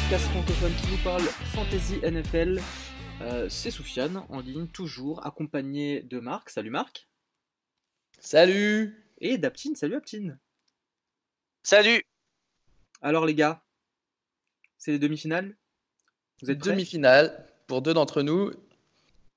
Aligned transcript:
Podcast 0.00 0.28
francophone 0.28 0.72
qui 0.80 0.86
vous 0.86 1.04
parle 1.04 1.22
fantasy 1.54 2.00
NFL. 2.02 2.60
Euh, 3.20 3.48
c'est 3.48 3.70
Soufiane 3.70 4.22
en 4.28 4.40
ligne, 4.40 4.66
toujours 4.66 5.26
accompagné 5.26 6.02
de 6.02 6.20
Marc. 6.20 6.48
Salut 6.50 6.70
Marc. 6.70 7.08
Salut. 8.18 9.04
Et 9.18 9.36
d'Aptine. 9.36 9.76
Salut 9.76 9.96
Aptine. 9.96 10.38
Salut. 11.62 12.02
Alors 13.02 13.26
les 13.26 13.34
gars, 13.34 13.62
c'est 14.78 14.92
les 14.92 14.98
demi-finales? 14.98 15.54
Vous 16.40 16.50
êtes 16.50 16.64
demi-finales 16.64 17.46
pour 17.66 17.82
deux 17.82 17.92
d'entre 17.92 18.22
nous. 18.22 18.52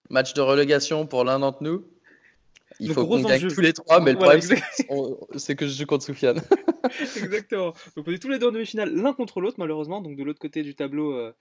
Match 0.10 0.34
de 0.34 0.42
relégation 0.42 1.06
pour 1.06 1.26
l'un 1.26 1.40
d'entre 1.40 1.62
nous. 1.62 1.86
Il 2.80 2.94
faut 2.94 3.06
qu'on 3.08 3.22
gagne 3.22 3.48
tous 3.48 3.62
les 3.62 3.74
trois, 3.74 4.00
mais 4.00 4.14
le 4.14 4.18
problème, 4.18 4.42
c'est 5.36 5.56
que 5.56 5.68
je 5.68 5.74
joue 5.74 5.86
contre 5.86 6.06
Soufiane. 6.06 6.42
Exactement. 7.00 7.74
Donc 7.96 8.08
on 8.08 8.12
est 8.12 8.20
tous 8.20 8.30
les 8.30 8.40
deux 8.40 8.48
en 8.48 8.52
demi-finale, 8.52 8.94
l'un 8.94 9.14
contre 9.14 9.42
l'autre, 9.42 9.58
malheureusement. 9.60 10.02
Donc 10.02 10.16
de 10.16 10.24
l'autre 10.24 10.40
côté 10.40 10.64
du 10.64 10.76
tableau, 10.76 11.14
euh, 11.14 11.34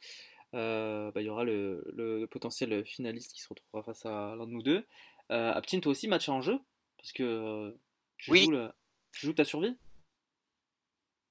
euh, 0.54 1.10
bah, 1.12 1.20
il 1.20 1.26
y 1.26 1.30
aura 1.30 1.44
le, 1.44 2.26
potentiel 2.30 2.84
finaliste 2.84 3.32
qui 3.32 3.42
se 3.42 3.48
retrouvera 3.48 3.82
face 3.82 4.06
à 4.06 4.34
l'un 4.36 4.46
de 4.46 4.52
nous 4.52 4.62
deux. 4.62 4.86
Euh, 5.30 5.52
Aptine, 5.52 5.80
toi 5.80 5.92
aussi, 5.92 6.08
match 6.08 6.28
en 6.28 6.40
jeu 6.40 6.58
Parce 6.98 7.12
que 7.12 7.76
tu, 8.18 8.30
oui. 8.30 8.44
joues 8.44 8.68
tu 9.12 9.26
joues 9.26 9.32
ta 9.32 9.44
survie 9.44 9.76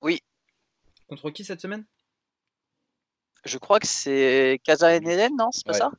Oui. 0.02 0.21
Contre 1.08 1.30
qui 1.30 1.43
cette 1.43 1.61
semaine? 1.61 1.86
Je 3.45 3.58
crois 3.58 3.80
que 3.80 3.88
c'est 3.88 4.59
Casa 4.63 4.95
Hélène, 4.95 5.36
non? 5.36 5.49
C'est 5.52 5.65
pas 5.65 5.73
ça? 5.73 5.91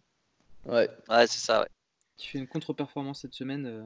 Ouais. 0.64 0.88
Ouais, 1.08 1.26
c'est 1.26 1.40
ça, 1.40 1.62
ouais. 1.62 1.68
Tu 2.16 2.30
fais 2.30 2.38
une 2.38 2.48
contre-performance 2.48 3.22
cette 3.22 3.34
semaine. 3.34 3.66
Euh... 3.66 3.84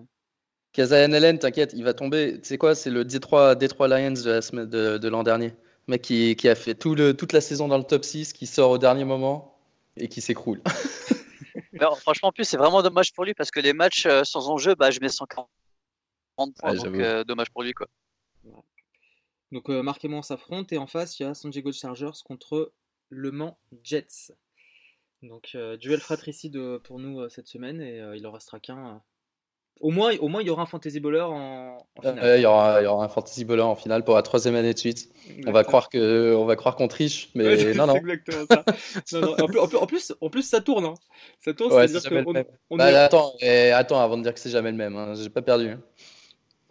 Kazayan 0.73 1.39
t'inquiète, 1.39 1.73
il 1.75 1.85
va 1.85 1.95
tomber. 1.95 2.41
Tu 2.41 2.49
sais 2.49 2.59
quoi 2.59 2.75
C'est 2.75 2.91
le 2.91 3.05
Detroit, 3.05 3.55
Detroit 3.55 3.89
Lions 3.89 4.11
de 4.13 4.31
l'an 4.31 4.43
semaine 4.43 4.67
de, 4.67 5.09
l'an 5.09 5.23
dernier. 5.23 5.55
Le 5.87 5.93
mec 5.93 6.03
qui, 6.03 6.37
qui, 6.37 6.49
a 6.49 6.55
fait 6.55 6.75
tout 6.75 6.95
le, 6.95 7.15
toute 7.15 7.33
la 7.33 7.41
saison 7.41 7.69
dans 7.69 7.79
le 7.79 7.85
top 7.85 8.05
6, 8.05 8.33
qui 8.33 8.47
sort 8.47 8.71
au 8.71 8.79
dernier 8.79 9.05
moment 9.05 9.57
et 9.97 10.09
qui 10.09 10.21
s'écroule. 10.21 10.61
franchement, 12.01 12.29
en 12.29 12.33
plus, 12.33 12.45
c'est 12.45 12.57
vraiment 12.57 12.83
dommage 12.83 13.13
pour 13.13 13.25
lui 13.25 13.35
parce 13.35 13.51
que 13.51 13.61
les 13.61 13.73
matchs 13.73 14.07
euh, 14.07 14.25
sans 14.25 14.49
enjeu, 14.49 14.75
bah, 14.75 14.91
je 14.91 15.01
mets 15.01 15.09
140 15.09 15.49
points. 16.37 16.75
donc, 16.75 16.95
euh, 16.95 17.25
dommage 17.25 17.51
pour 17.51 17.63
lui. 17.63 17.73
quoi. 17.73 17.87
Donc, 19.53 19.71
euh, 19.71 19.83
Marc 19.83 20.05
et 20.05 20.09
moi, 20.09 20.19
on 20.19 20.23
s'affronte. 20.23 20.73
Et 20.73 20.79
en 20.79 20.87
face, 20.87 21.19
il 21.19 21.23
y 21.23 21.27
a 21.27 21.35
San 21.35 21.51
Diego 21.51 21.73
Chargers 21.73 22.23
contre 22.25 22.73
Le 23.09 23.31
Mans 23.31 23.59
Jets. 23.83 24.33
Donc 25.23 25.53
euh, 25.55 25.77
duel 25.77 26.01
fratricide 26.01 26.57
euh, 26.57 26.79
pour 26.79 26.99
nous 26.99 27.21
euh, 27.21 27.29
cette 27.29 27.49
semaine 27.49 27.81
et 27.81 28.03
il 28.17 28.27
en 28.27 28.33
restera 28.33 28.61
qu'un. 28.61 29.03
Au 29.81 29.91
moins, 29.91 30.17
au 30.21 30.29
moins, 30.29 30.41
il 30.41 30.47
y 30.47 30.51
aura 30.51 30.63
un 30.63 30.67
fantasy 30.67 31.01
bowler 31.01 31.21
en, 31.21 31.77
finale. 32.01 32.39
il, 32.39 32.43
y 32.43 32.47
aura, 32.47 32.81
il 32.81 32.85
y 32.85 32.87
aura 32.87 33.05
un 33.05 33.09
fantasy 33.09 33.45
bowler 33.45 33.61
en 33.61 33.75
finale 33.75 34.05
pour 34.05 34.15
la 34.15 34.23
troisième 34.23 34.55
année 34.55 34.73
de 34.73 34.79
suite. 34.79 35.11
On 35.47 35.53
va 35.53 35.65
croire 35.65 35.91
que, 35.91 36.35
on 36.35 36.47
va 36.47 36.57
croire 36.57 36.77
qu'on 36.77 36.89
triche, 36.89 37.29
mais 37.35 37.75
non, 37.75 37.87
non. 37.87 37.97
exactement 37.97 38.47
ça. 38.51 38.65
En, 39.39 39.87
plus, 39.87 40.15
en, 40.19 40.31
plus, 40.31 40.43
ça 40.49 40.63
tourne. 40.63 40.87
Hein. 40.87 40.95
Ça 41.41 41.53
tourne, 41.53 41.73
c'est-à-dire 41.73 42.25
qu'on 42.25 42.77
bah, 42.79 43.05
attends, 43.05 43.35
et 43.41 43.71
attends, 43.71 44.01
avant 44.01 44.17
de 44.17 44.23
dire 44.23 44.33
que 44.33 44.41
c'est 44.41 44.49
jamais 44.49 44.71
le 44.71 44.79
même, 44.79 44.97
hein. 44.97 45.13
j'ai 45.15 45.29
pas 45.29 45.43
perdu. 45.43 45.69
Hein. 45.69 45.83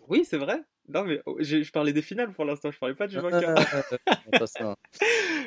Oui, 0.07 0.25
c'est 0.27 0.37
vrai. 0.37 0.63
Non, 0.87 1.03
mais 1.03 1.21
oh, 1.25 1.37
je 1.39 1.69
parlais 1.71 1.93
des 1.93 2.01
finales 2.01 2.31
pour 2.31 2.45
l'instant, 2.45 2.71
je 2.71 2.77
parlais 2.77 2.95
pas 2.95 3.07
du 3.07 3.17
vainqueur. 3.17 3.55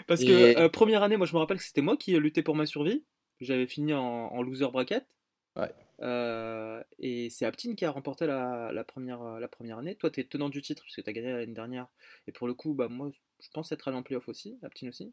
Parce 0.06 0.24
que 0.24 0.58
euh, 0.58 0.68
première 0.68 1.02
année, 1.02 1.16
moi 1.16 1.26
je 1.26 1.34
me 1.34 1.38
rappelle 1.38 1.58
que 1.58 1.62
c'était 1.62 1.80
moi 1.80 1.96
qui 1.96 2.18
luttais 2.18 2.42
pour 2.42 2.56
ma 2.56 2.66
survie. 2.66 3.04
J'avais 3.40 3.66
fini 3.66 3.94
en, 3.94 4.42
loser 4.42 4.68
bracket. 4.72 5.06
Ouais. 5.54 5.72
Euh, 6.00 6.82
et 6.98 7.30
c'est 7.30 7.44
Aptine 7.46 7.76
qui 7.76 7.84
a 7.84 7.90
remporté 7.90 8.26
la, 8.26 8.84
première, 8.86 9.38
la 9.38 9.48
première 9.48 9.78
année. 9.78 9.94
Toi, 9.94 10.10
tu 10.10 10.20
es 10.20 10.24
tenant 10.24 10.48
du 10.48 10.60
titre 10.60 10.82
parce 10.82 10.96
que 10.96 11.02
tu 11.02 11.10
as 11.10 11.12
gagné 11.12 11.30
l'année 11.32 11.52
dernière. 11.52 11.86
Et 12.26 12.32
pour 12.32 12.48
le 12.48 12.54
coup, 12.54 12.74
bah, 12.74 12.88
moi, 12.88 13.10
je 13.40 13.48
pense 13.52 13.70
être 13.70 13.86
allé 13.86 13.96
en 13.96 14.02
playoff 14.02 14.28
aussi, 14.28 14.58
Aptine 14.62 14.88
aussi. 14.88 15.12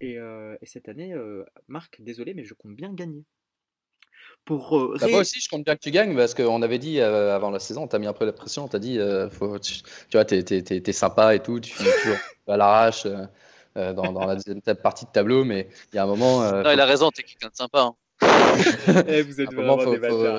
Et, 0.00 0.18
euh, 0.18 0.56
et 0.62 0.66
cette 0.66 0.88
année, 0.88 1.14
Marc, 1.68 2.00
désolé, 2.00 2.32
mais 2.32 2.44
je 2.44 2.54
compte 2.54 2.74
bien 2.74 2.92
gagner 2.94 3.24
pour. 4.44 4.78
Euh, 4.78 4.96
bah, 5.00 5.06
moi 5.08 5.20
aussi, 5.20 5.40
je 5.40 5.48
compte 5.48 5.64
bien 5.64 5.74
que 5.74 5.80
tu 5.80 5.90
gagnes 5.90 6.16
parce 6.16 6.34
qu'on 6.34 6.62
avait 6.62 6.78
dit 6.78 7.00
euh, 7.00 7.34
avant 7.34 7.50
la 7.50 7.58
saison, 7.58 7.88
tu 7.88 7.96
as 7.96 7.98
mis 7.98 8.06
un 8.06 8.12
peu 8.12 8.24
la 8.24 8.32
pression, 8.32 8.64
on 8.64 8.68
t'a 8.68 8.78
dit, 8.78 8.98
euh, 8.98 9.28
faut, 9.30 9.58
tu, 9.58 9.74
vois, 10.12 10.24
tu 10.24 10.34
es, 10.34 10.92
sympa 10.92 11.34
et 11.34 11.40
tout, 11.40 11.60
tu 11.60 11.72
finis 11.72 11.88
toujours 12.02 12.18
à 12.48 12.56
l'arrache 12.56 13.06
dans, 13.74 14.12
dans, 14.12 14.26
la 14.26 14.36
deuxième 14.36 14.60
partie 14.60 15.04
de 15.04 15.10
tableau, 15.10 15.44
mais 15.44 15.68
il 15.92 15.96
y 15.96 15.98
a 15.98 16.04
un 16.04 16.06
moment. 16.06 16.42
non, 16.62 16.70
il 16.70 16.80
a 16.80 16.86
raison, 16.86 17.10
tu 17.10 17.22
es 17.22 17.24
quelqu'un 17.24 17.48
de 17.48 17.56
sympa. 17.56 17.80
Hein. 17.80 17.94
Eh, 19.08 19.22
vous 19.22 19.40
êtes 19.40 19.50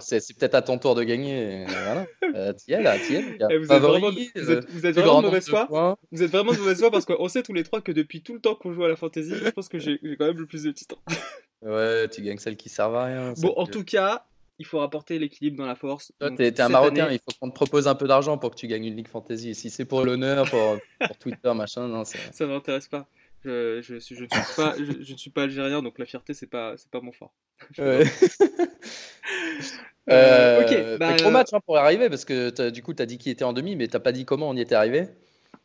c'est, 0.01 0.37
peut-être 0.37 0.55
à 0.55 0.61
ton 0.61 0.77
tour 0.77 0.95
de 0.95 1.03
gagner. 1.03 1.65
Voilà. 1.67 2.05
Euh, 2.35 2.51
tiens 2.51 2.81
là, 2.81 2.97
tiens. 2.99 3.23
Eh, 3.49 3.57
vous, 3.57 3.71
êtes 3.71 3.81
vraiment, 3.81 4.11
vous, 4.11 4.51
êtes, 4.51 4.69
vous 4.69 4.85
êtes 4.85 4.95
vraiment 4.95 5.21
de 5.21 5.27
mauvaise 5.27 5.47
foi. 5.47 5.97
Vous 6.11 6.21
êtes 6.21 6.31
vraiment 6.31 6.51
de 6.51 6.57
mauvaise 6.57 6.79
foi 6.79 6.91
parce 6.91 7.05
qu'on 7.05 7.29
sait 7.29 7.43
tous 7.43 7.53
les 7.53 7.63
trois 7.63 7.79
que 7.79 7.93
depuis 7.93 8.21
tout 8.21 8.33
le 8.33 8.41
temps 8.41 8.55
qu'on 8.55 8.73
joue 8.73 8.83
à 8.83 8.89
la 8.89 8.97
fantasy, 8.97 9.31
je 9.35 9.49
pense 9.51 9.69
que 9.69 9.79
j'ai, 9.79 9.99
quand 10.19 10.25
même 10.25 10.37
le 10.37 10.45
plus 10.45 10.63
de 10.63 10.71
titres. 10.71 10.97
Ouais, 11.61 12.07
tu 12.09 12.21
gagnes 12.21 12.37
celles 12.37 12.57
qui 12.57 12.69
servent 12.69 12.95
à 12.95 13.05
rien. 13.05 13.33
Bon, 13.37 13.53
en 13.55 13.65
tout 13.65 13.83
cas, 13.83 14.25
il 14.59 14.65
faut 14.65 14.79
rapporter 14.79 15.17
l'équilibre 15.17 15.57
dans 15.57 15.65
la 15.65 15.75
force. 15.75 16.11
Toi, 16.19 16.29
t'es, 16.29 16.61
un 16.61 16.69
Marocain, 16.69 17.09
il 17.09 17.17
faut 17.17 17.31
qu'on 17.39 17.49
te 17.49 17.55
propose 17.55 17.87
un 17.87 17.95
peu 17.95 18.07
d'argent 18.07 18.37
pour 18.37 18.51
que 18.51 18.55
tu 18.55 18.67
gagnes 18.67 18.85
une 18.85 18.95
Ligue 18.95 19.07
Fantasy. 19.07 19.55
Si 19.55 19.71
c'est 19.71 19.85
pour 19.85 20.03
l'honneur, 20.03 20.47
pour, 20.49 20.77
pour 21.07 21.17
Twitter, 21.17 21.53
machin, 21.55 21.87
non. 21.87 22.05
Ça, 22.05 22.19
ça 22.31 22.45
m'intéresse 22.45 22.87
pas. 22.87 23.07
Je, 23.45 23.79
je, 23.81 23.99
je, 23.99 24.23
ne 24.23 24.27
suis 24.27 24.55
pas, 24.55 24.75
je, 24.75 25.11
ne 25.11 25.17
suis 25.17 25.29
pas 25.29 25.43
algérien, 25.43 25.83
donc 25.83 25.99
la 25.99 26.05
fierté, 26.05 26.33
c'est 26.33 26.47
pas, 26.47 26.73
c'est 26.77 26.89
pas 26.89 26.99
mon 26.99 27.11
fort. 27.11 27.31
Ouais. 27.77 28.03
euh, 30.09 30.63
ok, 30.63 30.97
bah, 30.97 31.15
gros 31.15 31.29
match 31.29 31.49
hein, 31.53 31.59
pour 31.63 31.75
y 31.75 31.79
arriver, 31.79 32.09
parce 32.09 32.25
que 32.25 32.69
du 32.69 32.81
coup, 32.81 32.95
tu 32.95 33.03
as 33.03 33.05
dit 33.05 33.19
qu'il 33.19 33.31
était 33.31 33.43
en 33.43 33.53
demi, 33.53 33.75
mais 33.75 33.87
t'as 33.87 33.99
pas 33.99 34.11
dit 34.11 34.25
comment 34.25 34.49
on 34.49 34.55
y 34.55 34.61
était 34.61 34.73
arrivé. 34.73 35.09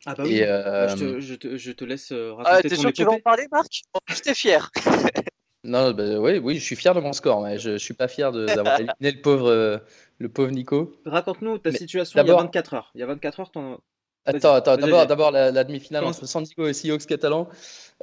Ah 0.05 0.13
bah 0.13 0.23
oui, 0.25 0.35
Et, 0.35 0.47
euh... 0.47 0.85
bah, 0.85 0.95
je, 0.95 0.95
te, 0.95 1.19
je, 1.19 1.35
te, 1.35 1.57
je, 1.57 1.71
te, 1.71 1.85
laisse 1.85 2.11
euh, 2.11 2.33
ah, 2.33 2.43
raconter 2.43 2.67
ah, 2.67 2.69
t'es 2.69 2.75
sûr 2.75 2.89
que 2.89 2.95
tu 2.95 3.03
vas 3.03 3.13
en 3.13 3.19
parler, 3.19 3.47
Marc? 3.51 3.81
En 3.93 3.99
plus, 4.05 4.21
t'es 4.21 4.35
fier. 4.35 4.71
Non, 5.63 5.91
bah, 5.91 6.17
oui, 6.17 6.39
oui, 6.39 6.55
je 6.55 6.63
suis 6.63 6.75
fier 6.75 6.95
de 6.95 7.01
mon 7.01 7.13
score, 7.13 7.43
mais 7.43 7.59
je, 7.59 7.73
je 7.73 7.77
suis 7.77 7.93
pas 7.93 8.07
fier 8.07 8.31
d'avoir 8.31 8.79
éliminé 8.79 9.11
le 9.11 9.21
pauvre, 9.21 9.79
le 10.17 10.29
pauvre 10.29 10.49
Nico. 10.49 10.99
Raconte-nous 11.05 11.59
ta 11.59 11.71
situation 11.71 12.19
il 12.19 12.27
y 12.27 12.31
a 12.31 12.35
24 12.35 12.73
heures. 12.73 12.91
Il 12.95 13.01
y 13.01 13.03
a 13.03 13.05
24 13.05 13.39
heures, 13.41 13.51
ton... 13.51 13.79
Attends, 14.25 14.53
attends, 14.53 14.77
d'abord, 14.77 15.07
d'abord 15.07 15.31
la, 15.31 15.63
demi-finale 15.63 16.05
entre 16.05 16.27
San 16.27 16.43
Diego 16.43 16.67
et 16.67 16.73
Seahawks 16.73 17.05
catalan, 17.07 17.47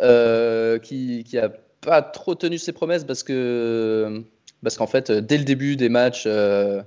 euh, 0.00 0.78
qui, 0.78 1.24
qui 1.24 1.38
a 1.38 1.50
pas 1.80 2.02
trop 2.02 2.34
tenu 2.34 2.58
ses 2.58 2.72
promesses 2.72 3.04
parce 3.04 3.22
que 3.22 4.22
parce 4.62 4.76
qu'en 4.76 4.88
fait, 4.88 5.12
dès 5.12 5.38
le 5.38 5.44
début 5.44 5.76
des 5.76 5.88
matchs, 5.88 6.24
euh, 6.26 6.82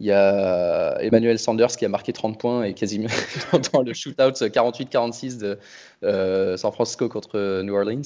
il 0.00 0.06
y 0.06 0.12
a 0.12 0.98
Emmanuel 1.00 1.38
Sanders 1.38 1.76
qui 1.76 1.86
a 1.86 1.88
marqué 1.88 2.12
30 2.12 2.38
points 2.38 2.64
et 2.64 2.74
quasiment 2.74 3.08
dans 3.72 3.80
le 3.80 3.94
shootout 3.94 4.32
48-46 4.32 5.38
de 5.38 5.58
euh, 6.02 6.58
San 6.58 6.72
Francisco 6.72 7.08
contre 7.08 7.62
New 7.62 7.74
Orleans. 7.74 8.02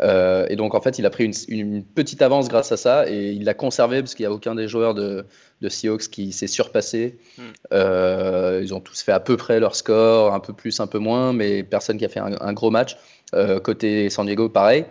Euh, 0.00 0.46
et 0.48 0.56
donc, 0.56 0.74
en 0.74 0.80
fait, 0.80 0.98
il 0.98 1.06
a 1.06 1.10
pris 1.10 1.30
une, 1.48 1.84
petite 1.84 2.22
avance 2.22 2.48
grâce 2.48 2.72
à 2.72 2.76
ça 2.76 3.08
et 3.08 3.32
il 3.32 3.44
l'a 3.44 3.54
conservé 3.54 4.00
parce 4.00 4.14
qu'il 4.14 4.24
n'y 4.24 4.32
a 4.32 4.32
aucun 4.32 4.54
des 4.54 4.68
joueurs 4.68 4.94
de, 4.94 5.26
de 5.60 5.68
Seahawks 5.68 6.08
qui 6.08 6.32
s'est 6.32 6.46
surpassé. 6.46 7.18
Hmm. 7.36 7.42
Euh, 7.72 8.60
ils 8.62 8.72
ont 8.74 8.80
tous 8.80 9.02
fait 9.02 9.12
à 9.12 9.20
peu 9.20 9.36
près 9.36 9.60
leur 9.60 9.76
score, 9.76 10.32
un 10.32 10.40
peu 10.40 10.52
plus, 10.52 10.80
un 10.80 10.86
peu 10.86 10.98
moins, 10.98 11.32
mais 11.32 11.62
personne 11.62 11.98
qui 11.98 12.04
a 12.04 12.08
fait 12.08 12.20
un, 12.20 12.52
gros 12.52 12.70
match. 12.70 12.96
Euh, 13.34 13.60
côté 13.60 14.10
San 14.10 14.26
Diego, 14.26 14.48
pareil, 14.48 14.84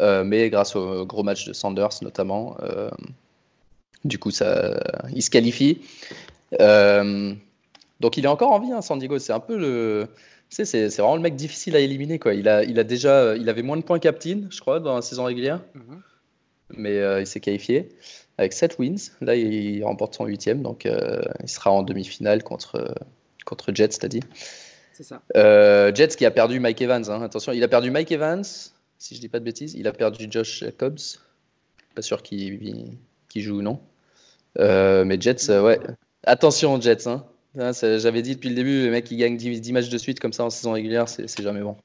mais 0.00 0.50
grâce 0.50 0.76
au 0.76 1.06
gros 1.06 1.22
match 1.22 1.46
de 1.46 1.52
Sanders 1.52 2.02
notamment, 2.02 2.56
du 4.04 4.18
coup, 4.18 4.30
ça, 4.30 4.80
il 5.14 5.22
se 5.22 5.30
qualifie. 5.30 5.80
donc, 6.58 8.16
il 8.16 8.24
est 8.24 8.28
encore 8.28 8.52
en 8.52 8.60
vie, 8.60 8.72
hein, 8.72 8.82
San 8.82 8.98
Diego. 8.98 9.18
C'est 9.18 9.32
un 9.32 9.40
peu 9.40 9.56
le 9.56 10.08
c'est 10.50 10.88
vraiment 10.88 11.16
le 11.16 11.22
mec 11.22 11.36
difficile 11.36 11.76
à 11.76 11.80
éliminer. 11.80 12.18
Quoi. 12.18 12.34
Il, 12.34 12.48
a, 12.48 12.64
il, 12.64 12.78
a 12.78 12.84
déjà, 12.84 13.36
il 13.36 13.48
avait 13.48 13.62
moins 13.62 13.76
de 13.76 13.82
points 13.82 13.98
captain, 13.98 14.42
je 14.50 14.60
crois, 14.60 14.80
dans 14.80 14.94
la 14.94 15.02
saison 15.02 15.24
régulière. 15.24 15.60
Mhm. 15.74 16.02
Mais 16.70 16.98
euh, 16.98 17.20
il 17.20 17.26
s'est 17.26 17.40
qualifié 17.40 17.88
avec 18.36 18.52
7 18.52 18.78
wins. 18.78 19.10
Là, 19.20 19.34
il 19.34 19.82
remporte 19.84 20.14
son 20.14 20.26
huitième, 20.26 20.62
donc 20.62 20.86
euh, 20.86 21.20
il 21.42 21.48
sera 21.48 21.70
en 21.70 21.82
demi-finale 21.82 22.42
contre, 22.42 22.94
contre 23.44 23.74
Jets, 23.74 23.88
t'as 24.00 24.08
dit 24.08 24.20
C'est 24.92 25.02
ça. 25.02 25.22
Euh, 25.36 25.92
Jets 25.94 26.08
qui 26.08 26.26
a 26.26 26.30
perdu 26.30 26.60
Mike 26.60 26.80
Evans. 26.82 27.04
Hein. 27.08 27.22
Attention, 27.22 27.52
il 27.52 27.62
a 27.64 27.68
perdu 27.68 27.90
Mike 27.90 28.12
Evans, 28.12 28.44
si 28.98 29.14
je 29.14 29.20
dis 29.20 29.28
pas 29.28 29.40
de 29.40 29.44
bêtises. 29.44 29.74
Il 29.74 29.88
a 29.88 29.92
perdu 29.92 30.28
Josh 30.30 30.60
Jacobs. 30.60 30.98
Pas 31.94 32.02
sûr 32.02 32.22
qu'il 32.22 32.98
joue 33.34 33.58
ou 33.58 33.62
non. 33.62 33.80
mais 34.56 35.20
Jets, 35.20 35.50
ouais. 35.50 35.80
Attention, 36.24 36.80
Jets. 36.80 37.08
Hein. 37.08 37.24
J'avais 37.54 38.22
dit 38.22 38.36
depuis 38.36 38.50
le 38.50 38.54
début, 38.54 38.84
le 38.84 38.90
mec 38.90 39.04
qui 39.04 39.16
gagne 39.16 39.36
10, 39.36 39.72
matchs 39.72 39.88
de 39.88 39.98
suite 39.98 40.20
comme 40.20 40.32
ça 40.32 40.44
en 40.44 40.50
saison 40.50 40.72
régulière, 40.72 41.08
c'est 41.08 41.42
jamais 41.42 41.60
bon. 41.60 41.76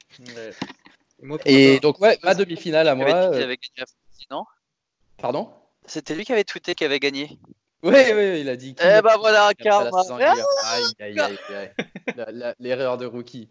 Et, 1.45 1.79
donc, 1.79 1.99
ouais, 1.99 2.17
ma 2.23 2.35
demi-finale 2.35 2.87
à 2.87 2.95
moi. 2.95 3.33
Euh, 3.33 3.55
non? 4.29 4.43
Pardon? 5.17 5.49
C'était 5.85 6.15
lui 6.15 6.25
qui 6.25 6.33
avait 6.33 6.43
tweeté 6.43 6.75
qu'il 6.75 6.85
avait 6.85 6.99
gagné. 6.99 7.39
Oui, 7.83 7.93
oui, 8.15 8.39
il 8.39 8.49
a 8.49 8.55
dit. 8.55 8.75
Eh 8.81 9.01
bah 9.01 9.17
voilà, 9.19 9.51
karma. 9.53 10.01
L'erreur 12.59 12.97
de 12.97 13.05
rookie. 13.05 13.49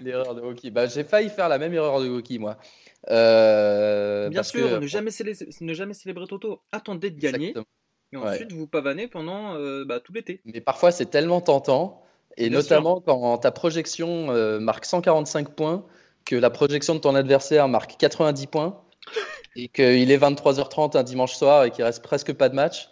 L'erreur 0.00 0.36
de 0.36 0.40
rookie. 0.40 0.70
Bah, 0.70 0.86
j'ai 0.86 1.02
failli 1.02 1.28
faire 1.28 1.48
la 1.48 1.58
même 1.58 1.74
erreur 1.74 2.00
de 2.00 2.08
rookie, 2.08 2.38
moi. 2.38 2.56
Euh, 3.10 4.28
Bien 4.28 4.44
sûr, 4.44 4.80
ne, 4.80 4.86
jamais 4.86 5.10
célébrer, 5.10 5.48
ne 5.60 5.74
jamais 5.74 5.94
célébrer 5.94 6.28
Toto. 6.28 6.62
Attendez 6.70 7.10
de 7.10 7.18
gagner. 7.18 7.52
Et 8.14 8.28
ensuite, 8.28 8.52
vous 8.52 8.66
pavanez 8.66 9.08
pendant 9.08 9.56
euh, 9.56 9.84
bah, 9.84 10.00
tout 10.00 10.12
l'été. 10.12 10.40
Mais 10.44 10.60
parfois, 10.60 10.90
c'est 10.90 11.06
tellement 11.06 11.40
tentant. 11.40 12.02
Et 12.36 12.50
notamment 12.50 13.00
quand 13.00 13.38
ta 13.38 13.50
projection 13.50 14.30
euh, 14.30 14.58
marque 14.58 14.84
145 14.84 15.50
points, 15.50 15.84
que 16.24 16.34
la 16.36 16.50
projection 16.50 16.94
de 16.94 17.00
ton 17.00 17.14
adversaire 17.14 17.68
marque 17.68 17.96
90 17.96 18.46
points 18.46 18.80
et 19.56 19.68
qu'il 19.68 20.10
est 20.10 20.18
23h30 20.18 20.96
un 20.96 21.02
dimanche 21.02 21.34
soir 21.34 21.64
et 21.64 21.70
qu'il 21.70 21.84
reste 21.84 22.02
presque 22.02 22.32
pas 22.32 22.48
de 22.48 22.54
match, 22.54 22.88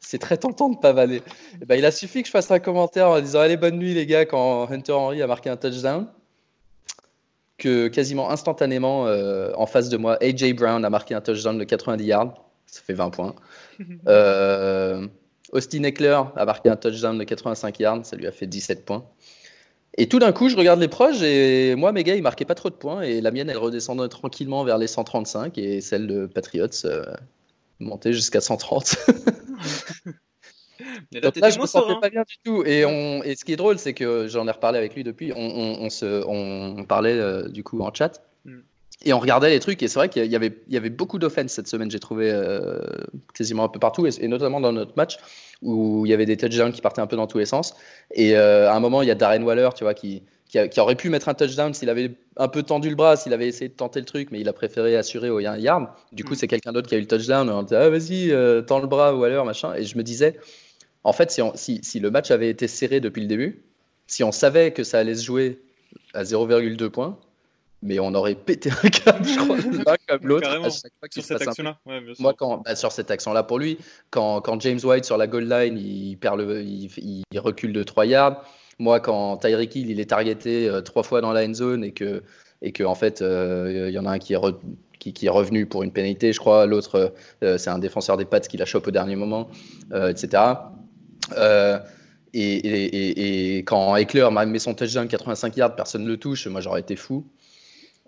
c'est 0.00 0.18
très 0.18 0.36
tentant 0.36 0.68
de 0.68 0.78
pavaler. 0.78 1.22
Et 1.60 1.66
ben, 1.66 1.76
il 1.76 1.84
a 1.84 1.90
suffi 1.90 2.22
que 2.22 2.26
je 2.26 2.30
fasse 2.30 2.50
un 2.50 2.58
commentaire 2.58 3.08
en 3.08 3.20
disant 3.20 3.40
Allez, 3.40 3.56
bonne 3.56 3.76
nuit 3.76 3.94
les 3.94 4.06
gars, 4.06 4.24
quand 4.24 4.70
Hunter 4.70 4.92
Henry 4.92 5.22
a 5.22 5.26
marqué 5.26 5.50
un 5.50 5.56
touchdown, 5.56 6.06
que 7.58 7.88
quasiment 7.88 8.30
instantanément, 8.30 9.06
euh, 9.06 9.52
en 9.56 9.66
face 9.66 9.88
de 9.88 9.96
moi, 9.96 10.16
AJ 10.22 10.54
Brown 10.54 10.84
a 10.84 10.90
marqué 10.90 11.14
un 11.14 11.20
touchdown 11.20 11.58
de 11.58 11.64
90 11.64 12.04
yards, 12.04 12.45
ça 12.66 12.80
fait 12.82 12.94
20 12.94 13.10
points. 13.10 13.34
Euh, 14.08 15.06
Austin 15.52 15.82
Eckler 15.82 16.20
a 16.34 16.44
marqué 16.44 16.70
un 16.70 16.76
touchdown 16.76 17.18
de 17.18 17.24
85 17.24 17.78
yards, 17.78 18.06
ça 18.06 18.16
lui 18.16 18.26
a 18.26 18.32
fait 18.32 18.46
17 18.46 18.84
points. 18.84 19.04
Et 19.98 20.08
tout 20.08 20.18
d'un 20.18 20.32
coup, 20.32 20.48
je 20.48 20.56
regarde 20.56 20.80
les 20.80 20.88
proches 20.88 21.22
et 21.22 21.74
moi, 21.74 21.92
mes 21.92 22.04
gars, 22.04 22.16
ils 22.16 22.22
marquaient 22.22 22.44
pas 22.44 22.54
trop 22.54 22.70
de 22.70 22.74
points 22.74 23.02
et 23.02 23.20
la 23.20 23.30
mienne, 23.30 23.48
elle 23.48 23.58
redescendait 23.58 24.08
tranquillement 24.08 24.64
vers 24.64 24.78
les 24.78 24.86
135 24.86 25.56
et 25.58 25.80
celle 25.80 26.06
de 26.06 26.26
Patriots 26.26 26.68
euh, 26.84 27.04
montait 27.80 28.12
jusqu'à 28.12 28.40
130. 28.40 28.96
Mais 31.12 31.20
là, 31.20 31.50
je 31.50 31.58
me 31.58 31.66
sentais 31.66 31.98
pas 32.00 32.10
bien 32.10 32.24
du 32.28 32.36
tout. 32.44 32.62
Et, 32.64 32.84
on, 32.84 33.22
et 33.22 33.34
ce 33.36 33.44
qui 33.44 33.52
est 33.52 33.56
drôle, 33.56 33.78
c'est 33.78 33.94
que 33.94 34.28
j'en 34.28 34.46
ai 34.46 34.50
reparlé 34.50 34.78
avec 34.78 34.94
lui 34.94 35.04
depuis. 35.04 35.32
On, 35.34 35.38
on, 35.38 35.90
se, 35.90 36.24
on 36.26 36.84
parlait 36.84 37.14
euh, 37.14 37.48
du 37.48 37.64
coup 37.64 37.80
en 37.80 37.92
chat. 37.94 38.22
Mm. 38.44 38.58
Et 39.04 39.12
on 39.12 39.18
regardait 39.18 39.50
les 39.50 39.60
trucs, 39.60 39.82
et 39.82 39.88
c'est 39.88 39.98
vrai 39.98 40.08
qu'il 40.08 40.26
y 40.26 40.36
avait, 40.36 40.58
il 40.68 40.74
y 40.74 40.76
avait 40.76 40.90
beaucoup 40.90 41.18
d'offense 41.18 41.52
cette 41.52 41.68
semaine, 41.68 41.90
j'ai 41.90 42.00
trouvé 42.00 42.30
euh, 42.32 42.80
quasiment 43.34 43.64
un 43.64 43.68
peu 43.68 43.78
partout, 43.78 44.06
et, 44.06 44.28
notamment 44.28 44.60
dans 44.60 44.72
notre 44.72 44.96
match, 44.96 45.18
où 45.62 46.06
il 46.06 46.10
y 46.10 46.14
avait 46.14 46.24
des 46.24 46.36
touchdowns 46.36 46.72
qui 46.72 46.80
partaient 46.80 47.02
un 47.02 47.06
peu 47.06 47.16
dans 47.16 47.26
tous 47.26 47.38
les 47.38 47.44
sens. 47.44 47.74
Et 48.12 48.36
euh, 48.36 48.70
à 48.70 48.74
un 48.74 48.80
moment, 48.80 49.02
il 49.02 49.08
y 49.08 49.10
a 49.10 49.14
Darren 49.14 49.42
Waller, 49.42 49.68
tu 49.76 49.84
vois, 49.84 49.92
qui, 49.92 50.22
qui, 50.48 50.80
aurait 50.80 50.94
pu 50.94 51.10
mettre 51.10 51.28
un 51.28 51.34
touchdown 51.34 51.74
s'il 51.74 51.90
avait 51.90 52.12
un 52.36 52.48
peu 52.48 52.62
tendu 52.62 52.88
le 52.88 52.96
bras, 52.96 53.16
s'il 53.16 53.32
avait 53.32 53.48
essayé 53.48 53.68
de 53.68 53.74
tenter 53.74 54.00
le 54.00 54.06
truc, 54.06 54.30
mais 54.30 54.40
il 54.40 54.48
a 54.48 54.52
préféré 54.52 54.96
assurer 54.96 55.28
au 55.28 55.40
yard. 55.40 55.88
Du 56.12 56.24
coup, 56.24 56.32
mm. 56.32 56.36
c'est 56.36 56.48
quelqu'un 56.48 56.72
d'autre 56.72 56.88
qui 56.88 56.94
a 56.94 56.98
eu 56.98 57.02
le 57.02 57.06
touchdown. 57.06 57.48
On 57.50 57.62
disait, 57.62 57.76
ah, 57.76 57.90
vas-y, 57.90 58.30
euh, 58.30 58.62
tends 58.62 58.78
le 58.78 58.86
bras, 58.86 59.14
Waller, 59.14 59.42
machin. 59.44 59.74
Et 59.74 59.84
je 59.84 59.96
me 59.98 60.02
disais, 60.02 60.38
en 61.04 61.12
fait, 61.12 61.30
si, 61.30 61.42
si, 61.54 61.80
si 61.82 62.00
le 62.00 62.10
match 62.10 62.30
avait 62.30 62.48
été 62.48 62.66
serré 62.66 63.00
depuis 63.00 63.20
le 63.20 63.28
début, 63.28 63.62
si 64.06 64.24
on 64.24 64.32
savait 64.32 64.72
que 64.72 64.84
ça 64.84 64.98
allait 64.98 65.16
se 65.16 65.24
jouer 65.24 65.60
à 66.14 66.22
0,2 66.22 66.88
points, 66.88 67.18
mais 67.82 67.98
on 67.98 68.14
aurait 68.14 68.34
pété 68.34 68.70
un 68.70 68.88
câble, 68.88 69.24
je 69.24 69.38
crois, 69.38 69.56
l'un 69.86 69.96
comme 70.08 70.26
l'autre. 70.26 70.48
Sur 71.10 71.24
cette 71.24 71.42
action-là 71.42 71.78
Moi, 72.18 72.34
quand, 72.36 72.62
bah, 72.64 72.74
sur 72.74 72.92
cette 72.92 73.10
action-là, 73.10 73.42
pour 73.42 73.58
lui, 73.58 73.78
quand, 74.10 74.40
quand, 74.40 74.60
James 74.60 74.80
White 74.82 75.04
sur 75.04 75.16
la 75.16 75.26
goal 75.26 75.48
line, 75.48 75.78
il, 75.78 76.16
perd 76.16 76.38
le, 76.38 76.62
il, 76.62 77.24
recule 77.36 77.72
de 77.72 77.82
3 77.82 78.06
yards. 78.06 78.44
Moi, 78.78 79.00
quand 79.00 79.38
Tyreek 79.38 79.74
Hill, 79.74 79.90
il 79.90 80.00
est 80.00 80.10
targeté 80.10 80.68
euh, 80.68 80.82
trois 80.82 81.02
fois 81.02 81.20
dans 81.20 81.32
la 81.32 81.46
end 81.46 81.54
zone 81.54 81.82
et 81.82 81.92
que, 81.92 82.22
et 82.60 82.72
que 82.72 82.84
en 82.84 82.94
fait, 82.94 83.22
euh, 83.22 83.86
il 83.88 83.94
y 83.94 83.98
en 83.98 84.04
a 84.04 84.10
un 84.10 84.18
qui 84.18 84.34
est, 84.34 84.38
qui, 84.98 85.14
qui, 85.14 85.26
est 85.26 85.30
revenu 85.30 85.66
pour 85.66 85.82
une 85.82 85.92
pénalité, 85.92 86.32
je 86.32 86.38
crois. 86.38 86.66
L'autre, 86.66 87.14
euh, 87.42 87.56
c'est 87.56 87.70
un 87.70 87.78
défenseur 87.78 88.16
des 88.16 88.26
Pats 88.26 88.40
qui 88.40 88.56
la 88.58 88.66
chope 88.66 88.86
au 88.86 88.90
dernier 88.90 89.16
moment, 89.16 89.48
etc. 89.94 90.42
Et, 92.34 92.42
et, 92.42 93.56
et, 93.56 93.58
quand 93.60 93.96
Eckler 93.96 94.28
m'a 94.30 94.44
mis 94.44 94.60
son 94.60 94.74
touchdown 94.74 95.08
85 95.08 95.56
yards, 95.56 95.74
personne 95.74 96.02
ne 96.02 96.08
le 96.08 96.18
touche. 96.18 96.46
Moi, 96.48 96.60
j'aurais 96.60 96.80
été 96.80 96.96
fou. 96.96 97.24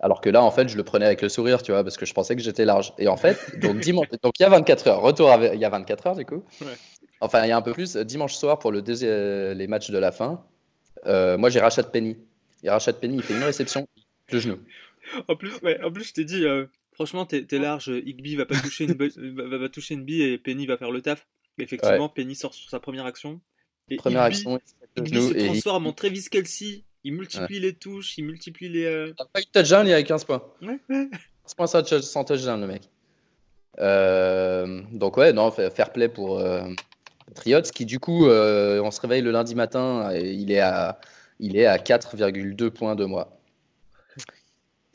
Alors 0.01 0.21
que 0.21 0.29
là, 0.29 0.41
en 0.43 0.51
fait, 0.51 0.69
je 0.69 0.77
le 0.77 0.83
prenais 0.83 1.05
avec 1.05 1.21
le 1.21 1.29
sourire, 1.29 1.61
tu 1.61 1.71
vois, 1.71 1.83
parce 1.83 1.97
que 1.97 2.05
je 2.05 2.13
pensais 2.13 2.35
que 2.35 2.41
j'étais 2.41 2.65
large. 2.65 2.93
Et 2.97 3.07
en 3.07 3.17
fait, 3.17 3.59
donc, 3.59 3.79
dimanche, 3.79 4.07
donc 4.23 4.39
il 4.39 4.43
y 4.43 4.45
a 4.45 4.49
24 4.49 4.87
heures, 4.87 5.01
retour 5.01 5.29
il 5.53 5.59
y 5.59 5.65
a 5.65 5.69
24 5.69 6.07
heures 6.07 6.15
du 6.15 6.25
coup. 6.25 6.43
Enfin, 7.19 7.43
il 7.43 7.49
y 7.49 7.51
a 7.51 7.57
un 7.57 7.61
peu 7.61 7.73
plus. 7.73 7.97
Dimanche 7.97 8.35
soir, 8.35 8.59
pour 8.59 8.71
le 8.71 8.81
deuxième, 8.81 9.57
les 9.57 9.67
matchs 9.67 9.91
de 9.91 9.97
la 9.97 10.11
fin, 10.11 10.43
euh, 11.05 11.37
moi 11.37 11.49
j'ai 11.49 11.59
Rachat 11.59 11.83
Penny. 11.83 12.17
Et 12.63 12.69
Rachat 12.69 12.93
Penny, 12.93 13.17
il 13.17 13.23
fait 13.23 13.33
une 13.33 13.43
réception, 13.43 13.87
le 14.31 14.39
genou. 14.39 14.59
En 15.27 15.35
plus, 15.35 15.53
ouais, 15.63 15.81
en 15.83 15.91
plus 15.91 16.05
je 16.05 16.13
t'ai 16.13 16.23
dit, 16.23 16.45
euh, 16.45 16.65
franchement, 16.93 17.25
t'es 17.25 17.45
es 17.49 17.57
large, 17.57 17.87
Igby 17.87 18.35
va 18.35 18.45
pas 18.45 18.55
toucher 18.55 18.85
une, 18.85 18.93
va, 19.33 19.57
va, 19.57 19.69
toucher 19.69 19.95
une 19.95 20.05
bille 20.05 20.21
et 20.21 20.37
Penny 20.37 20.65
va 20.65 20.77
faire 20.77 20.91
le 20.91 21.01
taf. 21.01 21.27
Effectivement, 21.57 22.07
Penny 22.07 22.35
sort 22.35 22.53
sur 22.53 22.69
sa 22.69 22.79
première 22.79 23.05
action. 23.05 23.41
Et 23.89 23.97
première 23.97 24.21
action, 24.21 24.61
Igby 24.97 25.21
se 25.21 25.33
transforme 25.33 25.87
en 25.87 25.93
Travis 25.93 26.25
Kelsey 26.29 26.83
il 27.03 27.13
multiplie 27.13 27.59
les 27.59 27.73
touches, 27.73 28.17
il 28.17 28.25
multiplie 28.25 28.69
les. 28.69 28.85
Euh... 28.85 29.13
T'as 29.17 29.25
pas 29.25 29.39
eu 29.39 29.43
de 29.43 29.49
touchdown, 29.51 29.87
il 29.87 29.91
y 29.91 29.93
a 29.93 30.03
15 30.03 30.23
points. 30.25 30.43
Ouais, 30.61 30.79
15 30.89 31.53
points 31.55 31.67
sans 31.67 32.23
touchdown, 32.23 32.59
le 32.59 32.67
mec. 32.67 32.89
Euh, 33.79 34.81
donc, 34.91 35.17
ouais, 35.17 35.33
non, 35.33 35.51
fair 35.51 35.91
play 35.91 36.09
pour 36.09 36.39
euh, 36.39 36.63
Patriots, 37.27 37.61
qui 37.61 37.85
du 37.85 37.99
coup, 37.99 38.27
euh, 38.27 38.81
on 38.81 38.91
se 38.91 38.99
réveille 39.01 39.21
le 39.21 39.31
lundi 39.31 39.55
matin, 39.55 40.11
et 40.13 40.31
il 40.31 40.51
est 40.51 40.59
à, 40.59 40.99
il 41.39 41.55
est 41.57 41.65
à 41.65 41.77
4,2 41.77 42.69
points 42.69 42.95
de 42.95 43.05
moi. 43.05 43.39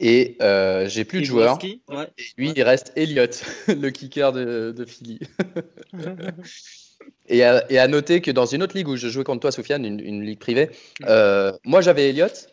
Et 0.00 0.36
euh, 0.42 0.88
j'ai 0.88 1.04
plus 1.04 1.20
de 1.20 1.24
joueurs. 1.24 1.58
Ouais. 1.62 2.08
Et 2.18 2.22
lui, 2.36 2.52
il 2.54 2.62
reste 2.62 2.92
Elliott, 2.96 3.44
le 3.68 3.90
kicker 3.90 4.32
de, 4.32 4.74
de 4.76 4.84
Philly. 4.84 5.20
Et 7.28 7.42
à, 7.42 7.88
noter 7.88 8.20
que 8.20 8.30
dans 8.30 8.46
une 8.46 8.62
autre 8.62 8.76
ligue 8.76 8.88
où 8.88 8.96
je 8.96 9.08
jouais 9.08 9.24
contre 9.24 9.40
toi, 9.40 9.52
Sofiane, 9.52 9.84
une, 9.84 10.22
ligue 10.22 10.38
privée, 10.38 10.70
euh, 11.06 11.52
moi 11.64 11.80
j'avais 11.80 12.10
Elliott 12.10 12.48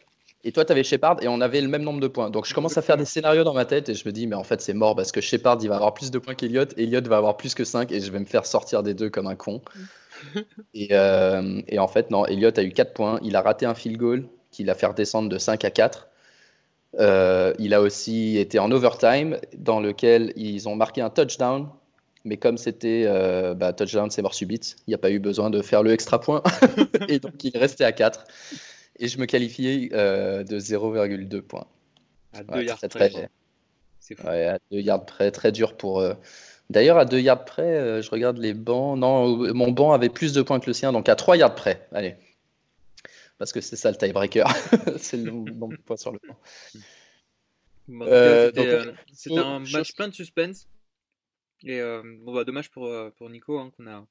et 0.46 0.54
toi 0.54 0.64
tu 0.64 0.72
avais 0.72 0.84
Shepard 0.84 1.18
et 1.22 1.28
on 1.28 1.42
avait 1.42 1.60
le 1.60 1.68
même 1.68 1.84
nombre 1.84 2.00
de 2.00 2.08
points. 2.08 2.30
Donc 2.30 2.46
je 2.46 2.54
commence 2.54 2.78
à 2.78 2.82
faire 2.82 2.96
des 2.96 3.06
scénarios 3.06 3.44
dans 3.44 3.54
ma 3.54 3.66
tête 3.66 3.90
et 3.90 3.96
je 3.96 4.08
me 4.08 4.14
dis, 4.14 4.28
mais 4.28 4.36
en 4.36 4.44
fait 4.44 4.62
c'est 4.62 4.74
mort 4.74 4.96
parce 4.96 5.12
que 5.12 5.20
Shepard 5.20 5.58
il 5.62 5.68
va 5.68 5.76
avoir 5.76 5.94
plus 5.94 6.10
de 6.10 6.20
points 6.20 6.36
qu'Elliott, 6.36 6.74
Elliott 6.78 7.06
va 7.08 7.18
avoir 7.18 7.36
plus 7.36 7.54
que 7.54 7.66
5 7.66 7.92
et 7.92 8.00
je 8.00 8.12
vais 8.12 8.20
me 8.20 8.26
faire 8.26 8.46
sortir 8.46 8.82
des 8.82 8.94
deux 8.94 9.10
comme 9.10 9.28
un 9.28 9.36
con. 9.36 9.62
Euh, 10.92 11.62
et, 11.68 11.80
en 11.80 11.88
fait, 11.88 12.12
non, 12.12 12.26
Elliott 12.26 12.58
a 12.58 12.64
eu 12.64 12.72
4 12.72 12.94
points, 12.94 13.20
il 13.24 13.36
a 13.36 13.42
raté 13.42 13.66
un 13.66 13.74
field 13.74 13.98
goal 13.98 14.26
qui 14.52 14.64
l'a 14.64 14.76
fait 14.76 14.92
descendre 14.94 15.30
de 15.30 15.38
5 15.38 15.64
à 15.66 15.72
4. 15.72 16.08
Euh, 17.00 17.54
il 17.60 17.74
a 17.74 17.82
aussi 17.82 18.38
été 18.38 18.60
en 18.60 18.72
overtime 18.72 19.38
dans 19.58 19.80
lequel 19.80 20.34
ils 20.36 20.68
ont 20.68 20.76
marqué 20.76 21.02
un 21.02 21.10
touchdown 21.10 21.70
mais 22.24 22.38
comme 22.38 22.58
c'était 22.58 23.06
euh, 23.08 23.54
bah, 23.54 23.74
touchdown, 23.74 24.10
c'est 24.12 24.22
mort 24.22 24.34
subite, 24.34 24.76
il 24.88 24.92
n'y 24.92 24.96
a 24.96 24.98
pas 24.98 25.12
eu 25.12 25.20
besoin 25.20 25.50
de 25.50 25.62
faire 25.62 25.84
le 25.84 25.92
extra 25.92 26.20
point. 26.20 26.44
et 27.08 27.20
donc 27.20 27.44
il 27.44 27.58
restait 27.58 27.84
à 27.84 27.92
4. 27.92 28.26
Et 29.00 29.08
je 29.08 29.18
me 29.18 29.26
qualifiais 29.26 29.90
euh, 29.94 30.44
de 30.44 30.60
0,2 30.60 31.42
points. 31.42 31.68
À 32.34 32.44
2 32.44 32.64
yards 32.64 32.80
près. 32.90 33.30
C'est 34.00 34.16
fou. 34.16 34.28
à 34.28 34.58
2 34.72 34.80
yards 34.80 35.06
près, 35.06 35.32
très 35.32 35.52
dur 35.52 35.76
pour. 35.76 36.00
Euh, 36.00 36.14
d'ailleurs, 36.70 36.98
à 36.98 37.06
2 37.06 37.20
yards 37.20 37.46
près, 37.46 38.02
je 38.02 38.10
regarde 38.12 38.38
les 38.38 38.54
bancs. 38.54 38.98
Non, 38.98 39.54
mon 39.54 39.72
banc 39.72 39.94
avait 39.94 40.10
plus 40.10 40.34
de 40.34 40.42
points 40.42 40.60
que 40.60 40.68
le 40.68 40.74
sien, 40.74 40.92
donc 40.92 41.10
à 41.10 41.16
3 41.16 41.38
yards 41.38 41.56
près. 41.56 41.88
Allez. 41.92 42.16
Parce 43.40 43.54
que 43.54 43.62
c'est 43.62 43.76
ça 43.76 43.90
le 43.90 43.98
tiebreaker. 43.98 44.48
c'est 44.98 45.18
le 45.18 45.32
nombre 45.32 45.70
de 45.70 45.82
points 45.82 45.98
sur 45.98 46.12
le 46.12 46.20
banc. 46.28 46.38
C'était 49.14 49.40
un 49.40 49.60
match 49.60 49.96
plein 49.96 50.08
de 50.08 50.14
suspense. 50.14 50.68
Et 51.66 51.80
euh, 51.80 52.02
bon, 52.22 52.34
bah, 52.34 52.44
dommage 52.44 52.72
pour, 52.72 52.88
euh, 52.88 53.10
pour 53.18 53.30
Nico 53.30 53.60
hein, 53.60 53.72
qu'on 53.78 53.88
a 53.88 54.06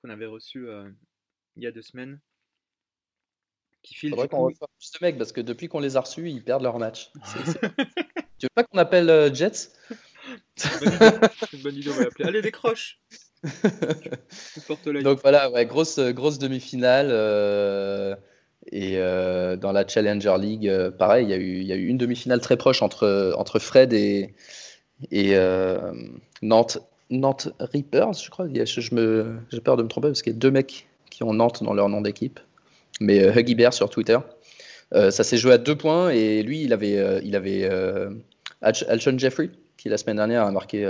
qu'on 0.00 0.10
avait 0.10 0.26
reçu 0.26 0.68
euh, 0.68 0.88
il 1.56 1.62
y 1.62 1.66
a 1.66 1.70
deux 1.70 1.82
semaines. 1.82 2.20
Qui 3.82 3.94
file. 3.94 4.10
Faudrait 4.10 4.28
qu'on 4.28 4.44
reçoive 4.44 4.68
de 4.68 5.04
mecs 5.04 5.18
parce 5.18 5.32
que 5.32 5.40
depuis 5.40 5.68
qu'on 5.68 5.80
les 5.80 5.96
a 5.96 6.00
reçus, 6.00 6.28
ils 6.28 6.42
perdent 6.42 6.62
leur 6.62 6.78
match. 6.78 7.10
tu 8.38 8.46
veux 8.46 8.48
pas 8.54 8.64
qu'on 8.64 8.78
appelle 8.78 9.34
Jets? 9.34 9.70
Une 11.52 11.62
bonne 11.62 11.76
idée, 11.76 11.90
on 11.90 11.94
va 11.94 12.04
l'appeler. 12.04 12.28
Allez, 12.28 12.42
décroche 12.42 13.00
Donc 15.02 15.20
voilà, 15.20 15.50
ouais, 15.50 15.66
grosse, 15.66 15.98
grosse 15.98 16.38
demi-finale. 16.38 17.08
et 18.70 18.96
dans 18.96 19.72
la 19.72 19.86
Challenger 19.86 20.36
League, 20.38 20.90
pareil, 20.98 21.26
il 21.26 21.30
y, 21.30 21.34
a 21.34 21.36
eu, 21.36 21.62
y 21.62 21.72
a 21.72 21.76
eu 21.76 21.86
une 21.86 21.98
demi-finale 21.98 22.40
très 22.40 22.56
proche 22.56 22.82
entre, 22.82 23.34
entre 23.36 23.58
Fred 23.58 23.92
et, 23.92 24.34
et 25.10 25.36
euh, 25.36 25.92
Nantes, 26.42 26.78
Nantes 27.10 27.48
Reapers, 27.58 28.14
je 28.14 28.30
crois. 28.30 28.46
Je, 28.48 28.94
me, 28.94 29.36
j'ai 29.50 29.60
peur 29.60 29.76
de 29.76 29.82
me 29.82 29.88
tromper 29.88 30.08
parce 30.08 30.22
qu'il 30.22 30.32
y 30.32 30.36
a 30.36 30.38
deux 30.38 30.50
mecs 30.50 30.86
qui 31.10 31.22
ont 31.22 31.32
Nantes 31.32 31.62
dans 31.62 31.74
leur 31.74 31.88
nom 31.88 32.00
d'équipe. 32.00 32.40
Mais 33.00 33.22
euh, 33.22 33.32
Huggy 33.34 33.54
Bear 33.54 33.72
sur 33.72 33.90
Twitter. 33.90 34.18
Euh, 34.94 35.10
ça 35.10 35.24
s'est 35.24 35.38
joué 35.38 35.52
à 35.52 35.58
deux 35.58 35.76
points 35.76 36.10
et 36.10 36.42
lui, 36.42 36.62
il 36.62 36.72
avait, 36.72 37.20
il 37.24 37.34
avait 37.34 37.68
Alshon 38.60 39.18
Jeffrey 39.18 39.50
qui 39.78 39.88
la 39.88 39.96
semaine 39.96 40.16
dernière 40.16 40.44
a 40.44 40.50
marqué 40.52 40.86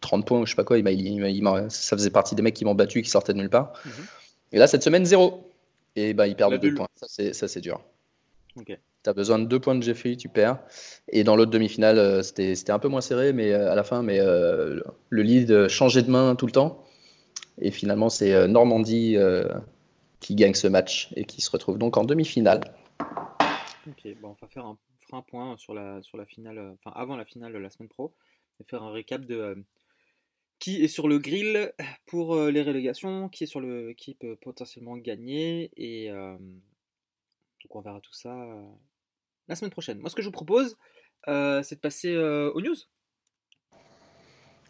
30 0.00 0.26
points 0.26 0.40
ou 0.40 0.46
je 0.46 0.50
sais 0.50 0.56
pas 0.56 0.64
quoi. 0.64 0.78
Il, 0.78 1.66
ça 1.68 1.96
faisait 1.96 2.10
partie 2.10 2.34
des 2.34 2.42
mecs 2.42 2.54
qui 2.54 2.64
m'ont 2.64 2.74
battu 2.74 3.00
qui 3.02 3.08
sortaient 3.08 3.32
de 3.32 3.38
nulle 3.38 3.50
part. 3.50 3.72
Mhm. 3.84 3.92
Et 4.52 4.58
là, 4.58 4.66
cette 4.66 4.82
semaine, 4.82 5.04
zéro. 5.04 5.50
Et 5.96 6.14
bah, 6.14 6.26
il 6.26 6.36
perd 6.36 6.52
de 6.52 6.56
deux 6.58 6.74
points. 6.74 6.88
Ça, 6.96 7.06
c'est, 7.48 7.60
dur. 7.60 7.80
Ok. 8.56 8.78
Tu 9.02 9.10
as 9.10 9.14
besoin 9.14 9.40
de 9.40 9.46
deux 9.46 9.58
points 9.58 9.74
de 9.74 9.82
Jeffrey, 9.82 10.16
tu 10.16 10.28
perds. 10.28 10.60
Et 11.08 11.24
dans 11.24 11.34
l'autre 11.34 11.50
demi-finale, 11.50 11.98
euh, 11.98 12.22
c'était 12.22 12.70
un 12.70 12.78
peu 12.78 12.88
moins 12.88 13.00
serré 13.00 13.32
mais, 13.32 13.52
euh, 13.52 13.72
à 13.72 13.74
la 13.74 13.82
fin, 13.82 14.02
mais 14.02 14.20
euh, 14.20 14.80
le 15.08 15.22
lead 15.22 15.68
changeait 15.68 16.02
de 16.02 16.10
main 16.10 16.36
tout 16.36 16.46
le 16.46 16.52
temps. 16.52 16.84
Et 17.60 17.70
finalement, 17.70 18.08
c'est 18.08 18.48
Normandie 18.48 19.16
qui 20.20 20.34
gagne 20.34 20.54
ce 20.54 20.68
match 20.68 21.10
et 21.16 21.24
qui 21.24 21.40
se 21.40 21.50
retrouve 21.50 21.78
donc 21.78 21.96
en 21.96 22.04
demi-finale. 22.04 22.60
Ok, 23.86 24.08
bon, 24.20 24.30
on 24.30 24.36
va 24.40 24.48
faire 24.48 24.64
un, 24.64 24.78
un 25.12 25.22
point 25.22 25.56
sur 25.58 25.74
la, 25.74 26.00
finale, 26.26 26.74
enfin 26.78 26.92
avant 26.96 27.16
la 27.16 27.24
finale 27.24 27.52
de 27.52 27.58
la 27.58 27.68
semaine 27.68 27.88
pro, 27.88 28.14
et 28.58 28.64
faire 28.64 28.82
un 28.82 28.90
récap 28.90 29.24
de 29.26 29.62
qui 30.60 30.82
est 30.82 30.88
sur 30.88 31.08
le 31.08 31.18
grill 31.18 31.72
pour 32.06 32.36
les 32.36 32.62
rélégations, 32.62 33.28
qui 33.28 33.44
est 33.44 33.48
sur 33.48 33.60
le 33.60 33.92
qui 33.92 34.14
peut 34.14 34.36
potentiellement 34.36 34.96
gagner 34.96 35.70
et 35.76 36.08
donc 36.10 37.76
on 37.76 37.80
verra 37.80 38.00
tout 38.00 38.14
ça 38.14 38.34
la 39.52 39.56
semaine 39.56 39.70
prochaine. 39.70 39.98
Moi, 39.98 40.10
ce 40.10 40.14
que 40.14 40.22
je 40.22 40.28
vous 40.28 40.32
propose, 40.32 40.76
c'est 41.26 41.74
de 41.74 41.80
passer 41.80 42.16
aux 42.16 42.60
news. 42.60 42.76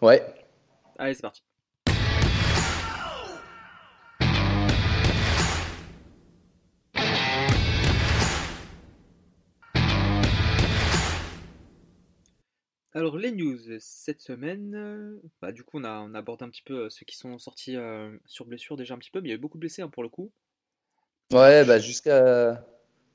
Ouais. 0.01 0.23
Allez, 0.99 1.15
c'est 1.15 1.23
parti. 1.23 1.43
Alors 12.95 13.17
les 13.17 13.33
news 13.33 13.59
cette 13.79 14.21
semaine, 14.21 14.75
euh, 14.75 15.19
bah, 15.41 15.51
du 15.51 15.65
coup 15.65 15.79
on 15.79 15.85
a, 15.85 16.01
on 16.01 16.13
aborde 16.13 16.43
un 16.43 16.51
petit 16.51 16.61
peu 16.63 16.85
euh, 16.85 16.91
ceux 16.91 17.07
qui 17.07 17.17
sont 17.17 17.39
sortis 17.39 17.75
euh, 17.75 18.15
sur 18.27 18.45
blessure 18.45 18.77
déjà 18.77 18.95
un 18.95 18.99
petit 18.99 19.11
peu, 19.11 19.23
mais 19.23 19.29
il 19.29 19.31
y 19.31 19.33
a 19.33 19.37
eu 19.37 19.41
beaucoup 19.41 19.57
de 19.57 19.61
blessés 19.61 19.81
hein, 19.81 19.89
pour 19.89 20.03
le 20.03 20.11
coup. 20.11 20.31
Ouais, 21.31 21.65
bah 21.65 21.79
jusqu'à 21.79 22.63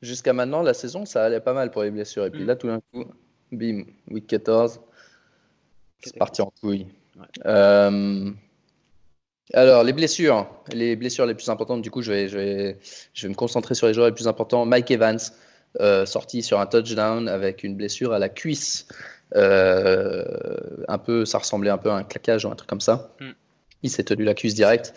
jusqu'à 0.01 0.34
maintenant 0.34 0.62
la 0.62 0.74
saison 0.74 1.06
ça 1.06 1.24
allait 1.25 1.39
pas 1.39 1.54
mal 1.54 1.72
pour 1.72 1.84
les 1.84 1.92
blessures 1.92 2.25
et 2.25 2.32
puis 2.32 2.44
mm. 2.44 2.48
là 2.48 2.56
tout 2.56 2.68
d'un 2.68 2.80
coup, 2.92 3.06
bim, 3.51 3.84
week 4.10 4.27
14, 4.27 4.80
c'est 6.04 6.18
parti 6.18 6.42
en 6.42 6.51
couille. 6.62 6.88
alors 9.54 9.84
les 9.84 9.94
blessures, 9.94 10.48
les 10.72 10.96
blessures 10.96 11.25
les 11.25 11.36
plus 11.36 11.50
importantes, 11.50 11.82
du 11.82 11.92
coup 11.92 12.01
je 12.01 12.12
vais, 12.12 12.27
je 12.27 12.38
vais, 12.38 12.77
je 13.13 13.27
vais 13.27 13.30
me 13.30 13.36
concentrer 13.36 13.75
sur 13.75 13.88
les 13.88 13.94
joueurs 13.94 14.08
les 14.08 14.13
plus 14.13 14.27
importants. 14.27 14.66
Mike 14.66 14.92
Evans, 14.92 15.20
sorti 16.06 16.44
sur 16.44 16.60
un 16.60 16.66
touchdown 16.66 17.27
avec 17.27 17.63
une 17.63 17.75
blessure 17.75 18.13
à 18.13 18.20
la 18.20 18.30
cuisse. 18.30 18.88
Euh, 19.36 20.24
un 20.88 20.98
peu, 20.98 21.25
ça 21.25 21.38
ressemblait 21.38 21.70
un 21.70 21.77
peu 21.77 21.89
à 21.89 21.96
un 21.96 22.04
claquage 22.04 22.46
ou 22.46 22.50
un 22.50 22.56
truc 22.56 22.70
comme 22.70 22.82
ça. 22.82 23.13
Hmm. 23.20 23.32
Il 23.84 23.89
s'est 23.89 24.04
tenu 24.04 24.24
la 24.24 24.34
cuisse 24.34 24.56
direct. 24.56 24.94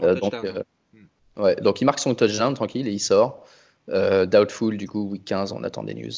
Euh, 0.00 0.14
donc, 0.14 0.34
euh, 0.34 0.62
hmm. 0.92 1.42
ouais, 1.42 1.56
donc 1.56 1.80
il 1.80 1.84
marque 1.84 1.98
son 1.98 2.14
touchdown 2.14 2.54
tranquille 2.54 2.88
et 2.88 2.92
il 2.92 3.00
sort. 3.00 3.46
Doubtful 3.88 4.76
du 4.76 4.88
coup 4.88 5.08
week 5.10 5.24
15 5.24 5.52
on 5.52 5.62
attend 5.62 5.84
des 5.84 5.94
news. 5.94 6.12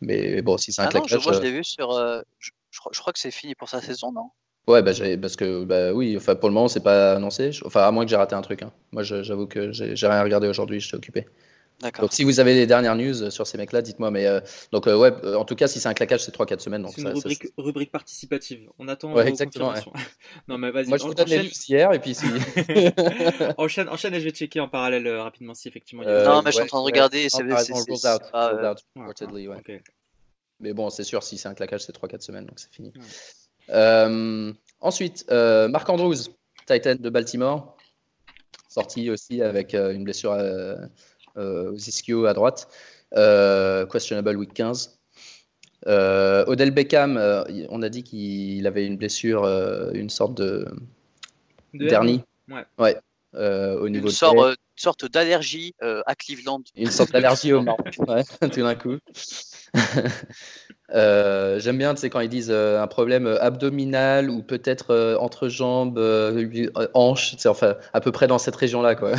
Mais 0.00 0.42
bon 0.42 0.56
si 0.58 0.72
c'est 0.72 0.82
un 0.82 0.86
ah 0.86 0.88
claquage. 0.88 1.12
Non, 1.12 1.20
je, 1.20 1.28
moi 1.28 1.36
je 1.36 1.42
l'ai 1.42 1.52
vu 1.52 1.64
sur. 1.64 1.92
Je, 2.38 2.50
je, 2.70 3.00
crois 3.00 3.12
que 3.12 3.18
c'est 3.18 3.30
fini 3.30 3.54
pour 3.54 3.68
sa 3.68 3.80
saison 3.80 4.12
non? 4.12 4.30
Ouais, 4.66 4.82
bah, 4.82 4.92
parce 5.20 5.36
que 5.36 5.64
bah, 5.64 5.92
oui, 5.92 6.16
enfin, 6.16 6.36
pour 6.36 6.48
le 6.48 6.54
moment, 6.54 6.68
c'est 6.68 6.82
pas 6.82 7.14
annoncé. 7.14 7.50
Enfin, 7.64 7.82
à 7.82 7.90
moins 7.90 8.04
que 8.04 8.10
j'ai 8.10 8.16
raté 8.16 8.34
un 8.34 8.42
truc. 8.42 8.62
Hein. 8.62 8.70
Moi, 8.92 9.02
j'avoue 9.02 9.46
que 9.46 9.72
j'ai 9.72 10.06
rien 10.06 10.22
regardé 10.22 10.48
aujourd'hui, 10.48 10.80
j'étais 10.80 10.96
occupé. 10.96 11.26
Donc 11.80 12.12
si 12.12 12.24
vous 12.24 12.40
avez 12.40 12.54
les 12.54 12.66
dernières 12.66 12.94
news 12.94 13.30
sur 13.30 13.46
ces 13.46 13.56
mecs-là, 13.56 13.80
dites-moi. 13.80 14.10
Mais 14.10 14.26
euh, 14.26 14.40
donc 14.72 14.86
euh, 14.86 14.96
ouais, 14.96 15.12
en 15.34 15.44
tout 15.44 15.54
cas, 15.54 15.66
si 15.66 15.80
c'est 15.80 15.88
un 15.88 15.94
claquage, 15.94 16.24
c'est 16.24 16.34
3-4 16.34 16.60
semaines. 16.60 16.86
C'est 16.94 17.00
une 17.00 17.08
rubrique, 17.08 17.46
rubrique, 17.56 17.90
participative. 17.90 18.68
On 18.78 18.88
attend. 18.88 19.12
Ouais, 19.14 19.28
exactement. 19.28 19.72
non 20.48 20.58
mais 20.58 20.70
vas-y. 20.70 20.88
Moi 20.88 20.98
je 20.98 21.04
vous 21.04 21.14
donne 21.14 21.28
les 21.28 21.50
hier 21.68 21.92
et 21.92 21.98
puis 21.98 22.14
si. 22.14 22.26
enchaîne, 23.58 23.88
enchaîne 23.88 24.14
et 24.14 24.20
je 24.20 24.24
vais 24.24 24.30
checker 24.30 24.60
en 24.60 24.68
parallèle 24.68 25.06
euh, 25.06 25.22
rapidement 25.22 25.54
si 25.54 25.68
effectivement. 25.68 26.02
Il 26.02 26.08
y 26.08 26.12
a... 26.12 26.24
non 26.24 26.42
mais 26.42 26.50
je 26.50 26.56
suis 26.56 26.64
en 26.64 26.66
train 26.66 26.80
de 26.80 26.84
regarder. 26.84 27.28
c'est 27.30 27.42
Mais 30.60 30.74
bon, 30.74 30.90
c'est 30.90 31.04
sûr, 31.04 31.22
si 31.22 31.38
c'est 31.38 31.48
un 31.48 31.54
claquage, 31.54 31.84
c'est 31.84 31.96
3-4 31.96 32.20
semaines, 32.20 32.44
donc 32.44 32.58
c'est 32.58 32.72
fini. 32.72 32.92
ensuite, 34.80 35.24
Marc 35.30 35.88
Andrews, 35.88 36.16
Titan 36.66 36.96
de 36.96 37.08
Baltimore, 37.08 37.74
sorti 38.68 39.08
aussi 39.08 39.40
avec 39.40 39.72
une 39.72 40.04
blessure 40.04 40.36
euh, 41.36 41.70
aux 41.72 41.76
ischio 41.76 42.26
à 42.26 42.34
droite. 42.34 42.68
Euh, 43.16 43.86
questionable 43.86 44.36
week 44.36 44.54
15. 44.54 44.98
Euh, 45.86 46.44
Odell 46.46 46.70
Beckham, 46.72 47.16
on 47.70 47.82
a 47.82 47.88
dit 47.88 48.02
qu'il 48.02 48.66
avait 48.66 48.86
une 48.86 48.96
blessure, 48.96 49.44
une 49.94 50.10
sorte 50.10 50.34
de, 50.34 50.68
dernier. 51.74 52.24
Ouais. 52.48 52.64
ouais. 52.78 52.96
au 53.34 53.88
niveau 53.88 54.08
une 54.08 54.12
sorte, 54.12 54.58
sorte 54.76 55.10
d'allergie 55.10 55.74
à 55.80 56.14
Cleveland. 56.14 56.62
Une 56.76 56.90
sorte 56.90 57.12
d'allergie 57.12 57.52
au 57.52 57.62
Maroc, 57.62 57.96
ouais, 58.08 58.24
tout 58.50 58.62
d'un 58.62 58.74
coup. 58.74 58.98
J'aime 60.92 61.78
bien, 61.78 61.94
quand 61.94 62.20
ils 62.20 62.28
disent 62.28 62.50
un 62.50 62.86
problème 62.86 63.26
abdominal 63.40 64.28
ou 64.28 64.42
peut-être 64.42 65.16
entre 65.18 65.48
jambes, 65.48 65.98
hanches, 66.92 67.36
enfin, 67.46 67.76
à 67.94 68.00
peu 68.00 68.12
près 68.12 68.26
dans 68.26 68.38
cette 68.38 68.56
région-là, 68.56 68.96
quoi. 68.96 69.12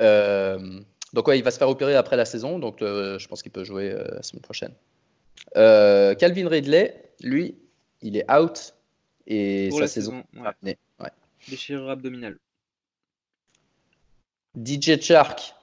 Euh, 0.00 0.80
donc 1.12 1.28
ouais, 1.28 1.38
il 1.38 1.44
va 1.44 1.50
se 1.50 1.58
faire 1.58 1.68
opérer 1.68 1.94
après 1.94 2.16
la 2.16 2.24
saison, 2.24 2.58
donc 2.58 2.82
euh, 2.82 3.18
je 3.18 3.28
pense 3.28 3.42
qu'il 3.42 3.52
peut 3.52 3.64
jouer 3.64 3.90
euh, 3.90 4.04
la 4.14 4.22
semaine 4.22 4.42
prochaine. 4.42 4.72
Calvin 5.54 6.48
Ridley, 6.48 7.12
lui, 7.22 7.56
il 8.02 8.16
est 8.16 8.30
out 8.30 8.74
et 9.26 9.70
sa 9.70 9.86
saison, 9.86 10.24
ouais. 10.34 10.76
Déchirure 11.48 11.90
abdominale. 11.90 12.38
DJ 14.56 15.00
Shark, 15.00 15.54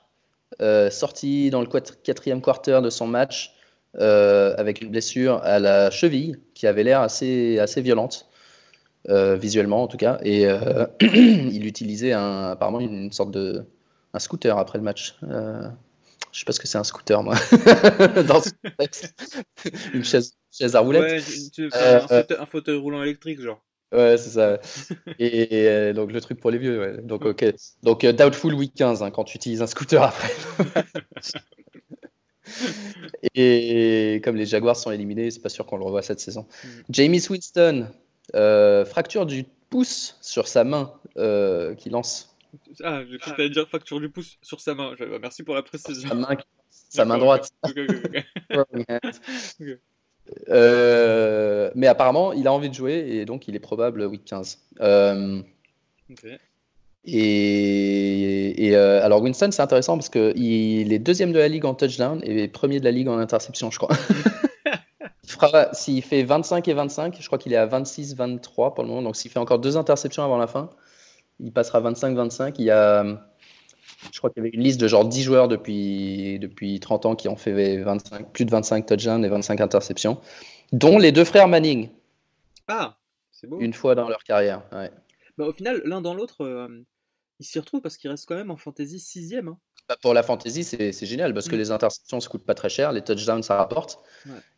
sorti 0.91 1.49
dans 1.49 1.61
le 1.61 1.67
quatrième 1.67 2.41
quarter 2.41 2.79
de 2.81 2.89
son 2.89 3.07
match 3.07 3.55
avec 3.99 4.81
une 4.81 4.89
blessure 4.89 5.41
à 5.43 5.59
la 5.59 5.91
cheville 5.91 6.39
qui 6.53 6.67
avait 6.67 6.83
l'air 6.83 7.01
assez, 7.01 7.59
assez 7.59 7.81
violente. 7.81 8.29
visuellement 9.07 9.83
en 9.83 9.87
tout 9.87 9.97
cas, 9.97 10.19
et 10.23 10.43
il 11.01 11.65
utilisait 11.65 12.13
un, 12.13 12.51
apparemment 12.51 12.79
une 12.79 13.11
sorte 13.11 13.31
de, 13.31 13.65
un 14.13 14.19
scooter 14.19 14.57
après 14.57 14.77
le 14.77 14.83
match. 14.83 15.15
Euh, 15.23 15.67
je 16.33 16.39
sais 16.39 16.45
pas 16.45 16.51
ce 16.51 16.59
que 16.59 16.67
c'est 16.67 16.79
un 16.79 16.83
scooter, 16.83 17.21
moi. 17.21 17.35
Dans 18.27 18.41
ce 18.41 18.49
Une 19.93 20.03
chaise, 20.03 20.33
chaise 20.51 20.75
à 20.75 20.79
roulettes. 20.79 21.23
Ouais, 21.57 21.69
euh, 21.75 22.23
un, 22.39 22.45
fauteuil, 22.47 22.77
roulant 22.77 23.03
électrique, 23.03 23.39
genre. 23.39 23.63
Ouais, 23.93 24.17
c'est 24.17 24.31
ça. 24.31 24.59
et, 25.19 25.67
euh, 25.67 25.93
donc 25.93 26.11
le 26.11 26.19
truc 26.19 26.39
pour 26.39 26.49
les 26.49 26.57
vieux. 26.57 26.79
Ouais. 26.79 26.97
Donc 27.03 27.25
ok. 27.25 27.45
Donc 27.83 28.03
euh, 28.03 28.11
doubtful 28.11 28.55
week 28.55 28.73
15 28.73 29.03
hein, 29.03 29.11
quand 29.11 29.23
tu 29.23 29.37
utilises 29.37 29.61
un 29.61 29.67
scooter 29.67 30.01
après. 30.01 30.31
et 33.35 34.19
comme 34.23 34.35
les 34.35 34.47
Jaguars 34.47 34.75
sont 34.75 34.89
éliminés, 34.89 35.29
c'est 35.29 35.41
pas 35.41 35.49
sûr 35.49 35.67
qu'on 35.67 35.77
le 35.77 35.83
revoie 35.83 36.01
cette 36.01 36.19
saison. 36.19 36.47
Mm. 36.63 36.67
Jamie 36.89 37.21
Winston, 37.29 37.87
fracture 38.87 39.27
du 39.27 39.45
pouce 39.69 40.17
sur 40.21 40.47
sa 40.47 40.63
main 40.63 40.91
qui 41.77 41.91
lance 41.91 42.32
ah, 42.83 43.01
je 43.09 43.17
cru 43.17 43.33
que 43.33 43.47
dire 43.47 43.67
facture 43.67 43.99
du 43.99 44.09
pouce 44.09 44.37
sur 44.41 44.59
sa 44.59 44.73
main. 44.73 44.93
Merci 45.21 45.43
pour 45.43 45.55
la 45.55 45.63
précision. 45.63 46.09
Sa 46.09 46.15
main, 46.15 46.37
sa 46.69 47.05
main 47.05 47.17
droite. 47.17 47.49
euh, 50.49 51.71
mais 51.75 51.87
apparemment, 51.87 52.33
il 52.33 52.47
a 52.47 52.53
envie 52.53 52.69
de 52.69 52.75
jouer 52.75 53.05
et 53.09 53.25
donc 53.25 53.47
il 53.47 53.55
est 53.55 53.59
probable 53.59 54.03
week 54.03 54.25
15. 54.25 54.59
Euh, 54.81 55.41
et, 57.05 58.67
et 58.67 58.75
euh, 58.75 59.03
alors 59.03 59.21
Winston, 59.21 59.49
c'est 59.51 59.61
intéressant 59.61 59.97
parce 59.97 60.09
qu'il 60.09 60.93
est 60.93 60.99
deuxième 60.99 61.33
de 61.33 61.39
la 61.39 61.47
ligue 61.47 61.65
en 61.65 61.73
touchdown 61.73 62.21
et 62.23 62.47
premier 62.47 62.79
de 62.79 62.85
la 62.85 62.91
ligue 62.91 63.07
en 63.07 63.17
interception, 63.17 63.71
je 63.71 63.77
crois. 63.77 63.95
S'il 65.73 66.01
fait 66.03 66.23
25 66.23 66.67
et 66.67 66.73
25, 66.73 67.17
je 67.19 67.25
crois 67.25 67.37
qu'il 67.37 67.53
est 67.53 67.57
à 67.57 67.67
26-23 67.67 68.73
pour 68.73 68.83
le 68.83 68.87
moment. 68.87 69.01
Donc 69.01 69.15
s'il 69.15 69.29
fait 69.31 69.39
encore 69.39 69.59
deux 69.59 69.75
interceptions 69.77 70.23
avant 70.23 70.37
la 70.37 70.47
fin, 70.47 70.69
il 71.39 71.51
passera 71.51 71.81
25-25. 71.81 72.55
Il 72.59 72.65
y 72.65 72.71
a, 72.71 73.03
je 74.11 74.17
crois 74.17 74.29
qu'il 74.29 74.43
y 74.43 74.47
avait 74.47 74.55
une 74.55 74.63
liste 74.63 74.79
de 74.79 74.87
genre 74.87 75.05
10 75.05 75.23
joueurs 75.23 75.47
depuis, 75.47 76.39
depuis 76.39 76.79
30 76.79 77.05
ans 77.05 77.15
qui 77.15 77.29
ont 77.29 77.35
fait 77.35 77.77
25, 77.77 78.31
plus 78.31 78.45
de 78.45 78.51
25 78.51 78.85
touchdowns 78.85 79.25
et 79.25 79.29
25 79.29 79.61
interceptions, 79.61 80.19
dont 80.71 80.97
les 80.97 81.11
deux 81.11 81.25
frères 81.25 81.47
Manning. 81.47 81.89
Ah, 82.67 82.97
c'est 83.31 83.47
beau. 83.47 83.59
Une 83.59 83.73
fois 83.73 83.95
dans 83.95 84.07
leur 84.07 84.23
carrière. 84.23 84.63
Bah, 85.37 85.47
au 85.47 85.53
final, 85.53 85.81
l'un 85.85 86.01
dans 86.01 86.13
l'autre, 86.13 86.43
euh, 86.43 86.85
ils 87.39 87.45
s'y 87.45 87.59
retrouvent 87.59 87.81
parce 87.81 87.97
qu'ils 87.97 88.09
restent 88.09 88.27
quand 88.27 88.35
même 88.35 88.51
en 88.51 88.57
fantasy 88.57 88.99
6 88.99 89.35
hein. 89.35 89.57
Bah, 89.89 89.97
pour 90.01 90.13
la 90.13 90.23
fantasy, 90.23 90.63
c'est 90.63 91.05
génial 91.05 91.33
parce 91.33 91.49
que 91.49 91.55
mm. 91.55 91.59
les 91.59 91.71
interceptions 91.71 92.17
ne 92.17 92.23
coûtent 92.23 92.45
pas 92.45 92.53
très 92.53 92.69
cher, 92.69 92.93
les 92.93 93.01
touchdowns 93.01 93.43
ça 93.43 93.57
rapporte. 93.57 93.99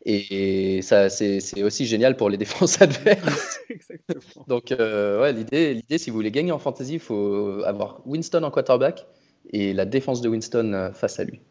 Et, 0.06 0.82
ça 0.84 1.10
c'est 1.10 1.64
aussi 1.64 1.88
génial 1.88 2.16
pour 2.16 2.30
les 2.30 2.38
défenses 2.46 2.82
adverses. 2.82 3.60
Donc 4.48 4.72
euh, 4.72 5.22
ouais, 5.22 5.34
l'idée, 5.34 5.98
si 5.98 6.12
vous 6.12 6.16
voulez 6.16 6.32
gagner 6.32 6.52
en 6.52 6.60
fantasy, 6.60 6.94
il 6.94 7.00
faut 7.00 7.64
avoir 7.66 8.06
Winston 8.06 8.44
en 8.44 8.52
quarterback 8.52 9.08
et 9.52 9.74
la 9.74 9.86
défense 9.86 10.22
de 10.22 10.30
Winston 10.30 10.74
euh, 10.74 10.94
face 10.94 11.20
à 11.20 11.24
lui. 11.24 11.42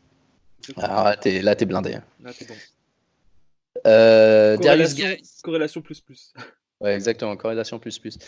Alors 0.77 1.05
là, 1.05 1.17
t'es 1.17 1.41
es 1.41 1.65
blindé. 1.67 1.95
Hein. 1.95 2.05
Là, 2.23 2.31
bon. 2.49 2.55
euh, 3.87 4.57
corrélation, 4.57 5.07
corrélation 5.43 5.83
plus 5.83 6.01
plus. 6.01 6.33
Ouais, 6.81 6.95
exactement, 6.95 7.37
corrélation 7.37 7.79
plus 7.79 7.99
plus. 7.99 8.19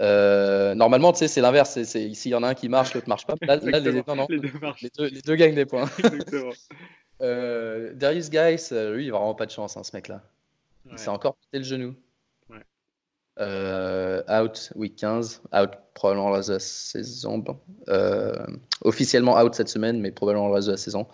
Euh, 0.00 0.74
normalement, 0.74 1.12
tu 1.12 1.18
sais, 1.18 1.28
c'est 1.28 1.40
l'inverse. 1.40 1.82
S'il 1.82 2.30
y 2.30 2.34
en 2.34 2.42
a 2.42 2.48
un 2.48 2.54
qui 2.54 2.68
marche, 2.68 2.94
l'autre 2.94 3.08
marche 3.08 3.26
pas. 3.26 3.34
Là, 3.42 3.56
là 3.56 3.80
les, 3.80 3.92
non, 3.92 4.14
non, 4.14 4.26
les, 4.28 4.38
deux 4.38 5.06
les, 5.06 5.20
deux 5.22 5.34
gagnent 5.34 5.54
des 5.54 5.66
points. 5.66 5.90
euh, 7.20 7.92
Darius 7.94 8.30
Guys, 8.30 8.68
euh, 8.72 8.94
lui, 8.94 9.06
il 9.06 9.12
va 9.12 9.18
vraiment 9.18 9.34
pas 9.34 9.46
de 9.46 9.50
chance, 9.50 9.76
hein, 9.76 9.82
ce 9.82 9.94
mec-là. 9.96 10.22
Il 10.90 10.98
s'est 10.98 11.08
encore 11.08 11.36
pété 11.36 11.58
le 11.58 11.64
genou. 11.64 11.94
Ouais. 12.48 12.62
Euh, 13.40 14.22
out 14.30 14.72
week 14.74 14.96
15, 14.96 15.42
out 15.52 15.70
probablement 15.94 16.30
le 16.30 16.36
reste 16.36 16.48
de 16.48 16.54
la 16.54 16.60
saison. 16.60 17.44
Officiellement 18.82 19.36
out 19.38 19.54
cette 19.54 19.68
semaine, 19.68 20.00
mais 20.00 20.12
probablement 20.12 20.48
le 20.48 20.54
reste 20.54 20.68
de 20.68 20.72
la 20.72 20.78
saison. 20.78 21.06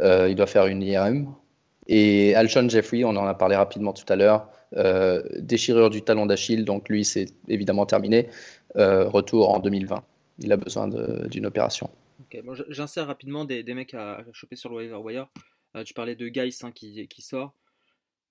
Il 0.00 0.34
doit 0.36 0.46
faire 0.46 0.66
une 0.66 0.82
IRM. 0.82 1.34
Et 1.86 2.34
Alshon 2.36 2.68
Jeffrey, 2.68 3.02
on 3.04 3.10
en 3.10 3.26
a 3.26 3.34
parlé 3.34 3.56
rapidement 3.56 3.92
tout 3.92 4.10
à 4.10 4.16
l'heure. 4.16 4.48
Euh, 4.76 5.22
déchirure 5.38 5.90
du 5.90 6.02
talon 6.02 6.26
d'Achille, 6.26 6.64
donc 6.64 6.88
lui, 6.88 7.04
c'est 7.04 7.26
évidemment 7.48 7.86
terminé. 7.86 8.28
Euh, 8.76 9.08
retour 9.08 9.50
en 9.50 9.58
2020. 9.58 10.04
Il 10.38 10.52
a 10.52 10.56
besoin 10.56 10.88
d'une 10.88 11.46
opération. 11.46 11.90
J'insère 12.68 13.06
rapidement 13.06 13.44
des, 13.44 13.62
mecs 13.74 13.94
à, 13.94 14.24
choper 14.32 14.56
sur 14.56 14.70
le 14.70 14.76
waiver 14.76 14.96
wire. 14.96 15.28
tu 15.84 15.92
parlais 15.94 16.14
de 16.14 16.28
Geis 16.28 16.58
hein, 16.62 16.70
qui, 16.72 17.22
sort. 17.22 17.52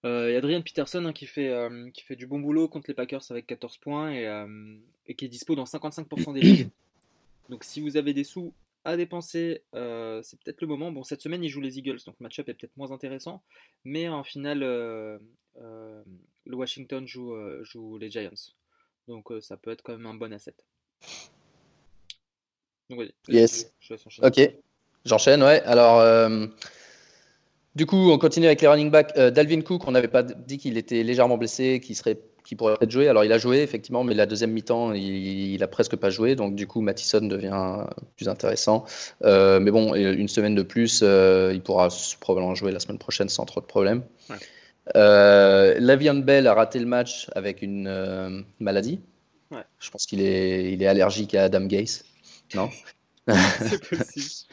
Il 0.04 0.10
y 0.10 0.36
a 0.36 0.38
Adrian 0.38 0.62
Peterson 0.62 1.06
hein, 1.06 1.14
qui, 1.14 1.26
fait, 1.26 1.54
qui 1.94 2.04
fait 2.04 2.16
du 2.16 2.26
bon 2.26 2.40
boulot 2.40 2.68
contre 2.68 2.86
les 2.88 2.94
Packers 2.96 3.22
avec 3.30 3.46
14 3.46 3.78
points 3.78 4.12
et, 4.12 5.14
qui 5.16 5.26
est 5.26 5.30
dispo 5.30 5.56
dans 5.56 5.66
55% 5.66 6.34
des 6.34 6.42
ligues. 6.42 6.70
Donc 7.50 7.64
si 7.64 7.82
vous 7.82 7.98
avez 7.98 8.14
des 8.14 8.24
sous 8.24 8.54
à 8.86 8.96
dépenser, 8.96 9.64
euh, 9.76 10.22
c'est 10.24 10.40
peut-être 10.40 10.62
le 10.62 10.68
moment. 10.68 10.92
Bon, 10.92 11.04
cette 11.04 11.22
semaine, 11.22 11.44
ils 11.44 11.50
jouent 11.50 11.62
les 11.62 11.78
Eagles, 11.78 12.00
donc 12.06 12.16
le 12.20 12.24
match-up 12.24 12.48
est 12.50 12.54
peut-être 12.54 12.78
moins 12.78 12.92
intéressant. 12.92 13.42
Mais 13.84 14.08
en 14.08 14.24
finale, 14.24 14.64
euh, 14.64 15.20
euh, 15.62 16.02
le 16.50 16.58
Washington 16.58 17.08
joue, 17.08 17.34
joue, 17.64 17.98
les 17.98 18.12
Giants. 18.12 18.52
Donc 19.08 19.32
ça 19.42 19.56
peut 19.56 19.72
être 19.72 19.82
quand 19.82 19.94
même 19.94 20.06
un 20.06 20.14
bon 20.14 20.34
asset. 20.34 20.56
Donc, 22.90 23.08
yes. 23.28 23.72
ok. 24.22 24.52
J'enchaîne, 25.06 25.44
ouais. 25.44 25.62
Alors, 25.62 26.30
du 27.76 27.86
coup, 27.86 28.12
on 28.12 28.18
continue 28.18 28.48
avec 28.48 28.62
les 28.62 28.68
running 28.68 28.92
backs. 28.92 29.16
Dalvin 29.16 29.62
Cook, 29.62 29.88
on 29.88 29.92
n'avait 29.92 30.08
pas 30.08 30.24
dit 30.24 30.58
qu'il 30.58 30.78
était 30.78 31.04
légèrement 31.04 31.38
blessé, 31.38 31.80
qu'il 31.80 31.96
serait 31.96 32.20
qui 32.50 32.56
pourrait 32.56 32.78
être 32.82 32.90
joué. 32.90 33.08
Alors 33.08 33.24
il 33.24 33.32
a 33.32 33.38
joué 33.38 33.62
effectivement, 33.62 34.04
mais 34.04 34.16
la 34.16 34.26
deuxième 34.26 34.52
mi-temps, 34.52 34.94
il, 34.94 35.54
il, 35.54 35.64
a 35.64 35.68
presque 35.68 35.96
pas 35.96 36.10
joué. 36.10 36.36
Donc 36.36 36.56
du 36.56 36.66
coup, 36.66 36.82
Mattison 36.82 37.22
devient 37.22 37.86
plus 38.16 38.28
intéressant. 38.28 38.86
Euh, 39.24 39.60
mais 39.60 39.70
bon, 39.70 39.94
une 39.94 40.28
semaine 40.28 40.56
de 40.56 40.64
plus, 40.64 41.02
euh, 41.04 41.52
il 41.54 41.62
pourra 41.62 41.90
probablement 42.20 42.56
jouer 42.56 42.72
la 42.72 42.80
semaine 42.80 42.98
prochaine 42.98 43.30
sans 43.30 43.46
trop 43.46 43.62
de 43.62 43.68
problèmes. 43.68 44.04
Ouais. 44.32 44.38
Euh, 44.96 45.76
Lavion 45.80 46.16
Bell 46.16 46.48
a 46.48 46.54
raté 46.54 46.80
le 46.80 46.86
match 46.86 47.30
avec 47.36 47.62
une 47.62 48.46
maladie. 48.60 49.00
Ouais. 49.52 49.64
Je 49.80 49.90
pense 49.90 50.06
qu'il 50.06 50.22
est, 50.22 50.72
il 50.72 50.84
est 50.84 50.88
allergique 50.88 51.34
à 51.36 51.46
Adam 51.46 51.66
Gase. 51.66 52.04
Non? 52.56 52.70
C'est 53.60 53.88
possible. 53.88 54.50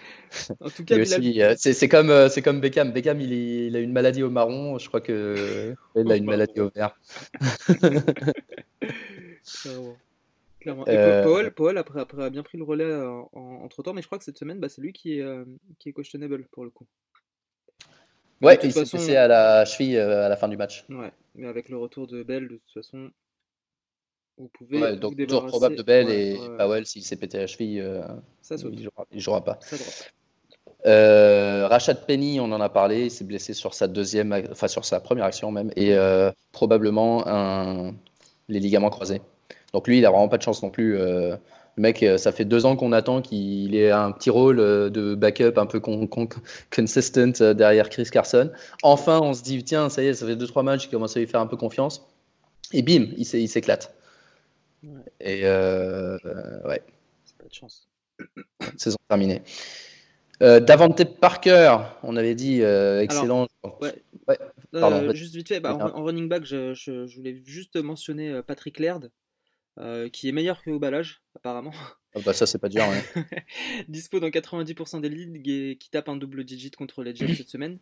En 0.60 0.70
tout 0.70 0.84
cas, 0.84 0.96
euh, 0.98 1.54
c'est 1.56 1.88
comme, 1.88 2.10
euh, 2.10 2.28
c'est 2.28 2.42
comme 2.42 2.60
Beckham. 2.60 2.92
Beckham, 2.92 3.20
il, 3.20 3.32
il, 3.32 3.76
a 3.76 3.80
une 3.80 3.92
maladie 3.92 4.22
au 4.22 4.30
marron. 4.30 4.78
Je 4.78 4.88
crois 4.88 5.00
que 5.00 5.74
il 5.96 6.12
a 6.12 6.16
une 6.16 6.24
maladie 6.24 6.60
au 6.60 6.70
vert. 6.70 6.98
Clairement. 10.60 10.86
Et 10.86 10.96
euh, 10.96 11.50
Paul, 11.50 11.78
après, 11.78 12.00
après, 12.00 12.24
a 12.24 12.30
bien 12.30 12.42
pris 12.42 12.58
le 12.58 12.64
relais 12.64 12.92
entre 13.32 13.82
temps, 13.82 13.94
mais 13.94 14.02
je 14.02 14.06
crois 14.06 14.18
que 14.18 14.24
cette 14.24 14.38
semaine, 14.38 14.58
bah, 14.58 14.68
c'est 14.68 14.82
lui 14.82 14.92
qui 14.92 15.20
est, 15.20 15.26
qui 15.78 15.88
est 15.88 15.92
questionable 15.92 16.44
pour 16.50 16.64
le 16.64 16.70
coup. 16.70 16.86
Ouais, 18.42 18.58
il 18.62 18.72
s'est 18.72 18.84
blessé 18.84 19.16
à 19.16 19.28
la 19.28 19.64
cheville 19.64 19.98
à 19.98 20.28
la 20.28 20.36
fin 20.36 20.48
du 20.48 20.56
match. 20.56 20.84
Ouais, 20.90 21.12
mais 21.34 21.46
avec 21.46 21.68
le 21.68 21.78
retour 21.78 22.06
de 22.06 22.22
Bell, 22.22 22.48
de 22.48 22.56
toute 22.56 22.72
façon, 22.72 23.10
vous 24.36 24.48
pouvez. 24.48 24.80
Ouais, 24.80 24.96
donc, 24.96 25.16
toujours 25.16 25.46
probable 25.46 25.76
de 25.76 25.82
Bell 25.82 26.10
et 26.10 26.38
Powell, 26.58 26.86
s'il 26.86 27.02
s'est 27.02 27.16
pété 27.16 27.38
la 27.38 27.46
cheville, 27.46 27.82
ça 28.42 28.56
il, 28.56 28.82
jouera, 28.82 29.06
jouera 29.12 29.44
pas. 29.44 29.58
Ça 29.62 29.76
euh, 30.86 31.66
Rachad 31.66 32.06
Penny, 32.06 32.38
on 32.38 32.52
en 32.52 32.60
a 32.60 32.68
parlé, 32.68 33.06
il 33.06 33.10
s'est 33.10 33.24
blessé 33.24 33.54
sur 33.54 33.74
sa 33.74 33.88
deuxième, 33.88 34.32
enfin 34.52 34.68
sur 34.68 34.84
sa 34.84 35.00
première 35.00 35.24
action 35.24 35.50
même, 35.50 35.72
et 35.74 35.94
euh, 35.94 36.30
probablement 36.52 37.26
un, 37.26 37.94
les 38.48 38.60
ligaments 38.60 38.90
croisés. 38.90 39.20
Donc 39.72 39.88
lui, 39.88 39.98
il 39.98 40.06
a 40.06 40.10
vraiment 40.10 40.28
pas 40.28 40.38
de 40.38 40.42
chance 40.42 40.62
non 40.62 40.70
plus. 40.70 40.98
Euh, 41.76 41.82
le 41.82 41.82
mec, 41.82 42.04
ça 42.18 42.32
fait 42.32 42.44
deux 42.44 42.66
ans 42.66 42.76
qu'on 42.76 42.92
attend 42.92 43.22
qu'il 43.22 43.74
ait 43.74 43.90
un 43.90 44.12
petit 44.12 44.30
rôle 44.30 44.56
de 44.56 45.14
backup 45.14 45.52
un 45.56 45.66
peu 45.66 45.80
consistent 45.80 47.42
derrière 47.42 47.90
Chris 47.90 48.08
Carson. 48.10 48.50
Enfin, 48.82 49.20
on 49.22 49.34
se 49.34 49.42
dit, 49.42 49.62
tiens, 49.62 49.88
ça 49.88 50.02
y 50.02 50.06
est, 50.06 50.14
ça 50.14 50.26
fait 50.26 50.36
deux, 50.36 50.46
trois 50.46 50.62
matchs, 50.62 50.86
il 50.86 50.90
commence 50.90 51.16
à 51.16 51.20
lui 51.20 51.26
faire 51.26 51.40
un 51.40 51.46
peu 51.46 51.56
confiance. 51.56 52.06
Et 52.72 52.82
bim, 52.82 53.08
il 53.16 53.24
s'éclate. 53.24 53.94
Et 55.20 55.42
ouais. 55.44 56.82
C'est 57.24 57.36
pas 57.38 57.48
de 57.48 57.54
chance. 57.54 57.88
Saison 58.76 58.96
terminée. 59.08 59.42
Euh, 60.42 60.60
Davante 60.60 61.02
Parker, 61.18 61.78
on 62.02 62.16
avait 62.16 62.34
dit 62.34 62.62
euh, 62.62 63.00
excellent. 63.00 63.46
Euh, 64.74 65.14
juste 65.14 65.34
vite 65.34 65.48
fait, 65.48 65.60
bah, 65.60 65.74
en, 65.74 66.04
running 66.04 66.28
back, 66.28 66.44
je, 66.44 67.14
voulais 67.16 67.40
juste 67.44 67.76
mentionner 67.76 68.42
Patrick 68.46 68.78
Laird, 68.78 69.10
qui 70.12 70.28
est 70.28 70.32
meilleur 70.32 70.62
que 70.62 70.70
Obalage, 70.70 71.22
apparemment. 71.34 71.72
Ah 72.14 72.20
bah 72.24 72.32
ça, 72.32 72.46
c'est 72.46 72.58
pas 72.58 72.68
dur. 72.68 72.84
Dispo 73.88 74.20
dans 74.20 74.28
90% 74.28 75.00
des 75.00 75.08
ligues 75.08 75.48
et 75.48 75.76
qui 75.76 75.90
tape 75.90 76.08
un 76.08 76.16
double 76.16 76.44
digit 76.44 76.70
contre 76.70 77.02
les 77.02 77.14
Giants 77.14 77.34
cette 77.36 77.50
semaine. 77.50 77.78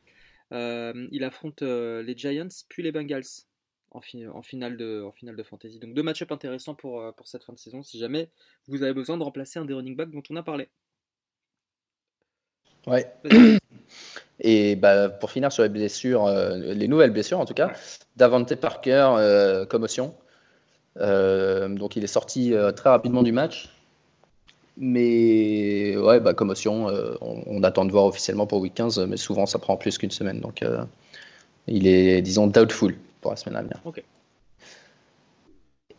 il 0.51 1.25
affronte 1.25 1.63
les 1.63 2.15
Giants 2.17 2.49
puis 2.69 2.83
les 2.83 2.93
Bengals 2.93 3.23
en, 3.93 4.01
en, 4.33 4.43
finale, 4.43 4.77
de, 4.77 5.05
en 5.07 5.13
finale 5.13 5.37
de 5.37 5.43
fantasy. 5.45 5.79
Donc 5.79 5.95
deux 5.95 6.03
match-up 6.03 6.33
intéressants 6.33 6.75
pour, 6.75 7.15
pour 7.15 7.29
cette 7.29 7.45
fin 7.45 7.53
de 7.53 7.59
saison 7.59 7.83
si 7.83 7.99
jamais 7.99 8.29
vous 8.67 8.83
avez 8.83 8.93
besoin 8.93 9.17
de 9.17 9.23
remplacer 9.23 9.61
un 9.61 9.65
des 9.65 9.75
running 9.75 9.95
backs 9.95 10.11
dont 10.11 10.23
on 10.31 10.37
a 10.37 10.43
parlé. 10.43 10.69
Ouais. 12.87 13.07
Et 14.41 14.77
bah, 14.77 15.09
pour 15.09 15.31
finir 15.31 15.53
sur 15.53 15.63
les 15.63 15.69
blessures, 15.69 16.27
euh, 16.27 16.57
les 16.59 16.89
nouvelles 16.89 17.13
blessures 17.13 17.39
en 17.39 17.45
tout 17.45 17.55
cas, 17.55 17.73
Davante 18.17 18.55
Parker, 18.57 19.15
euh, 19.17 19.65
commotion. 19.65 20.17
Euh, 21.01 21.69
donc 21.69 21.97
il 21.97 22.05
est 22.05 22.09
sorti 22.09 22.55
très 22.77 22.91
rapidement 22.91 23.23
du 23.23 23.33
match. 23.33 23.71
Mais 24.77 25.97
ouais, 25.97 26.19
bah, 26.19 26.35
commotion, 26.35 26.89
on, 27.21 27.63
attend 27.63 27.85
de 27.85 27.93
voir 27.93 28.07
officiellement 28.07 28.47
pour 28.47 28.61
week 28.61 28.75
15, 28.75 29.07
mais 29.07 29.17
souvent 29.17 29.47
ça 29.47 29.59
prend 29.61 29.77
plus 29.77 29.99
qu'une 29.99 30.11
semaine. 30.11 30.41
Donc 30.41 30.65
il 31.69 31.87
est, 31.87 32.23
disons, 32.23 32.49
doubtful 32.49 32.97
pour 33.21 33.31
la 33.31 33.37
semaine 33.37 33.57
à 33.57 33.63
venir. 33.63 33.81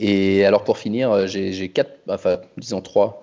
Et 0.02 0.46
alors 0.46 0.66
pour 0.66 0.78
finir, 0.78 1.26
j'ai 1.28 1.70
quatre, 1.70 2.00
enfin 2.10 2.40
disons 2.58 2.82
trois 2.82 3.22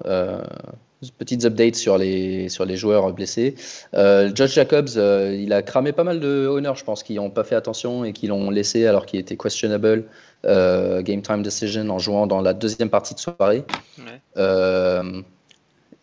petites 1.10 1.44
updates 1.44 1.74
sur 1.74 1.98
les, 1.98 2.48
sur 2.48 2.64
les 2.64 2.76
joueurs 2.76 3.12
blessés. 3.12 3.56
Euh, 3.94 4.30
Josh 4.34 4.54
Jacobs, 4.54 4.90
euh, 4.96 5.36
il 5.38 5.52
a 5.52 5.62
cramé 5.62 5.92
pas 5.92 6.04
mal 6.04 6.20
de 6.20 6.46
honneurs, 6.46 6.76
je 6.76 6.84
pense, 6.84 7.02
qui 7.02 7.14
n'ont 7.14 7.30
pas 7.30 7.44
fait 7.44 7.56
attention 7.56 8.04
et 8.04 8.12
qui 8.12 8.26
l'ont 8.28 8.50
laissé 8.50 8.86
alors 8.86 9.06
qu'il 9.06 9.18
était 9.18 9.36
questionable 9.36 10.04
euh, 10.44 11.02
game 11.02 11.22
time 11.22 11.42
decision 11.42 11.88
en 11.90 11.98
jouant 11.98 12.26
dans 12.26 12.40
la 12.40 12.54
deuxième 12.54 12.90
partie 12.90 13.14
de 13.14 13.20
soirée. 13.20 13.64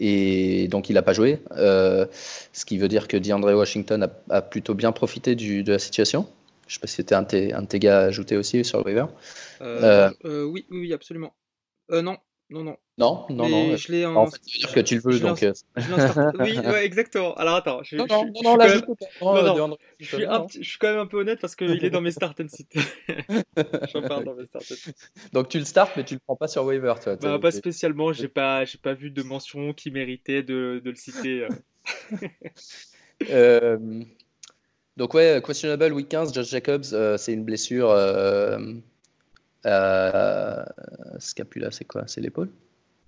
et 0.02 0.68
donc 0.70 0.90
il 0.90 0.94
n'a 0.94 1.02
pas 1.02 1.14
joué, 1.14 1.42
ce 1.58 2.66
qui 2.66 2.78
veut 2.78 2.88
dire 2.88 3.08
que 3.08 3.18
DeAndre 3.18 3.54
Washington 3.54 4.10
a, 4.30 4.42
plutôt 4.42 4.74
bien 4.74 4.92
profité 4.92 5.36
du, 5.36 5.64
de 5.64 5.72
la 5.74 5.80
situation. 5.80 6.28
Je 6.68 6.74
ne 6.74 6.76
sais 6.76 6.80
pas 6.82 6.88
si 6.88 6.96
c'était 6.96 7.16
un, 7.16 7.26
un, 7.58 7.62
de 7.64 7.68
tes 7.68 7.80
gars 7.80 8.02
ajouté 8.02 8.38
aussi 8.38 8.64
sur 8.64 8.78
le 8.80 8.84
waiver. 8.86 9.06
oui, 10.24 10.66
oui, 10.70 10.94
absolument. 10.94 11.34
non, 11.90 12.18
non, 12.50 12.64
non. 12.64 12.78
Non, 12.98 13.26
non, 13.30 13.48
non. 13.48 13.78
Je 13.78 13.92
l'ai 13.92 14.06
en. 14.06 14.26
fait, 14.26 14.42
dire 14.44 14.74
que 14.74 14.80
tu 14.80 14.96
le 14.96 15.02
veux, 15.02 15.20
donc. 15.20 15.44
Euh, 15.44 15.54
oui, 16.40 16.58
ouais, 16.58 16.84
exactement. 16.84 17.36
Alors 17.36 17.56
attends, 17.56 17.84
je, 17.84 17.96
non, 17.96 18.06
je, 18.10 18.14
non, 18.14 18.24
je, 18.26 19.66
non, 19.68 19.78
je, 20.00 20.06
je, 20.06 20.16
suis 20.16 20.26
un, 20.26 20.48
je 20.50 20.68
suis 20.68 20.80
quand 20.80 20.90
même 20.90 21.00
un 21.00 21.06
peu 21.06 21.20
honnête 21.20 21.40
parce 21.40 21.56
qu'il 21.56 21.86
est 21.86 21.90
dans 21.92 22.02
mes 22.02 22.12
start 22.12 22.40
and 22.42 22.48
sit. 22.48 22.68
J'en 23.94 24.02
parle 24.02 24.24
dans 24.24 24.34
mes 24.34 24.46
start 24.46 24.66
and 24.72 24.76
sit. 24.76 24.96
Donc 25.32 25.50
tu 25.50 25.60
le 25.60 25.66
start, 25.66 25.92
mais 25.96 26.04
tu 26.04 26.16
le 26.16 26.20
prends 26.20 26.36
pas 26.36 26.48
sur 26.48 26.66
waiver, 26.66 26.96
toi. 27.02 27.16
Bah, 27.18 27.38
pas 27.40 27.52
spécialement. 27.52 28.14
J'ai 28.14 28.28
pas, 28.28 28.66
j'ai 28.66 28.80
pas 28.80 28.96
vu 28.96 29.12
de 29.12 29.22
mention 29.22 29.74
qui 29.74 29.92
méritait 29.92 30.42
de, 30.42 30.82
de 30.84 30.90
le 30.90 30.96
citer. 30.96 31.44
Euh. 31.44 32.28
euh, 33.30 34.04
donc 34.98 35.14
ouais, 35.14 35.40
questionable 35.46 35.94
week 35.94 36.10
15, 36.10 36.34
Josh 36.34 36.50
Jacobs, 36.50 36.86
euh, 36.94 37.16
c'est 37.18 37.34
une 37.34 37.44
blessure. 37.46 37.90
Euh, 39.66 40.64
euh, 40.64 40.66
scapula, 41.20 41.72
c'est 41.72 41.86
quoi? 41.86 42.04
C'est 42.08 42.22
l'épaule? 42.22 42.50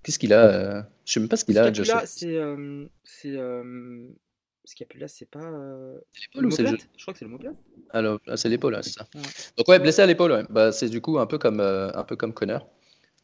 Qu'est-ce 0.02 0.18
qu'il 0.18 0.32
a 0.32 0.44
euh, 0.44 0.82
Je 1.04 1.12
sais 1.12 1.20
même 1.20 1.28
pas 1.28 1.36
ce 1.36 1.44
qu'il 1.44 1.58
a. 1.58 1.72
Scapula, 1.72 2.02
c'est. 2.06 2.36
Euh, 2.36 2.84
c'est 3.04 3.36
euh, 3.36 4.08
scapula, 4.64 5.08
c'est 5.08 5.30
pas. 5.30 5.50
l'épaule 6.20 6.46
ou 6.46 6.50
c'est 6.50 6.62
le 6.62 6.76
Je 6.96 7.02
crois 7.02 7.14
que 7.14 7.18
c'est 7.18 7.24
le 7.24 7.36
Alors, 7.90 8.18
ah, 8.26 8.36
c'est 8.36 8.48
l'épaule, 8.48 8.78
c'est 8.82 8.90
ça. 8.90 9.06
Donc, 9.56 9.68
ouais, 9.68 9.78
blessé 9.78 10.02
à 10.02 10.06
l'épaule, 10.06 10.32
ouais. 10.32 10.44
bah, 10.50 10.72
c'est 10.72 10.88
du 10.88 11.00
coup 11.00 11.18
un 11.18 11.26
peu 11.26 11.38
comme, 11.38 11.60
un 11.60 12.04
peu 12.04 12.16
comme 12.16 12.34
Connor. 12.34 12.68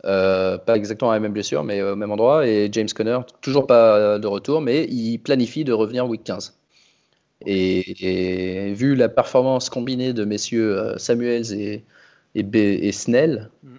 pas 0.03 0.77
exactement 0.77 1.13
la 1.13 1.21
même 1.21 1.33
blessure, 1.33 1.65
mais 1.65 1.83
au 1.83 1.97
même 1.97 2.11
endroit. 2.11 2.47
Et 2.47 2.69
James 2.73 2.89
Conner, 2.95 3.19
toujours 3.41 3.67
pas 3.67 4.19
de 4.19 4.27
retour, 4.27 4.61
mais 4.61 4.85
il 4.85 5.19
planifie 5.19 5.65
de 5.65 5.73
revenir 5.73 6.09
week 6.09 6.25
15. 6.25 6.55
Et, 7.47 8.69
et 8.69 8.75
vu 8.75 8.97
la 8.97 9.09
performance 9.09 9.71
combinée 9.71 10.13
de 10.13 10.25
messieurs 10.25 10.95
Samuels 10.97 11.53
et, 11.53 11.85
et, 12.39 12.93
Snell. 12.93 13.51
Mm. 13.63 13.77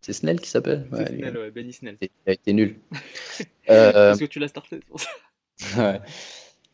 C'est 0.00 0.12
Snell 0.12 0.40
qui 0.40 0.50
s'appelle 0.50 0.86
ouais, 0.92 1.06
Snell, 1.06 1.38
ouais, 1.38 1.50
Benny 1.50 1.72
Snell. 1.72 1.96
Il 2.00 2.08
a 2.26 2.32
été 2.32 2.52
nul. 2.52 2.76
euh... 3.70 3.92
Parce 3.92 4.20
que 4.20 4.26
tu 4.26 4.38
l'as 4.38 4.48
starté, 4.48 4.80
pour 4.88 5.00
ça. 5.00 5.10
ouais. 5.78 6.00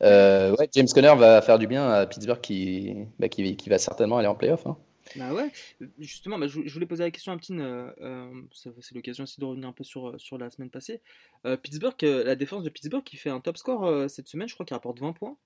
Euh, 0.03 0.55
ouais, 0.57 0.69
James 0.73 0.89
Conner 0.93 1.15
va 1.17 1.43
faire 1.43 1.59
du 1.59 1.67
bien 1.67 1.89
à 1.89 2.07
Pittsburgh 2.07 2.41
qui, 2.41 2.95
bah, 3.19 3.29
qui, 3.29 3.57
qui 3.57 3.69
va 3.69 3.79
certainement 3.79 4.19
aller 4.19 4.29
en 4.29 4.35
playoff. 4.35 4.67
Hein. 4.67 4.77
Bah 5.17 5.33
ouais, 5.35 5.51
justement, 5.99 6.39
bah, 6.39 6.47
je, 6.47 6.61
voulais 6.73 6.87
poser 6.87 7.03
la 7.03 7.11
question 7.11 7.33
à 7.33 7.37
Ptine, 7.37 7.61
euh, 7.61 8.31
c'est 8.53 8.95
l'occasion 8.95 9.25
aussi 9.25 9.41
de 9.41 9.45
revenir 9.45 9.69
un 9.69 9.73
peu 9.73 9.83
sur, 9.83 10.19
sur 10.21 10.39
la 10.39 10.51
semaine 10.51 10.71
passée. 10.71 11.01
Euh, 11.47 11.57
Pittsburgh, 11.57 12.01
la 12.03 12.37
défense 12.37 12.63
de 12.63 12.71
Pittsburgh 12.71 13.03
qui 13.03 13.17
fait 13.17 13.31
un 13.31 13.41
top 13.41 13.57
score 13.57 14.09
cette 14.09 14.29
semaine, 14.29 14.49
je 14.49 14.55
crois 14.55 14.65
qu'il 14.65 14.75
rapporte 14.75 15.01
20 15.01 15.13
points. 15.13 15.37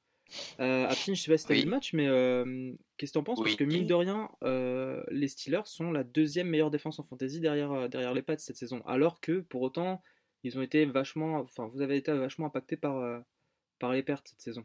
Euh, 0.61 0.87
Aptine, 0.89 1.15
je 1.15 1.23
sais 1.23 1.31
pas 1.31 1.39
si 1.39 1.47
tu 1.47 1.53
as 1.53 1.57
vu 1.57 1.65
le 1.65 1.71
match, 1.71 1.93
mais 1.93 2.07
euh, 2.07 2.73
qu'est-ce 2.97 3.13
que 3.13 3.15
tu 3.15 3.19
en 3.19 3.25
penses? 3.25 3.41
Parce 3.41 3.57
que 3.57 3.65
mine 3.65 3.87
de 3.87 3.95
rien, 3.95 4.31
euh, 4.43 5.03
les 5.11 5.29
Steelers 5.29 5.65
sont 5.65 5.93
la 5.93 6.05
deuxième 6.05 6.49
meilleure 6.49 6.71
défense 6.71 6.99
en 6.99 7.05
fantasy 7.05 7.41
derrière, 7.41 7.73
euh, 7.73 7.89
derrière 7.89 8.15
les 8.15 8.23
Pats 8.23 8.37
cette 8.39 8.57
saison. 8.57 8.83
Alors 8.87 9.21
que 9.21 9.41
pour 9.41 9.63
autant, 9.63 10.03
ils 10.43 10.59
ont 10.59 10.63
été 10.63 10.85
vachement. 10.87 11.37
Enfin, 11.41 11.67
vous 11.73 11.83
avez 11.83 11.97
été 11.97 12.13
vachement 12.13 12.47
impacté 12.47 12.77
par, 12.77 13.23
par 13.79 13.93
les 13.93 14.03
pertes 14.03 14.29
cette 14.29 14.41
saison. 14.41 14.65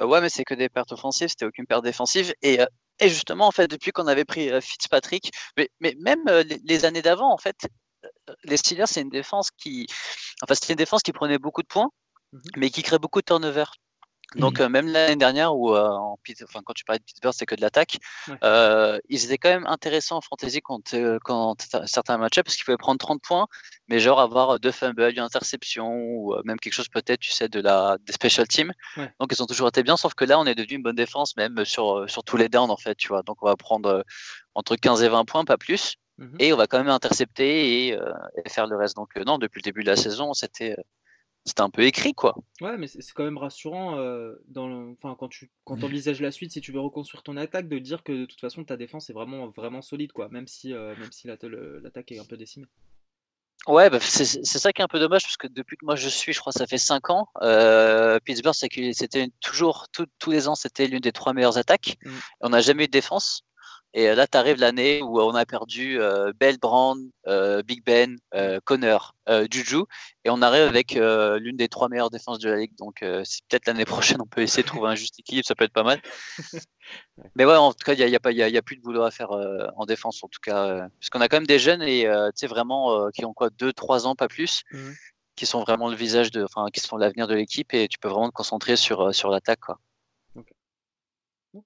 ouais, 0.00 0.20
mais 0.20 0.28
c'est 0.28 0.44
que 0.44 0.54
des 0.54 0.68
pertes 0.68 0.92
offensives, 0.92 1.28
c'était 1.28 1.44
aucune 1.44 1.66
perte 1.66 1.84
défensive. 1.84 2.32
Et, 2.42 2.58
et 3.00 3.08
justement, 3.08 3.46
en 3.46 3.52
fait, 3.52 3.68
depuis 3.68 3.92
qu'on 3.92 4.06
avait 4.06 4.24
pris 4.24 4.50
Fitzpatrick, 4.60 5.30
mais, 5.56 5.70
mais 5.80 5.94
même 6.00 6.24
les, 6.64 6.84
années 6.84 7.02
d'avant, 7.02 7.32
en 7.32 7.38
fait, 7.38 7.68
les 8.44 8.56
Steelers, 8.56 8.86
c'est 8.86 9.02
une 9.02 9.10
défense 9.10 9.50
qui, 9.50 9.86
enfin, 10.42 10.54
c'était 10.54 10.72
une 10.72 10.78
défense 10.78 11.02
qui 11.02 11.12
prenait 11.12 11.38
beaucoup 11.38 11.62
de 11.62 11.68
points, 11.68 11.90
mmh 12.32 12.38
mais 12.56 12.70
qui 12.70 12.82
crée 12.82 12.98
beaucoup 12.98 13.20
de 13.20 13.26
turnovers. 13.26 13.74
Donc, 14.36 14.60
mmh. 14.60 14.62
euh, 14.62 14.68
même 14.68 14.88
l'année 14.88 15.16
dernière, 15.16 15.56
où, 15.56 15.74
euh, 15.74 15.88
en, 15.88 16.16
enfin, 16.44 16.60
quand 16.64 16.72
tu 16.72 16.84
parlais 16.84 17.00
de 17.00 17.04
Pittsburgh, 17.04 17.34
c'est 17.36 17.46
que 17.46 17.56
de 17.56 17.60
l'attaque, 17.60 17.98
euh, 18.44 18.98
ils 19.08 19.24
étaient 19.24 19.38
quand 19.38 19.48
même 19.48 19.66
intéressants 19.66 20.18
en 20.18 20.20
fantasy 20.20 20.60
quand, 20.62 20.94
quand 21.24 21.56
certains 21.86 22.16
matchs 22.16 22.40
parce 22.40 22.54
qu'ils 22.54 22.64
pouvaient 22.64 22.76
prendre 22.76 22.98
30 22.98 23.20
points, 23.20 23.48
mais 23.88 23.98
genre 23.98 24.20
avoir 24.20 24.60
deux 24.60 24.70
fumbles, 24.70 25.10
une 25.10 25.18
interception, 25.18 25.92
ou 25.92 26.36
même 26.44 26.60
quelque 26.60 26.74
chose 26.74 26.88
peut-être, 26.88 27.18
tu 27.18 27.32
sais, 27.32 27.48
de 27.48 27.60
la, 27.60 27.98
des 28.06 28.12
special 28.12 28.46
teams. 28.46 28.72
Donc, 29.18 29.32
ils 29.32 29.42
ont 29.42 29.46
toujours 29.46 29.68
été 29.68 29.82
bien, 29.82 29.96
sauf 29.96 30.14
que 30.14 30.24
là, 30.24 30.38
on 30.38 30.46
est 30.46 30.54
devenu 30.54 30.76
une 30.76 30.82
bonne 30.82 30.96
défense, 30.96 31.36
même 31.36 31.64
sur, 31.64 32.08
sur 32.08 32.22
tous 32.22 32.36
les 32.36 32.48
downs, 32.48 32.70
en 32.70 32.76
fait, 32.76 32.94
tu 32.94 33.08
vois. 33.08 33.22
Donc, 33.22 33.38
on 33.42 33.46
va 33.46 33.56
prendre 33.56 34.04
entre 34.54 34.76
15 34.76 35.02
et 35.02 35.08
20 35.08 35.24
points, 35.24 35.44
pas 35.44 35.58
plus. 35.58 35.96
Mmh 36.18 36.36
et 36.38 36.52
on 36.52 36.56
va 36.58 36.66
quand 36.66 36.76
même 36.76 36.90
intercepter 36.90 37.88
et, 37.88 37.98
et 38.44 38.48
faire 38.48 38.66
le 38.66 38.76
reste. 38.76 38.94
Donc, 38.94 39.16
non, 39.16 39.38
depuis 39.38 39.60
le 39.60 39.62
début 39.62 39.82
de 39.82 39.88
la 39.88 39.96
saison, 39.96 40.34
c'était 40.34 40.76
c'était 41.44 41.62
un 41.62 41.70
peu 41.70 41.82
écrit, 41.82 42.12
quoi. 42.12 42.36
Ouais, 42.60 42.76
mais 42.76 42.86
c'est 42.86 43.12
quand 43.14 43.24
même 43.24 43.38
rassurant 43.38 43.98
euh, 43.98 44.34
dans 44.48 44.90
enfin, 44.92 45.16
quand 45.18 45.28
tu 45.28 45.50
quand 45.64 45.82
envisages 45.82 46.20
la 46.20 46.30
suite, 46.30 46.52
si 46.52 46.60
tu 46.60 46.72
veux 46.72 46.80
reconstruire 46.80 47.22
ton 47.22 47.36
attaque, 47.36 47.68
de 47.68 47.78
dire 47.78 48.02
que 48.02 48.12
de 48.12 48.24
toute 48.26 48.40
façon 48.40 48.64
ta 48.64 48.76
défense 48.76 49.10
est 49.10 49.14
vraiment, 49.14 49.48
vraiment 49.48 49.82
solide, 49.82 50.12
quoi, 50.12 50.28
même 50.28 50.46
si, 50.46 50.74
euh, 50.74 50.94
même 50.96 51.12
si 51.12 51.26
l'attaque 51.26 52.12
est 52.12 52.18
un 52.18 52.24
peu 52.24 52.36
décimée. 52.36 52.66
Ouais, 53.66 53.90
bah, 53.90 53.98
c'est 54.00 54.24
ça 54.24 54.72
qui 54.72 54.80
est 54.80 54.84
un 54.84 54.88
peu 54.88 54.98
dommage 54.98 55.22
parce 55.22 55.36
que 55.36 55.46
depuis 55.46 55.76
que 55.76 55.84
moi 55.84 55.94
je 55.94 56.08
suis, 56.08 56.32
je 56.32 56.40
crois 56.40 56.50
que 56.52 56.58
ça 56.58 56.66
fait 56.66 56.78
5 56.78 57.10
ans, 57.10 57.28
euh, 57.42 58.18
Pittsburgh, 58.20 58.54
c'était 58.54 59.28
toujours, 59.40 59.88
tous 59.90 60.30
les 60.30 60.48
ans, 60.48 60.54
c'était 60.54 60.86
l'une 60.86 61.00
des 61.00 61.12
trois 61.12 61.34
meilleures 61.34 61.58
attaques. 61.58 61.98
Mmh. 62.02 62.10
On 62.40 62.48
n'a 62.50 62.60
jamais 62.60 62.84
eu 62.84 62.86
de 62.86 62.92
défense. 62.92 63.44
Et 63.92 64.08
euh, 64.08 64.14
là, 64.14 64.26
tu 64.26 64.38
arrives 64.38 64.58
l'année 64.58 65.02
où 65.02 65.20
on 65.20 65.34
a 65.34 65.44
perdu 65.44 66.00
euh, 66.00 66.32
Bell 66.38 66.58
Brand, 66.58 66.98
euh, 67.26 67.62
Big 67.62 67.84
Ben, 67.84 68.18
Connor, 68.64 69.14
Juju, 69.50 69.82
et 70.24 70.30
on 70.30 70.42
arrive 70.42 70.64
avec 70.64 70.94
l'une 70.94 71.56
des 71.56 71.68
trois 71.68 71.88
meilleures 71.88 72.10
défenses 72.10 72.38
de 72.38 72.50
la 72.50 72.56
ligue. 72.56 72.76
Donc, 72.76 73.00
peut-être 73.00 73.66
l'année 73.66 73.84
prochaine, 73.84 74.20
on 74.20 74.26
peut 74.26 74.42
essayer 74.42 74.62
de 74.62 74.68
trouver 74.68 74.90
un 74.90 74.94
juste 74.94 75.18
équilibre, 75.18 75.46
ça 75.46 75.54
peut 75.54 75.64
être 75.64 75.72
pas 75.72 75.82
mal. 75.82 76.00
Mais 77.34 77.44
ouais, 77.44 77.56
en 77.56 77.72
tout 77.72 77.84
cas, 77.84 77.94
il 77.94 78.04
n'y 78.04 78.16
a, 78.16 78.18
a, 78.22 78.58
a, 78.58 78.62
plus 78.62 78.76
de 78.76 78.82
boulot 78.82 79.02
à 79.02 79.10
faire 79.10 79.30
en 79.30 79.86
défense, 79.86 80.22
en 80.24 80.28
tout 80.28 80.40
cas, 80.42 80.88
puisqu'on 80.98 81.20
a 81.20 81.28
quand 81.28 81.36
même 81.36 81.46
des 81.46 81.58
jeunes 81.58 81.82
et 81.82 82.02
tu 82.02 82.30
sais 82.34 82.46
vraiment 82.46 83.08
qui 83.10 83.24
ont 83.24 83.32
quoi, 83.32 83.50
2-3 83.50 84.06
ans, 84.06 84.14
pas 84.14 84.28
plus. 84.28 84.62
Mmh. 84.72 84.90
qui 85.36 85.46
sont 85.46 85.60
vraiment 85.60 85.88
le 85.88 85.96
visage 85.96 86.30
de, 86.30 86.44
enfin, 86.44 86.66
qui 86.72 86.80
sont 86.80 86.96
l'avenir 86.96 87.26
de 87.26 87.34
l'équipe 87.34 87.72
et 87.72 87.88
tu 87.88 87.98
peux 87.98 88.08
vraiment 88.08 88.28
te 88.28 88.34
concentrer 88.34 88.76
sur, 88.76 89.14
sur 89.14 89.30
l'attaque, 89.30 89.60
quoi. 89.60 89.78
Euh, 91.54 91.60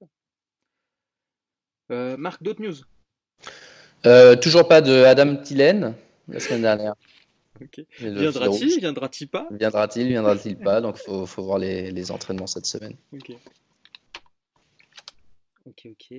Marc, 1.90 2.42
d'autres 2.42 2.62
news? 2.62 2.76
Euh, 4.06 4.36
Toujours 4.36 4.68
pas 4.68 4.80
de 4.80 5.04
Adam 5.04 5.36
Tillen 5.36 5.94
la 6.28 6.40
semaine 6.40 6.62
dernière. 6.62 6.94
Viendra-t-il? 8.00 8.80
Viendra-t-il 8.80 9.28
pas? 9.28 9.48
Viendra-t-il 9.50 10.08
Viendra-t-il 10.08 10.56
pas? 10.58 10.80
Donc 10.80 10.98
il 10.98 11.26
faut, 11.26 11.42
voir 11.42 11.58
les, 11.58 12.10
entraînements 12.10 12.46
cette 12.46 12.66
semaine. 12.66 12.96
Ok. 13.12 13.32
Ok, 15.66 15.86
ok. 15.86 16.18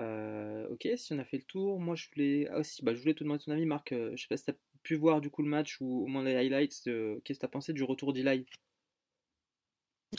Euh, 0.00 0.68
ok, 0.70 0.88
si 0.96 1.12
on 1.12 1.18
a 1.18 1.24
fait 1.24 1.38
le 1.38 1.42
tour, 1.42 1.80
moi 1.80 1.96
je 1.96 2.06
voulais. 2.14 2.48
Ah, 2.52 2.58
aussi, 2.58 2.84
bah, 2.84 2.94
je 2.94 3.00
voulais 3.00 3.14
te 3.14 3.24
demander 3.24 3.42
ton 3.42 3.50
avis, 3.50 3.66
Marc. 3.66 3.92
je 3.92 4.16
sais 4.16 4.28
pas 4.28 4.36
si 4.36 4.44
tu 4.44 4.50
as 4.52 4.54
pu 4.84 4.94
voir 4.94 5.20
du 5.20 5.28
coup 5.28 5.42
le 5.42 5.48
match 5.48 5.78
ou 5.80 6.04
au 6.04 6.06
moins 6.06 6.22
les 6.22 6.36
highlights. 6.36 6.84
Qu'est-ce 7.24 7.38
que 7.38 7.40
tu 7.40 7.44
as 7.44 7.48
pensé 7.48 7.72
du 7.72 7.82
retour 7.82 8.12
d'Eli? 8.12 8.46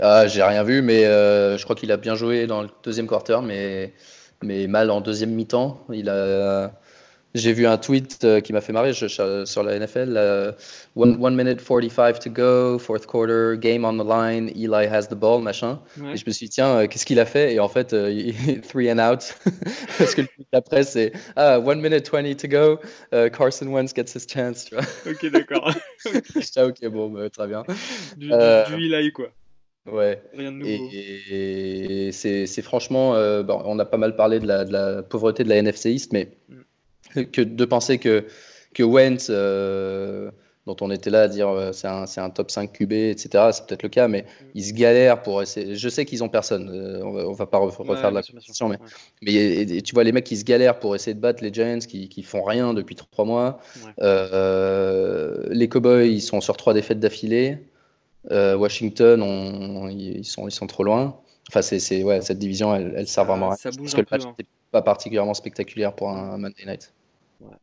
Ah, 0.02 0.28
J'ai 0.28 0.44
rien 0.44 0.64
vu, 0.64 0.82
mais 0.82 1.04
je 1.04 1.64
crois 1.64 1.78
qu'il 1.78 1.92
a 1.94 1.98
bien 1.98 2.16
joué 2.16 2.46
dans 2.46 2.64
le 2.64 2.70
deuxième 2.84 3.08
quarter, 3.08 3.40
mais 3.42 3.94
mais 4.44 4.68
mal 4.68 4.92
en 4.92 5.02
deuxième 5.02 5.32
mi-temps. 5.32 5.86
Il 5.92 6.10
a, 6.10 6.72
j'ai 7.36 7.54
vu 7.54 7.68
un 7.68 7.78
tweet 7.78 8.24
euh, 8.24 8.42
qui 8.42 8.54
m'a 8.54 8.62
fait 8.62 8.74
marrer 8.74 8.92
sur 8.94 9.64
la 9.64 9.80
NFL. 9.80 10.18
Uh, 10.18 11.00
one, 11.00 11.36
minute 11.36 11.62
45 11.62 12.20
to 12.20 12.30
go, 12.32 12.80
fourth 12.80 13.06
quarter, 13.06 13.56
game 13.56 13.86
on 13.86 13.98
the 13.98 14.08
line, 14.08 14.52
Eli 14.56 14.88
has 14.88 15.08
the 15.08 15.14
ball, 15.14 15.40
machin. 15.42 15.80
Et 16.12 16.18
je 16.18 16.24
me 16.26 16.32
suis 16.32 16.48
dit, 16.48 16.50
tiens, 16.50 16.80
euh, 16.80 16.88
qu'est-ce 16.88 17.06
qu'il 17.06 17.20
a 17.20 17.26
fait? 17.26 17.54
Et 17.54 17.60
en 17.60 17.70
fait, 17.70 17.94
euh, 17.94 18.32
three 18.68 18.92
and 18.92 18.98
out. 18.98 19.36
Parce 20.00 20.16
que 20.16 20.22
le 20.22 20.28
tweet 20.28 20.48
d'après, 20.52 20.84
c'est 20.84 21.12
ah, 21.36 21.60
one 21.60 21.82
minute 21.82 22.10
20 22.12 22.36
to 22.36 22.48
go, 22.48 22.80
Carson 23.30 23.68
Wentz 23.68 23.94
gets 23.94 24.16
his 24.16 24.26
chance. 24.28 24.66
Tu 24.66 24.76
vois 24.76 24.86
ok, 25.06 25.32
d'accord. 25.32 25.72
ok, 26.58 26.88
bon, 26.88 27.10
bah, 27.10 27.30
très 27.30 27.48
bien. 27.48 27.64
Du, 28.18 28.30
du 28.30 28.34
Eli, 28.34 29.12
quoi. 29.12 29.28
Ouais. 29.86 30.22
Rien 30.34 30.52
de 30.52 30.58
nouveau. 30.58 30.90
Et, 31.32 32.12
c'est 32.12 32.62
franchement, 32.62 33.16
euh, 33.16 33.44
on 33.48 33.80
a 33.80 33.86
pas 33.86 33.98
mal 33.98 34.16
parlé 34.16 34.40
de 34.40 34.48
la, 34.48 35.04
pauvreté 35.04 35.44
de 35.44 35.50
la 35.50 35.58
NFC 35.58 35.92
East, 35.92 36.14
mais 36.14 36.32
mm. 37.16 37.24
que 37.26 37.42
de 37.42 37.66
penser 37.66 37.98
que, 37.98 38.26
que 38.74 38.84
Wentz, 38.84 39.28
euh, 39.30 40.32
dont 40.66 40.76
on 40.82 40.92
était 40.92 41.10
là 41.10 41.24
à 41.24 41.28
dire 41.28 41.50
euh, 41.50 41.72
c'est 41.72 41.88
un, 41.88 42.06
un, 42.18 42.30
top 42.30 42.52
5 42.52 42.72
QB, 42.72 42.92
etc., 42.92 43.50
c'est 43.52 43.66
peut-être 43.66 43.84
le 43.84 43.90
cas, 43.90 44.08
mais 44.08 44.24
mm. 44.24 44.46
ils 44.56 44.66
se 44.66 44.74
galèrent 44.74 45.22
pour 45.22 45.42
essayer. 45.42 45.76
Je 45.76 45.90
sais 45.90 46.06
qu'ils 46.06 46.24
ont 46.24 46.30
personne, 46.30 46.70
on, 47.04 47.12
va, 47.12 47.34
va 47.34 47.46
pas 47.48 47.58
refaire 47.58 48.10
de 48.12 48.16
la 48.16 48.22
compétition, 48.22 48.70
mais, 48.70 48.78
mais 49.22 49.82
tu 49.82 49.94
vois 49.94 50.04
les 50.04 50.12
mecs 50.12 50.26
qui 50.26 50.38
se 50.38 50.46
galèrent 50.46 50.80
pour 50.80 50.96
essayer 50.96 51.16
de 51.16 51.22
battre 51.22 51.44
les 51.44 51.54
Giants 51.54 51.80
qui, 51.80 52.10
qui 52.10 52.24
font 52.24 52.44
rien 52.44 52.74
depuis 52.74 52.96
3 52.96 53.26
mois. 53.26 53.60
les 53.98 55.70
Cowboys, 55.70 56.10
ils 56.10 56.22
sont 56.22 56.42
sur 56.42 56.58
3 56.58 56.74
défaites 56.74 57.00
d'affilée. 57.00 57.58
Euh, 58.32 58.56
Washington, 58.56 59.22
ils, 59.92 60.26
sont, 60.26 60.48
ils 60.48 60.52
sont 60.52 60.68
trop 60.68 60.84
loin. 60.84 61.20
Enfin, 61.50 61.62
c'est, 61.62 62.04
ouais, 62.04 62.22
cette 62.22 62.40
division, 62.40 62.76
elle, 62.76 62.94
elle 62.96 63.08
sert 63.08 63.26
vraiment 63.26 63.48
à 63.52 63.56
rien. 63.56 63.58
Parce 63.64 63.94
que 63.94 63.98
le 63.98 64.06
match 64.12 64.26
n'était 64.26 64.44
hein. 64.44 64.70
pas 64.72 64.82
particulièrement 64.82 65.34
spectaculaire 65.34 65.96
pour 65.96 66.10
un 66.10 66.38
Monday 66.38 66.66
night. 66.66 66.94
Ouais. 67.42 67.56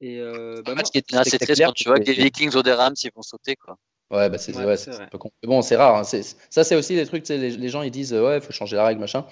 Et 0.00 0.18
euh, 0.18 0.62
bah, 0.64 0.74
match 0.74 0.90
qui 0.90 0.98
est 0.98 1.14
assez 1.14 1.38
triste 1.38 1.62
quand 1.62 1.72
tu 1.72 1.88
vois 1.88 2.00
que 2.00 2.10
les 2.10 2.14
Vikings 2.14 2.54
ou 2.56 2.62
des 2.62 2.72
Rams 2.72 2.94
ils 3.02 3.10
vont 3.14 3.22
sauter 3.22 3.54
quoi. 3.56 3.78
Ouais, 4.10 4.28
bah 4.28 4.38
c'est 4.38 4.54
ouais, 4.54 4.88
un 4.88 5.06
peu 5.06 5.18
con. 5.18 5.30
bon, 5.44 5.62
c'est 5.62 5.76
rare. 5.76 5.96
Hein. 5.96 6.04
Ça, 6.04 6.62
c'est 6.62 6.76
aussi 6.76 6.94
des 6.94 7.06
trucs, 7.06 7.26
les, 7.28 7.50
les 7.50 7.68
gens 7.68 7.82
ils 7.82 7.90
disent 7.90 8.12
ouais, 8.12 8.36
il 8.36 8.42
faut 8.42 8.52
changer 8.52 8.76
la 8.76 8.84
règle, 8.84 9.00
machin. 9.00 9.24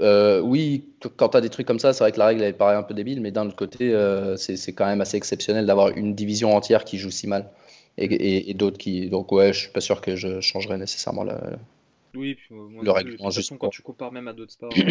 Euh, 0.00 0.40
oui, 0.40 0.88
quand 1.16 1.30
tu 1.30 1.36
as 1.36 1.40
des 1.40 1.50
trucs 1.50 1.66
comme 1.66 1.78
ça, 1.78 1.92
c'est 1.92 2.04
vrai 2.04 2.12
que 2.12 2.18
la 2.18 2.26
règle 2.26 2.42
elle 2.42 2.56
paraît 2.56 2.76
un 2.76 2.82
peu 2.82 2.94
débile, 2.94 3.20
mais 3.20 3.30
d'un 3.30 3.46
autre 3.46 3.56
côté, 3.56 3.92
euh, 3.92 4.36
c'est 4.36 4.72
quand 4.72 4.86
même 4.86 5.00
assez 5.00 5.16
exceptionnel 5.16 5.66
d'avoir 5.66 5.88
une 5.88 6.14
division 6.14 6.54
entière 6.54 6.84
qui 6.84 6.98
joue 6.98 7.10
si 7.10 7.26
mal 7.26 7.50
et, 7.98 8.54
d'autres 8.54 8.78
qui. 8.78 9.08
Donc, 9.08 9.32
ouais, 9.32 9.52
je 9.52 9.60
suis 9.60 9.72
pas 9.72 9.80
sûr 9.80 10.00
que 10.00 10.16
je 10.16 10.40
changerais 10.40 10.78
nécessairement 10.78 11.24
le, 11.24 11.34
oui, 12.14 12.34
puis, 12.34 12.48
le 12.50 12.90
règlement. 12.90 13.16
De 13.16 13.24
toute 13.24 13.34
façon, 13.34 13.56
quand 13.56 13.68
tu 13.68 13.82
compares 13.82 14.12
même 14.12 14.28
à 14.28 14.32
d'autres 14.32 14.52
sports. 14.52 14.72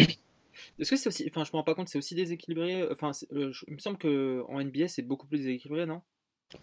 Euh, 0.58 0.82
est-ce 0.82 0.90
que 0.90 0.96
c'est 0.96 1.08
aussi. 1.08 1.30
Enfin, 1.30 1.44
je 1.44 1.50
me 1.52 1.56
rends 1.56 1.62
pas 1.62 1.76
compte, 1.76 1.88
c'est 1.88 1.98
aussi 1.98 2.16
déséquilibré. 2.16 2.84
Enfin, 2.90 3.12
euh, 3.32 3.52
il 3.68 3.74
me 3.74 3.78
semble 3.78 3.96
qu'en 3.96 4.60
NBA, 4.60 4.88
c'est 4.88 5.02
beaucoup 5.02 5.28
plus 5.28 5.38
déséquilibré, 5.38 5.86
non? 5.86 6.00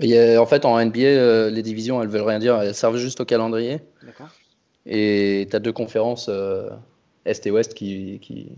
En 0.01 0.45
fait, 0.45 0.65
en 0.65 0.84
NBA, 0.86 0.99
euh, 0.99 1.49
les 1.49 1.62
divisions, 1.62 2.03
elles 2.03 2.10
veulent 2.10 2.27
rien 2.27 2.39
dire. 2.39 2.60
Elles 2.62 2.75
servent 2.75 2.97
juste 2.97 3.21
au 3.21 3.25
calendrier. 3.25 3.79
D'accord. 4.03 4.27
Et 4.86 5.47
tu 5.49 5.55
as 5.55 5.60
deux 5.60 5.71
conférences, 5.71 6.29
Est 7.23 7.47
et 7.47 7.51
Ouest, 7.51 7.73
qui. 7.73 8.19
qui... 8.21 8.49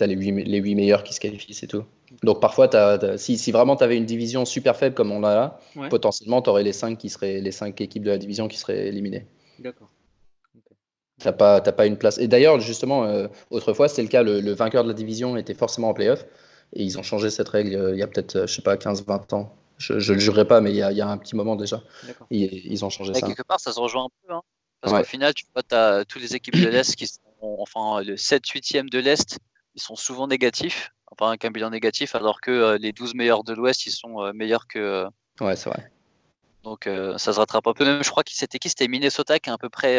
Tu 0.00 0.04
as 0.04 0.06
les 0.06 0.14
8, 0.14 0.44
les 0.44 0.58
8 0.58 0.74
meilleurs 0.76 1.04
qui 1.04 1.12
se 1.12 1.20
qualifient, 1.20 1.52
c'est 1.52 1.66
tout. 1.66 1.84
Donc 2.22 2.40
parfois, 2.40 2.70
si, 3.18 3.36
si, 3.36 3.52
vraiment 3.52 3.76
tu 3.76 3.84
avais 3.84 3.98
une 3.98 4.06
division 4.06 4.46
super 4.46 4.74
faible 4.74 4.94
comme 4.94 5.12
on 5.12 5.22
a 5.24 5.34
là, 5.34 5.60
potentiellement 5.90 6.40
tu 6.40 6.48
aurais 6.48 6.62
les 6.62 6.72
5 6.72 6.96
qui 6.96 7.10
seraient 7.10 7.40
les 7.40 7.52
cinq 7.52 7.82
équipes 7.82 8.04
de 8.04 8.10
la 8.10 8.16
division 8.16 8.48
qui 8.48 8.56
seraient 8.56 8.88
éliminées. 8.88 9.26
D'accord. 9.58 9.90
T'as 11.18 11.32
pas, 11.32 11.60
pas 11.60 11.84
une 11.84 11.98
place. 11.98 12.16
Et 12.16 12.28
d'ailleurs, 12.28 12.60
justement, 12.60 13.04
euh, 13.04 13.28
autrefois, 13.50 13.88
c'était 13.88 14.02
le 14.02 14.08
cas, 14.08 14.22
le, 14.22 14.52
vainqueur 14.52 14.84
de 14.84 14.88
la 14.88 14.94
division 14.94 15.36
était 15.36 15.52
forcément 15.52 15.90
en 15.90 15.94
playoff. 15.94 16.24
Et 16.72 16.82
ils 16.82 16.98
ont 16.98 17.02
changé 17.02 17.28
cette 17.28 17.50
règle 17.50 17.74
euh, 17.74 17.92
il 17.92 17.98
y 17.98 18.02
a 18.02 18.06
peut-être, 18.06 18.36
euh, 18.36 18.46
je 18.46 18.54
sais 18.54 18.62
pas, 18.62 18.76
15-20 18.76 19.34
ans. 19.34 19.54
Je 19.76 19.92
ne 19.92 19.98
le 19.98 20.18
jurerai 20.18 20.46
pas, 20.46 20.62
mais 20.62 20.70
il 20.70 20.76
y, 20.76 20.82
a, 20.82 20.92
il 20.92 20.96
y, 20.96 21.02
a, 21.02 21.08
un 21.08 21.18
petit 21.18 21.36
moment 21.36 21.56
déjà. 21.56 21.82
Ils, 22.30 22.66
ils, 22.66 22.84
ont 22.86 22.90
changé 22.90 23.12
ça. 23.12 23.26
Quelque 23.26 23.42
part, 23.42 23.60
ça 23.60 23.72
se 23.72 23.80
rejoint 23.80 24.04
un 24.04 24.08
peu. 24.26 24.32
Hein. 24.32 24.40
Parce 24.80 24.94
qu'au 24.94 25.04
final, 25.04 25.34
tu 25.34 25.44
vois, 25.54 25.62
tu 25.62 25.74
as 25.74 26.04
toutes 26.06 26.22
les 26.22 26.34
équipes 26.34 26.58
de 26.58 26.68
l'Est 26.68 26.96
qui 26.96 27.06
sont, 27.06 27.20
enfin, 27.42 28.02
le 28.02 28.14
7-8e 28.14 28.88
de 28.88 28.98
l'Est, 28.98 29.38
ils 29.80 29.84
sont 29.84 29.96
souvent 29.96 30.26
négatifs 30.26 30.92
enfin 31.10 31.36
un 31.42 31.50
bilan 31.50 31.70
négatif, 31.70 32.14
alors 32.14 32.40
que 32.40 32.50
euh, 32.50 32.78
les 32.78 32.92
12 32.92 33.14
meilleurs 33.14 33.44
de 33.44 33.52
l'Ouest, 33.54 33.86
ils 33.86 33.92
sont 33.92 34.22
euh, 34.22 34.32
meilleurs 34.32 34.66
que. 34.66 34.78
Euh, 34.78 35.08
ouais, 35.40 35.56
c'est 35.56 35.70
vrai. 35.70 35.90
Donc 36.62 36.86
ça 37.16 37.32
se 37.32 37.38
rattrape 37.38 37.66
un 37.66 37.72
peu. 37.72 37.86
Même, 37.86 38.04
je 38.04 38.10
crois 38.10 38.22
que 38.22 38.32
c'était 38.32 38.58
qui? 38.58 38.68
C'était 38.68 38.86
Minnesota 38.86 39.38
qui 39.38 39.48
est 39.48 39.52
à 39.52 39.56
peu 39.56 39.70
près 39.70 39.98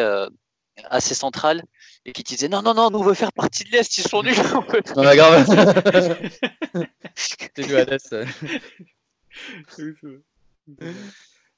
assez 0.83 1.15
central 1.15 1.63
et 2.05 2.11
qui 2.11 2.21
disait 2.21 2.49
non, 2.49 2.61
non, 2.61 2.75
non, 2.75 2.91
nous 2.91 2.99
on 2.99 3.03
veut 3.03 3.15
faire 3.15 3.33
partie 3.33 3.63
de 3.63 3.71
l'Est, 3.71 3.97
ils 3.97 4.07
sont 4.07 4.21
nuls. 4.21 4.35
non, 4.95 5.03
mais 5.03 5.15
grave. 5.15 5.47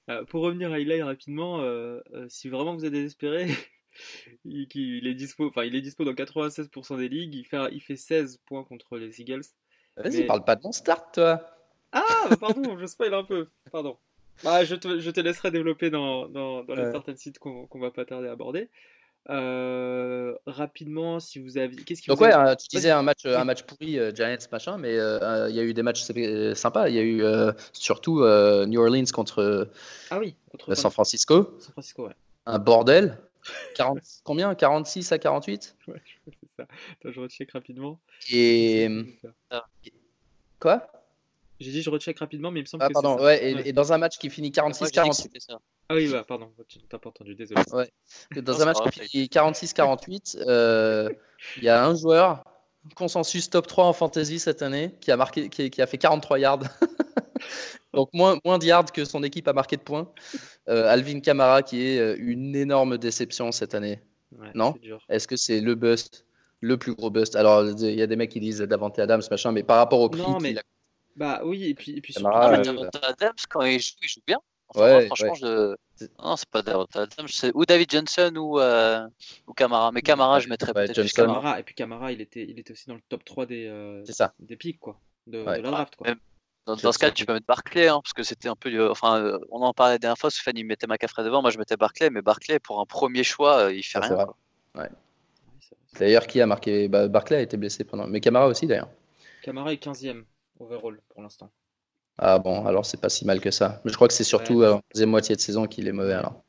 pour 0.30 0.42
revenir 0.42 0.72
à 0.72 0.80
Eli 0.80 1.04
rapidement, 1.04 1.62
si 2.30 2.48
vraiment 2.48 2.74
vous 2.74 2.86
êtes 2.86 2.94
désespéré, 2.94 3.54
il, 4.46 5.08
est 5.08 5.14
dispo, 5.14 5.48
enfin, 5.48 5.64
il 5.64 5.76
est 5.76 5.82
dispo 5.82 6.04
dans 6.04 6.14
96% 6.14 6.98
des 6.98 7.10
ligues. 7.10 7.36
Il 7.36 7.46
fait, 7.46 7.58
il 7.72 7.82
fait 7.82 7.96
16 7.96 8.40
points 8.46 8.64
contre 8.64 8.98
les 8.98 9.22
Eagles. 9.22 9.44
Vas-y, 9.98 10.26
parle 10.26 10.44
pas 10.44 10.56
de 10.56 10.62
mon 10.64 10.72
start, 10.72 11.16
toi. 11.16 11.42
Ah, 11.92 12.30
pardon, 12.40 12.78
je 12.78 12.86
spoil 12.86 13.14
un 13.14 13.24
peu. 13.24 13.48
Pardon. 13.72 13.98
Bah, 14.44 14.66
je, 14.66 14.76
te, 14.76 15.00
je, 15.00 15.12
te, 15.12 15.20
laisserai 15.22 15.52
développer 15.52 15.92
dans, 15.92 16.28
dans, 16.28 16.64
dans 16.64 16.74
les 16.74 16.92
certains 16.92 17.16
sites 17.16 17.38
qu'on 17.38 17.68
va 17.80 17.92
pas 17.92 18.04
tarder 18.04 18.28
à 18.28 18.32
aborder. 18.32 18.70
Euh, 19.30 20.36
rapidement, 20.46 21.20
si 21.20 21.40
vous 21.40 21.58
avez. 21.58 21.76
Qu'est-ce 21.76 22.02
qui 22.02 22.10
Donc, 22.10 22.20
ouais, 22.20 22.34
euh, 22.34 22.56
tu 22.56 22.68
disais 22.68 22.92
un 22.92 23.04
match, 23.04 23.26
un 23.26 23.46
match 23.46 23.64
pourri, 23.64 23.98
euh, 23.98 24.12
Giants, 24.14 24.36
machin, 24.52 24.78
mais 24.78 24.96
il 24.96 25.56
y 25.56 25.60
a 25.60 25.64
eu 25.64 25.74
des 25.74 25.84
matchs 25.84 26.04
sympas. 26.56 26.90
Il 26.90 26.96
y 26.96 27.00
a 27.00 27.04
eu 27.04 27.24
surtout 27.72 28.20
New 28.22 28.82
Orleans 28.82 29.06
contre, 29.14 29.70
ah 30.10 30.20
oui, 30.20 30.36
contre 30.52 30.76
San 30.76 30.92
Francisco. 30.92 31.56
San 31.60 31.72
Francisco, 31.72 32.08
ouais. 32.08 32.16
Un 32.46 32.60
bordel. 32.60 33.18
40, 33.76 34.00
combien? 34.24 34.54
46 34.56 35.12
à 35.12 35.20
48 35.20 35.76
Ouais, 35.88 36.02
c'est 36.26 36.50
ça. 36.56 36.64
Attends, 36.64 37.12
je 37.12 37.20
recheck 37.20 37.52
rapidement. 37.52 38.00
Et. 38.32 38.90
Quoi? 40.60 40.88
J'ai 41.60 41.72
dit 41.72 41.82
je 41.82 41.90
recheck 41.90 42.20
rapidement, 42.20 42.52
mais 42.52 42.60
il 42.60 42.64
me 42.64 42.68
semble 42.68 42.84
ah, 42.84 42.88
que 42.88 42.94
pardon, 42.94 43.22
ouais, 43.24 43.52
et, 43.52 43.70
et, 43.70 43.74
dans 43.74 43.94
un 43.94 43.98
match 43.98 44.18
qui 44.18 44.30
finit 44.30 44.50
46-48. 44.50 45.58
Ah 45.90 45.96
oui, 45.96 46.10
bah, 46.10 46.24
pardon, 46.28 46.52
tu 46.68 46.80
n'as 46.92 47.00
pas 47.00 47.10
entendu, 47.10 47.36
désolé. 47.36 47.62
Ouais. 47.72 47.92
Dans 48.42 48.62
un 48.62 48.66
match 48.66 48.78
qui 49.08 49.26
46-48, 49.26 50.44
euh, 50.48 51.10
il 51.58 51.64
y 51.64 51.70
a 51.70 51.86
un 51.86 51.96
joueur, 51.96 52.44
consensus 52.96 53.50
top 53.50 53.68
3 53.68 53.86
en 53.86 53.94
fantasy 53.94 54.40
cette 54.40 54.62
année, 54.62 54.96
qui 55.02 55.12
a, 55.12 55.18
marqué, 55.18 55.50
qui, 55.50 55.82
a 55.82 55.88
fait 55.88 55.98
43 55.98 56.40
yards. 56.40 56.60
Donc 57.94 58.10
moins, 58.14 58.40
moins 58.44 58.58
de 58.58 58.66
yards 58.66 58.92
que 58.92 59.06
son 59.06 59.24
équipe 59.24 59.48
a 59.48 59.54
marqué 59.54 59.78
de 59.78 59.82
points. 59.82 60.12
Euh, 60.68 60.88
Alvin 60.88 61.20
Kamara, 61.20 61.62
qui 61.62 61.86
est 61.86 62.00
euh, 62.00 62.16
une 62.20 62.56
énorme 62.56 62.98
déception 62.98 63.52
cette 63.52 63.76
année. 63.76 64.02
non? 64.56 64.76
Est-ce 65.10 65.28
que 65.28 65.36
c'est 65.36 65.62
le 65.62 65.76
bust, 65.76 66.26
le 66.62 66.78
plus 66.78 66.94
gros 66.96 67.10
bust? 67.10 67.36
Alors, 67.36 67.66
il 67.66 67.96
y 67.96 68.02
a 68.02 68.08
des 68.08 68.16
mecs 68.16 68.32
qui 68.32 68.40
disent 68.40 68.60
Davante 68.60 69.00
Adams, 69.00 69.22
machin, 69.30 69.52
mais 69.52 69.64
par 69.64 69.78
rapport 69.78 70.00
au 70.02 70.10
prix. 70.10 70.22
Non, 70.22 70.40
mais... 70.40 70.56
Bah 71.16 71.42
oui, 71.44 71.66
et 71.66 71.76
puis, 71.76 71.98
et 71.98 72.02
puis 72.02 72.14
Kamara, 72.14 72.64
surtout, 72.64 73.00
Adams, 73.04 73.34
quand 73.50 73.62
il 73.62 73.80
joue, 73.80 73.94
il 74.02 74.10
joue 74.10 74.22
bien 74.26 74.40
ouais, 74.76 75.06
franchement, 75.08 75.34
je. 75.36 75.76
Non, 76.20 76.36
c'est 76.36 76.50
pas 76.50 76.62
c'est 77.28 77.52
ou 77.54 77.66
David 77.66 77.92
Johnson 77.92 78.34
ou, 78.36 78.60
euh... 78.60 79.08
ou 79.48 79.54
Camara. 79.54 79.92
Mais 79.92 80.02
Camara, 80.02 80.40
je 80.40 80.50
mettrais 80.50 80.74
peut-être 80.74 80.96
Johnson. 80.96 81.28
Camara. 81.28 81.60
Et 81.60 81.64
puis 81.64 81.76
Camara, 81.76 82.12
il 82.12 82.20
était, 82.22 82.44
il 82.44 82.60
était 82.60 82.74
aussi 82.74 82.88
dans 82.88 82.96
le 82.96 83.02
top 83.08 83.24
3 83.24 83.46
des, 83.46 83.68
euh... 83.68 84.04
ça. 84.06 84.34
des 84.40 84.58
pics, 84.58 84.80
quoi. 84.80 85.00
De, 85.28 85.40
de 85.40 85.46
la 85.46 85.62
draft, 85.62 85.96
quoi. 85.96 86.08
Dans, 86.66 86.76
dans 86.76 86.92
ce 86.92 87.00
cas, 87.00 87.12
tu 87.12 87.26
peux 87.26 87.34
mettre 87.34 87.46
Barclay, 87.46 87.88
hein, 87.88 88.00
parce 88.02 88.14
que 88.14 88.24
c'était 88.24 88.48
un 88.48 88.56
peu. 88.56 88.74
Euh, 88.74 88.92
enfin, 88.92 89.20
euh, 89.20 89.40
on 89.52 89.62
en 89.62 89.74
parlait 89.74 89.96
la 89.96 90.00
dernière 90.00 90.18
fois, 90.18 90.30
il 90.56 90.66
mettait 90.66 90.88
McCaffrey 90.88 91.24
devant, 91.24 91.42
moi 91.42 91.52
je 91.52 91.58
mettais 91.58 91.78
Barclay, 91.78 92.10
mais 92.10 92.22
Barclay, 92.22 92.60
pour 92.60 92.80
un 92.80 92.86
premier 92.86 93.24
choix, 93.24 93.72
il 93.72 93.84
fait 93.84 94.00
rien. 94.00 94.28
Ouais. 94.76 94.90
D'ailleurs, 96.00 96.26
qui 96.26 96.42
a 96.42 96.48
marqué? 96.48 96.88
Bah, 96.88 97.08
Barclay 97.08 97.38
a 97.38 97.42
été 97.42 97.58
blessé 97.58 97.84
pendant. 97.84 98.08
Mais 98.08 98.20
Camara 98.20 98.48
aussi, 98.48 98.66
d'ailleurs. 98.66 98.90
Camara 99.44 99.74
est 99.74 99.84
15ème 99.84 100.24
overall 100.60 101.00
pour 101.10 101.22
l'instant. 101.22 101.52
Ah 102.18 102.40
bon, 102.40 102.66
alors 102.66 102.86
c'est 102.86 103.00
pas 103.00 103.10
si 103.10 103.26
mal 103.26 103.42
que 103.42 103.52
ça. 103.52 103.82
Mais 103.84 103.92
je 103.92 103.96
crois 103.96 104.08
que 104.08 104.14
c'est 104.14 104.24
surtout 104.24 104.62
la 104.62 104.82
deuxième 104.94 105.10
moitié 105.10 105.36
de 105.36 105.42
saison 105.42 105.66
qu'il 105.68 105.88
est 105.88 105.92
mauvais 105.92 106.14
alors. 106.14 106.44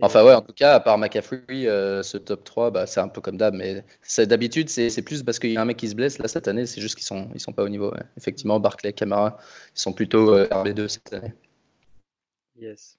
Enfin 0.00 0.24
ouais, 0.24 0.34
en 0.34 0.42
tout 0.42 0.52
cas, 0.52 0.74
à 0.74 0.80
part 0.80 0.98
McCaffrey, 0.98 1.42
euh, 1.50 2.02
ce 2.02 2.18
top 2.18 2.44
3, 2.44 2.70
bah, 2.70 2.86
c'est 2.86 3.00
un 3.00 3.08
peu 3.08 3.20
comme 3.20 3.36
d'hab, 3.36 3.54
mais 3.54 3.84
d'habitude, 4.18 4.68
c'est 4.68 5.02
plus 5.02 5.22
parce 5.22 5.38
qu'il 5.38 5.52
y 5.52 5.56
a 5.56 5.62
un 5.62 5.64
mec 5.64 5.76
qui 5.76 5.88
se 5.88 5.94
blesse. 5.94 6.18
Là, 6.18 6.28
cette 6.28 6.48
année, 6.48 6.66
c'est 6.66 6.80
juste 6.80 6.96
qu'ils 6.96 7.06
sont, 7.06 7.30
ils 7.34 7.40
sont 7.40 7.52
pas 7.52 7.62
au 7.62 7.68
niveau. 7.68 7.92
Effectivement, 8.16 8.58
Barclay, 8.58 8.92
Camara, 8.92 9.38
ils 9.74 9.80
sont 9.80 9.92
plutôt 9.92 10.34
euh, 10.34 10.46
RB2 10.48 10.88
cette 10.88 11.12
année. 11.12 11.32
Yes. 12.56 12.98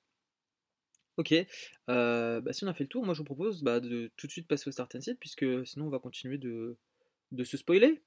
Ok, 1.17 1.33
euh, 1.89 2.41
bah, 2.41 2.51
si 2.51 2.65
on 2.65 2.67
a 2.67 2.73
fait 2.73 2.83
le 2.83 2.89
tour, 2.89 3.05
moi 3.05 3.13
je 3.13 3.19
vous 3.19 3.25
propose 3.25 3.63
bah, 3.63 3.79
de 3.79 4.11
tout 4.17 4.27
de 4.27 4.31
suite 4.31 4.47
passer 4.47 4.67
au 4.67 4.71
start 4.71 4.95
and 4.95 5.01
sit, 5.01 5.17
puisque 5.17 5.45
sinon 5.65 5.85
on 5.85 5.89
va 5.89 5.99
continuer 5.99 6.37
de, 6.37 6.75
de 7.31 7.43
se 7.45 7.55
spoiler. 7.55 8.01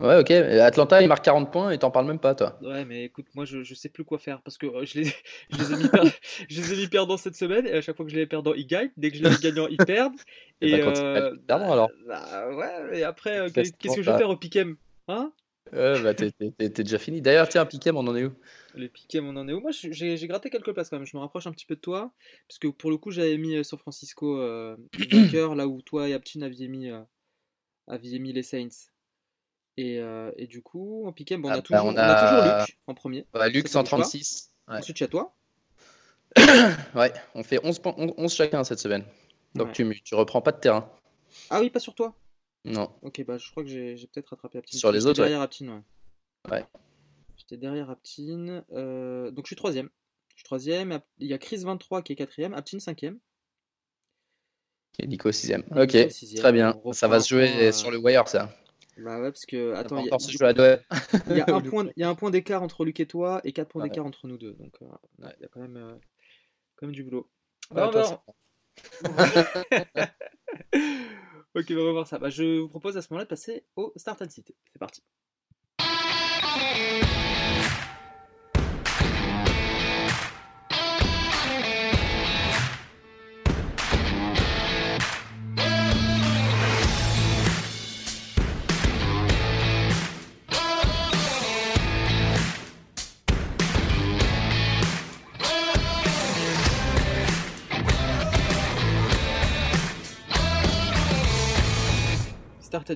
Ouais, 0.00 0.18
ok. 0.18 0.30
Atlanta, 0.30 1.02
il 1.02 1.08
marque 1.08 1.24
40 1.24 1.52
points 1.52 1.70
et 1.72 1.78
t'en 1.78 1.90
parles 1.90 2.06
même 2.06 2.18
pas, 2.18 2.34
toi. 2.34 2.58
Ouais, 2.62 2.86
mais 2.86 3.04
écoute, 3.04 3.26
moi, 3.34 3.44
je, 3.44 3.62
je 3.62 3.74
sais 3.74 3.90
plus 3.90 4.04
quoi 4.04 4.18
faire 4.18 4.40
parce 4.40 4.56
que 4.56 4.66
euh, 4.66 4.86
je, 4.86 5.00
les, 5.00 5.04
je, 5.04 5.58
les 5.58 5.72
ai 5.72 5.76
mis 5.76 5.88
per... 5.88 6.00
je 6.48 6.60
les 6.60 6.72
ai 6.72 6.76
mis 6.76 6.88
perdants 6.88 7.18
cette 7.18 7.36
semaine 7.36 7.66
et 7.66 7.72
à 7.72 7.80
chaque 7.82 7.96
fois 7.96 8.06
que 8.06 8.10
je 8.10 8.16
les 8.16 8.22
ai 8.22 8.26
perdants, 8.26 8.54
ils 8.54 8.66
gagnent. 8.66 8.90
Dès 8.96 9.10
que 9.10 9.18
je 9.18 9.22
les 9.22 9.34
ai 9.34 9.38
gagnants, 9.38 9.68
ils 9.68 9.76
perdent. 9.76 10.16
et, 10.62 10.70
et 10.70 10.82
bah, 10.82 10.92
euh... 10.96 11.36
perdant, 11.46 11.72
alors. 11.72 11.90
Bah, 12.08 12.48
ouais, 12.50 12.98
et 12.98 13.02
après, 13.02 13.40
euh, 13.40 13.50
qu'est-ce 13.50 13.72
que 13.96 14.02
je 14.02 14.10
vais 14.10 14.18
faire 14.18 14.30
au 14.30 14.36
Piquem 14.36 14.76
Hein? 15.08 15.32
Bah, 15.72 16.14
t'es 16.14 16.32
déjà 16.70 16.98
fini. 16.98 17.20
D'ailleurs, 17.20 17.48
tiens, 17.48 17.66
Piquem, 17.66 17.96
on 17.96 18.06
en 18.06 18.16
est 18.16 18.24
où? 18.24 18.32
Le 18.74 18.88
Piquem, 18.88 19.28
on 19.28 19.36
en 19.36 19.46
est 19.48 19.52
où? 19.52 19.60
Moi, 19.60 19.70
j'ai 19.72 20.26
gratté 20.26 20.48
quelques 20.48 20.72
places 20.72 20.88
quand 20.88 20.96
même. 20.96 21.06
Je 21.06 21.16
me 21.16 21.20
rapproche 21.20 21.46
un 21.46 21.52
petit 21.52 21.66
peu 21.66 21.74
de 21.74 21.80
toi 21.80 22.10
parce 22.48 22.58
que 22.58 22.68
pour 22.68 22.90
le 22.90 22.96
coup, 22.96 23.10
j'avais 23.10 23.36
mis 23.36 23.62
San 23.64 23.78
Francisco 23.78 24.38
vainqueur 25.12 25.54
là 25.54 25.68
où 25.68 25.82
toi 25.82 26.08
et 26.08 26.14
Aptin 26.14 26.40
aviez 26.40 26.68
mis, 26.68 26.90
aviez 27.86 28.18
mis 28.18 28.32
les 28.32 28.42
Saints. 28.42 28.89
Euh, 29.78 30.32
et, 30.36 30.46
du 30.46 30.62
coup, 30.62 31.06
en 31.06 31.12
piquet, 31.12 31.36
on, 31.42 31.48
a 31.48 31.54
ah, 31.54 31.62
toujours, 31.62 31.84
bah, 31.84 31.90
on, 31.92 31.96
a... 31.96 32.28
toujours 32.28 32.66
Luc 32.66 32.78
en 32.86 32.94
premier. 32.94 33.26
Luc 33.52 33.68
136. 33.68 34.50
Ensuite, 34.66 34.96
tu 34.96 35.04
as 35.04 35.08
toi. 35.08 35.34
ouais, 36.94 37.12
on 37.34 37.42
fait 37.42 37.58
11, 37.64 37.80
11, 37.84 38.32
chacun 38.32 38.62
cette 38.64 38.78
semaine. 38.78 39.04
Donc 39.54 39.72
tu, 39.72 40.00
tu 40.04 40.14
reprends 40.14 40.40
pas 40.40 40.52
de 40.52 40.60
terrain. 40.60 40.88
Ah 41.48 41.60
oui, 41.60 41.70
pas 41.70 41.80
sur 41.80 41.94
toi 41.94 42.14
Non. 42.64 42.90
Ok, 43.02 43.24
bah 43.26 43.36
je 43.36 43.50
crois 43.50 43.64
que 43.64 43.68
j'ai 43.68 44.06
peut-être 44.12 44.28
rattrapé 44.28 44.58
Aptine. 44.58 44.78
Sur 44.78 44.92
les 44.92 45.06
autres, 45.06 45.20
derrière 45.20 45.40
Aptine, 45.40 45.70
ouais. 45.70 46.52
Ouais. 46.52 46.64
J'étais 47.36 47.56
derrière 47.56 47.90
Aptine. 47.90 48.64
Euh, 48.72 49.32
donc 49.32 49.46
je 49.46 49.48
suis 49.48 49.56
troisième. 49.56 49.88
Je 50.28 50.36
suis 50.36 50.44
troisième. 50.44 51.00
Il 51.18 51.26
y 51.26 51.34
a 51.34 51.38
Chris 51.38 51.64
23 51.64 52.02
qui 52.02 52.12
est 52.12 52.16
quatrième. 52.16 52.54
Aptine 52.54 52.78
cinquième. 52.78 53.18
Et 55.00 55.06
Nico 55.06 55.32
sixième. 55.32 55.64
Ok, 55.76 55.96
très 56.36 56.52
bien. 56.52 56.80
Ça 56.92 57.08
va 57.08 57.20
se 57.20 57.28
jouer 57.28 57.72
sur 57.72 57.90
le 57.90 57.98
wire, 57.98 58.28
ça. 58.28 58.54
Bah 59.00 59.20
ouais, 59.20 59.30
parce 59.30 59.46
que. 59.46 59.74
Attends, 59.74 59.98
il 59.98 60.06
y, 60.06 60.10
a, 60.10 60.14
un 61.54 61.60
point, 61.60 61.86
il 61.96 62.00
y 62.00 62.04
a 62.04 62.08
un 62.08 62.14
point 62.14 62.30
d'écart 62.30 62.62
entre 62.62 62.84
Luc 62.84 63.00
et 63.00 63.06
toi 63.06 63.40
et 63.44 63.52
4 63.52 63.68
points 63.68 63.84
d'écart 63.84 64.04
entre 64.04 64.26
nous 64.26 64.36
deux. 64.36 64.52
Donc, 64.54 64.74
euh, 64.82 64.86
il 65.18 65.42
y 65.42 65.44
a 65.44 65.48
quand 65.48 65.60
même, 65.60 65.76
euh, 65.76 65.94
quand 66.76 66.86
même 66.86 66.94
du 66.94 67.04
boulot. 67.04 67.28
ok, 71.54 71.66
on 71.70 71.84
va 71.84 71.92
voir 71.92 72.06
ça. 72.06 72.18
Bah, 72.18 72.30
je 72.30 72.60
vous 72.60 72.68
propose 72.68 72.96
à 72.96 73.02
ce 73.02 73.08
moment-là 73.10 73.24
de 73.24 73.30
passer 73.30 73.64
au 73.76 73.92
Start 73.96 74.22
and 74.22 74.30
Sit. 74.30 74.54
C'est 74.72 74.78
parti. 74.78 75.02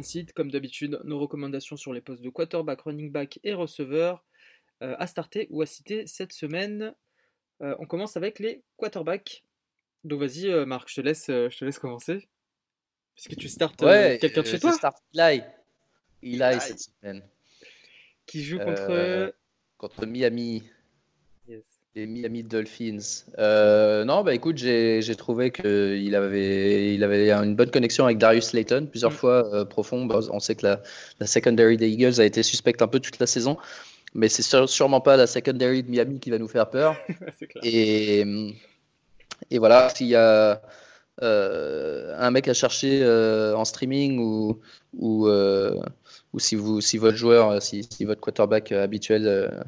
Seed, 0.03 0.33
comme 0.33 0.51
d'habitude, 0.51 1.01
nos 1.05 1.19
recommandations 1.19 1.77
sur 1.77 1.93
les 1.93 2.01
postes 2.01 2.23
de 2.23 2.31
quarterback, 2.31 2.81
running 2.83 3.11
back 3.11 3.39
et 3.45 3.55
receveur 3.55 4.25
euh, 4.83 4.97
à 4.99 5.07
starter 5.07 5.47
ou 5.51 5.63
à 5.63 5.67
citer 5.67 6.07
cette 6.07 6.33
semaine. 6.33 6.95
Euh, 7.63 7.77
on 7.79 7.87
commence 7.87 8.17
avec 8.17 8.39
les 8.39 8.63
quarterbacks. 8.77 9.45
Donc 10.03 10.21
vas-y 10.21 10.49
euh, 10.49 10.67
Marc, 10.67 10.89
je 10.89 10.97
te 10.97 11.01
laisse, 11.01 11.27
je 11.29 11.57
te 11.57 11.65
laisse 11.65 11.79
commencer. 11.79 12.29
Puisque 13.15 13.37
tu 13.37 13.49
startes 13.49 13.81
quelqu'un 14.21 14.43
de 14.43 14.47
chez 14.47 14.59
toi. 14.59 14.73
Start 14.73 15.03
Eli. 15.15 15.43
Eli 16.23 16.61
cette 16.61 16.81
semaine. 16.81 17.23
Qui 18.27 18.43
joue 18.43 18.59
contre... 18.59 19.35
contre 19.79 20.07
Miami. 20.07 20.65
Les 21.97 22.07
Miami 22.07 22.43
Dolphins. 22.43 23.25
Euh, 23.39 24.05
non, 24.05 24.25
bah 24.25 24.35
écoute, 24.35 24.57
j'ai 24.57 25.15
trouvé 25.17 25.53
qu'il 25.53 26.17
avait, 26.17 26.93
il 26.93 27.05
avait 27.05 27.31
une 27.31 27.55
bonne 27.55 27.71
connexion 27.71 28.05
avec 28.05 28.19
Darius 28.19 28.47
Slayton, 28.47 28.89
plusieurs 28.91 29.13
mm. 29.13 29.15
fois 29.15 29.55
euh, 29.55 29.65
profond. 29.65 30.05
Bah, 30.05 30.19
on 30.33 30.41
sait 30.41 30.57
que 30.57 30.67
la, 30.67 30.83
la, 31.21 31.27
secondary 31.29 31.77
des 31.77 31.89
Eagles 31.89 32.21
a 32.21 32.25
été 32.25 32.43
suspecte 32.43 32.83
un 32.83 32.89
peu 32.89 32.99
toute 32.99 33.21
la 33.21 33.29
saison, 33.29 33.59
mais 34.13 34.29
c'est 34.29 34.43
sûrement 34.67 35.01
pas 35.01 35.17
la 35.17 35.29
secondary 35.29 35.85
de 35.85 35.91
Miami 35.91 36.19
qui 36.19 36.31
va 36.31 36.39
nous 36.39 36.49
faire 36.49 36.69
peur. 36.69 36.97
et, 37.63 38.25
et 39.53 39.59
voilà, 39.61 39.89
s'il 39.91 40.09
y 40.09 40.17
a 40.17 40.63
euh, 41.23 42.17
un 42.19 42.31
mec 42.33 42.49
à 42.49 42.55
chercher 42.55 43.07
en 43.55 43.65
streaming 43.65 44.19
ou, 44.19 44.61
ou, 44.99 45.29
ou 45.29 46.39
si, 46.41 46.57
vous, 46.57 46.81
si 46.81 46.99
votre 46.99 47.17
joueur, 47.17 47.63
si, 47.63 47.85
si 47.89 48.05
votre 48.05 48.21
quarterback 48.21 48.73
habituel 48.73 49.65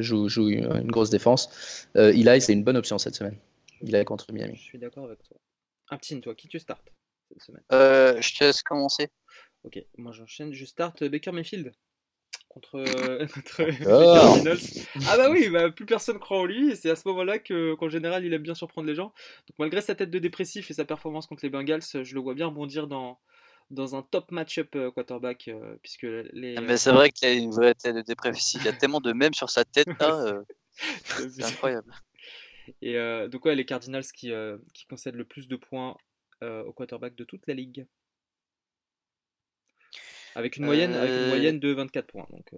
joue, 0.00 0.28
joue, 0.28 0.48
une 0.48 0.90
grosse 0.90 1.10
défense. 1.10 1.86
Euh, 1.96 2.12
Eli, 2.12 2.40
c'est 2.40 2.52
une 2.52 2.64
bonne 2.64 2.76
option 2.76 2.98
cette 2.98 3.14
semaine. 3.14 3.36
Il 3.82 3.94
est 3.94 4.04
contre 4.04 4.32
Miami. 4.32 4.56
Je 4.56 4.62
suis 4.62 4.78
d'accord 4.78 5.04
avec 5.04 5.22
toi. 5.22 5.36
Aptine, 5.88 6.20
toi, 6.20 6.34
qui 6.34 6.48
tu 6.48 6.58
startes 6.58 6.92
cette 7.28 7.42
semaine? 7.42 7.62
Euh, 7.72 8.20
Je 8.20 8.34
te 8.34 8.44
laisse 8.44 8.62
commencer. 8.62 9.08
Ok, 9.64 9.78
moi 9.98 10.12
j'enchaîne. 10.12 10.52
Je 10.52 10.64
starte 10.64 11.04
Baker 11.04 11.32
Mayfield 11.32 11.72
contre, 12.48 12.76
euh, 12.76 13.26
oh. 13.86 14.36
Ah 15.06 15.16
bah 15.18 15.30
oui, 15.30 15.50
bah, 15.50 15.70
plus 15.70 15.84
personne 15.84 16.18
croit 16.18 16.38
en 16.38 16.46
lui, 16.46 16.70
et 16.70 16.74
c'est 16.74 16.88
à 16.88 16.96
ce 16.96 17.06
moment-là 17.08 17.38
qu'en 17.38 17.88
général 17.90 18.24
il 18.24 18.32
aime 18.32 18.42
bien 18.42 18.54
surprendre 18.54 18.86
les 18.86 18.94
gens. 18.94 19.12
Donc 19.48 19.58
malgré 19.58 19.82
sa 19.82 19.94
tête 19.94 20.10
de 20.10 20.18
dépressif 20.18 20.70
et 20.70 20.74
sa 20.74 20.86
performance 20.86 21.26
contre 21.26 21.44
les 21.44 21.50
Bengals, 21.50 21.82
je 21.82 22.14
le 22.14 22.20
vois 22.20 22.34
bien 22.34 22.46
rebondir 22.46 22.86
dans, 22.86 23.18
dans 23.70 23.96
un 23.96 24.02
top 24.02 24.30
match-up 24.30 24.76
quarterback, 24.94 25.50
puisque 25.82 26.06
les. 26.32 26.56
Ah, 26.56 26.60
mais 26.60 26.76
c'est 26.76 26.92
vrai 26.92 27.10
qu'il 27.10 27.28
a 27.28 27.32
une 27.32 27.50
vraie 27.50 27.74
tête 27.74 27.96
de 27.96 28.02
dépressif. 28.02 28.60
Il 28.62 28.66
y 28.66 28.68
a 28.68 28.72
tellement 28.72 29.00
de 29.00 29.12
mèmes 29.12 29.34
sur 29.34 29.50
sa 29.50 29.64
tête 29.64 29.86
là. 30.00 30.42
c'est 30.72 31.44
incroyable. 31.44 31.92
Et 32.82 32.94
donc, 33.28 33.44
ouais, 33.44 33.54
les 33.54 33.64
Cardinals 33.64 34.06
qui, 34.06 34.32
qui 34.74 34.86
concèdent 34.86 35.16
le 35.16 35.24
plus 35.24 35.48
de 35.48 35.56
points 35.56 35.96
au 36.42 36.72
quarterback 36.72 37.14
de 37.14 37.24
toute 37.24 37.46
la 37.46 37.54
ligue. 37.54 37.86
Avec 40.34 40.56
une 40.58 40.66
moyenne, 40.66 40.92
avec 40.92 41.10
une 41.10 41.28
moyenne 41.28 41.60
de 41.60 41.72
24 41.72 42.06
points. 42.06 42.26
Donc, 42.30 42.50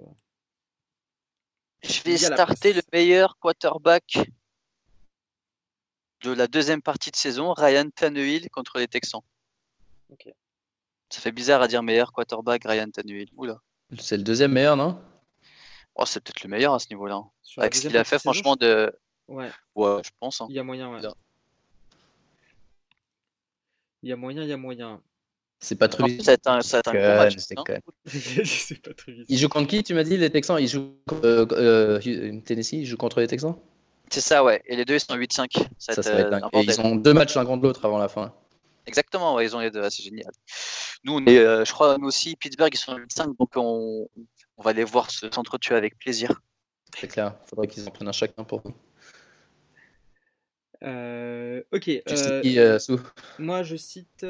Je 1.82 2.02
vais 2.02 2.16
starter 2.16 2.72
le 2.72 2.82
meilleur 2.92 3.38
quarterback 3.38 4.18
de 6.22 6.32
la 6.32 6.46
deuxième 6.46 6.82
partie 6.82 7.10
de 7.10 7.16
saison, 7.16 7.52
Ryan 7.52 7.88
Tannehill 7.94 8.50
contre 8.50 8.78
les 8.78 8.88
Texans. 8.88 9.22
Ça 11.10 11.20
fait 11.20 11.32
bizarre 11.32 11.62
à 11.62 11.68
dire 11.68 11.82
meilleur 11.82 12.12
quarterback, 12.12 12.64
Ryan 12.64 12.90
Tannehill. 12.90 13.28
Oula. 13.36 13.60
C'est 13.98 14.16
le 14.16 14.22
deuxième 14.22 14.52
meilleur, 14.52 14.76
non? 14.76 15.00
Oh, 15.94 16.04
C'est 16.06 16.22
peut-être 16.22 16.42
le 16.42 16.50
meilleur 16.50 16.74
à 16.74 16.78
ce 16.78 16.86
niveau-là. 16.90 17.22
Avec 17.56 17.74
ce 17.74 17.82
qu'il 17.82 17.96
a 17.96 18.04
fait, 18.04 18.18
franchement, 18.18 18.56
de. 18.56 18.92
Ouais. 19.26 19.50
Ouais, 19.74 20.00
je 20.04 20.10
pense. 20.20 20.40
Hein. 20.40 20.46
Il 20.50 20.56
y 20.56 20.58
a 20.58 20.62
moyen, 20.62 20.90
ouais. 20.90 21.00
Il 24.02 24.08
y 24.08 24.12
a 24.12 24.16
moyen, 24.16 24.42
il 24.42 24.48
y 24.48 24.52
a 24.52 24.56
moyen. 24.56 25.00
C'est 25.60 25.74
pas 25.74 25.88
trop 25.88 26.06
C'est 26.22 26.46
un, 26.46 26.60
c'est 26.60 26.86
un 26.86 26.92
gros 26.92 27.00
match. 27.00 27.36
C'est 28.44 28.80
pas 28.80 28.94
trop 28.94 29.10
Il 29.28 29.38
joue 29.38 29.48
contre 29.48 29.66
qui, 29.68 29.82
tu 29.82 29.92
m'as 29.92 30.04
dit, 30.04 30.16
les 30.16 30.30
Texans? 30.30 30.58
Il 30.60 30.68
joue 30.68 30.94
euh, 31.24 31.44
euh, 31.50 32.40
Tennessee, 32.44 32.74
il 32.74 32.86
joue 32.86 32.96
contre 32.96 33.20
les 33.20 33.26
Texans? 33.26 33.56
C'est 34.08 34.20
ça, 34.20 34.44
ouais. 34.44 34.62
Et 34.66 34.76
les 34.76 34.84
deux, 34.84 34.94
ils 34.94 35.00
sont 35.00 35.16
8-5. 35.16 35.66
Ça, 35.78 36.00
ça, 36.00 36.12
va 36.12 36.20
être 36.20 36.30
dingue. 36.30 36.44
Et 36.52 36.60
ils 36.60 36.80
ont 36.80 36.94
deux 36.94 37.12
matchs 37.12 37.34
l'un 37.34 37.44
contre 37.44 37.64
l'autre 37.64 37.84
avant 37.84 37.98
la 37.98 38.08
fin. 38.08 38.32
Exactement, 38.88 39.34
ouais, 39.34 39.44
ils 39.44 39.54
ont 39.54 39.60
les 39.60 39.70
deux, 39.70 39.88
c'est 39.90 40.02
génial. 40.02 40.32
Nous, 41.04 41.12
on 41.12 41.26
est, 41.26 41.38
euh, 41.38 41.62
je 41.62 41.72
crois, 41.72 41.98
nous 41.98 42.08
aussi, 42.08 42.36
Pittsburgh, 42.36 42.72
ils 42.72 42.78
sont 42.78 42.96
8-5, 42.96 43.36
donc 43.38 43.50
on, 43.54 44.08
on, 44.56 44.62
va 44.62 44.72
les 44.72 44.82
voir 44.82 45.10
s'entretuer 45.10 45.74
avec 45.74 45.98
plaisir. 45.98 46.40
C'est 46.98 47.06
clair, 47.06 47.36
il 47.44 47.48
faudrait 47.50 47.68
qu'ils 47.68 47.86
en 47.86 47.90
prennent 47.90 48.08
un 48.08 48.12
chacun 48.12 48.44
pour 48.44 48.62
nous. 48.64 48.74
Euh, 50.82 51.62
ok. 51.70 51.82
Tu 51.82 52.02
euh, 52.06 52.40
qui, 52.40 52.58
euh, 52.58 52.78
Sou? 52.78 52.98
Moi, 53.38 53.62
je 53.62 53.76
cite. 53.76 54.24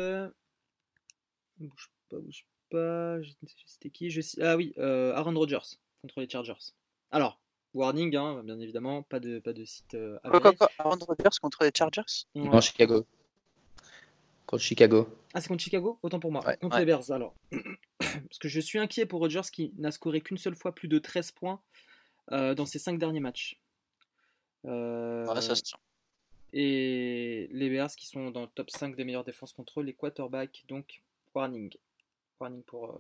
Bouge 1.58 1.90
pas, 2.10 2.18
bouge 2.18 2.44
pas. 2.70 3.18
C'était 3.64 3.90
qui 3.90 4.10
je... 4.10 4.20
Ah 4.42 4.56
oui, 4.56 4.74
Aaron 4.76 5.34
Rodgers 5.34 5.78
contre 6.02 6.20
les 6.20 6.28
Chargers. 6.28 6.74
Alors, 7.12 7.40
warning, 7.74 8.16
hein, 8.16 8.42
bien 8.42 8.58
évidemment, 8.58 9.04
pas 9.04 9.20
de, 9.20 9.38
pas 9.38 9.52
de 9.52 9.64
site. 9.64 9.96
quoi, 10.24 10.40
quoi, 10.40 10.52
quoi, 10.52 10.70
Aaron 10.78 10.98
Rodgers 10.98 11.38
contre 11.40 11.62
les 11.62 11.70
Chargers? 11.72 12.26
Non, 12.34 12.60
Chicago. 12.60 13.06
Contre 14.48 14.62
Chicago. 14.62 15.08
Ah, 15.34 15.40
c'est 15.40 15.48
contre 15.48 15.62
Chicago? 15.62 15.98
Autant 16.02 16.18
pour 16.18 16.32
moi. 16.32 16.42
contre 16.56 16.78
les 16.78 16.84
Bears, 16.84 17.10
alors. 17.10 17.34
Parce 18.00 18.38
que 18.40 18.48
je 18.48 18.58
suis 18.60 18.78
inquiet 18.78 19.06
pour 19.06 19.20
Rodgers 19.20 19.48
qui 19.52 19.72
n'a 19.76 19.92
scoré 19.92 20.20
qu'une 20.20 20.38
seule 20.38 20.56
fois 20.56 20.74
plus 20.74 20.88
de 20.88 20.98
13 20.98 21.32
points 21.32 21.60
dans 22.30 22.66
ses 22.66 22.78
5 22.78 22.98
derniers 22.98 23.20
matchs. 23.20 23.60
Ouais, 24.64 25.40
ça 25.40 25.54
se 25.54 25.62
tient 25.62 25.78
et 26.52 27.48
les 27.52 27.70
Bears 27.70 27.90
qui 27.90 28.06
sont 28.06 28.30
dans 28.30 28.42
le 28.42 28.48
top 28.48 28.70
5 28.70 28.96
des 28.96 29.04
meilleures 29.04 29.24
défenses 29.24 29.52
contre 29.52 29.82
les 29.82 29.92
quarterbacks. 29.92 30.64
Donc, 30.68 31.02
warning. 31.34 31.72
Warning 32.40 32.62
pour, 32.62 32.90
euh, 32.90 32.98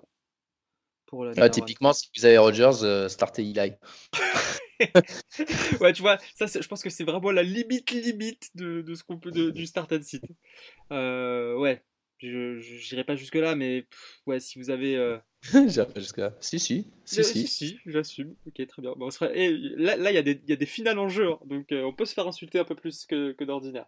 pour 1.08 1.24
le. 1.24 1.32
Ah, 1.36 1.50
typiquement, 1.50 1.92
si 1.92 2.08
vous 2.16 2.24
avez 2.24 2.38
Rogers, 2.38 2.82
euh, 2.82 3.08
startez 3.08 3.42
Eli. 3.42 3.72
ouais, 5.80 5.92
tu 5.92 6.02
vois, 6.02 6.18
ça, 6.36 6.46
je 6.46 6.68
pense 6.68 6.82
que 6.82 6.90
c'est 6.90 7.04
vraiment 7.04 7.32
la 7.32 7.42
limite 7.42 7.90
limite 7.90 8.50
de, 8.54 8.82
de 8.82 8.94
ce 8.94 9.02
qu'on 9.02 9.18
peut 9.18 9.32
de, 9.32 9.50
du 9.50 9.66
start 9.66 9.92
and 9.92 10.02
sit. 10.02 10.22
Euh, 10.92 11.56
ouais, 11.56 11.82
je 12.20 12.90
n'irai 12.92 13.04
pas 13.04 13.16
jusque 13.16 13.34
là, 13.34 13.56
mais 13.56 13.86
ouais, 14.26 14.38
si 14.38 14.58
vous 14.58 14.70
avez. 14.70 14.96
Euh... 14.96 15.18
J'irai 15.66 15.86
pas 15.86 16.00
jusque 16.00 16.18
là. 16.18 16.34
Si, 16.40 16.58
si. 16.58 16.86
Si, 17.04 17.24
si. 17.24 17.46
si, 17.46 17.78
j'assume. 17.86 18.36
Ok, 18.46 18.66
très 18.66 18.82
bien. 18.82 18.92
Bon, 18.96 19.10
serait... 19.10 19.36
Et 19.36 19.56
là, 19.76 19.96
il 19.96 20.14
y, 20.14 20.18
a 20.18 20.22
des, 20.22 20.40
y 20.46 20.52
a 20.52 20.56
des 20.56 20.66
finales 20.66 20.98
en 20.98 21.08
jeu, 21.08 21.32
hein, 21.32 21.38
donc 21.46 21.72
euh, 21.72 21.82
on 21.84 21.92
peut 21.92 22.04
se 22.04 22.14
faire 22.14 22.26
insulter 22.26 22.58
un 22.58 22.64
peu 22.64 22.74
plus 22.74 23.06
que, 23.06 23.32
que 23.32 23.44
d'ordinaire. 23.44 23.86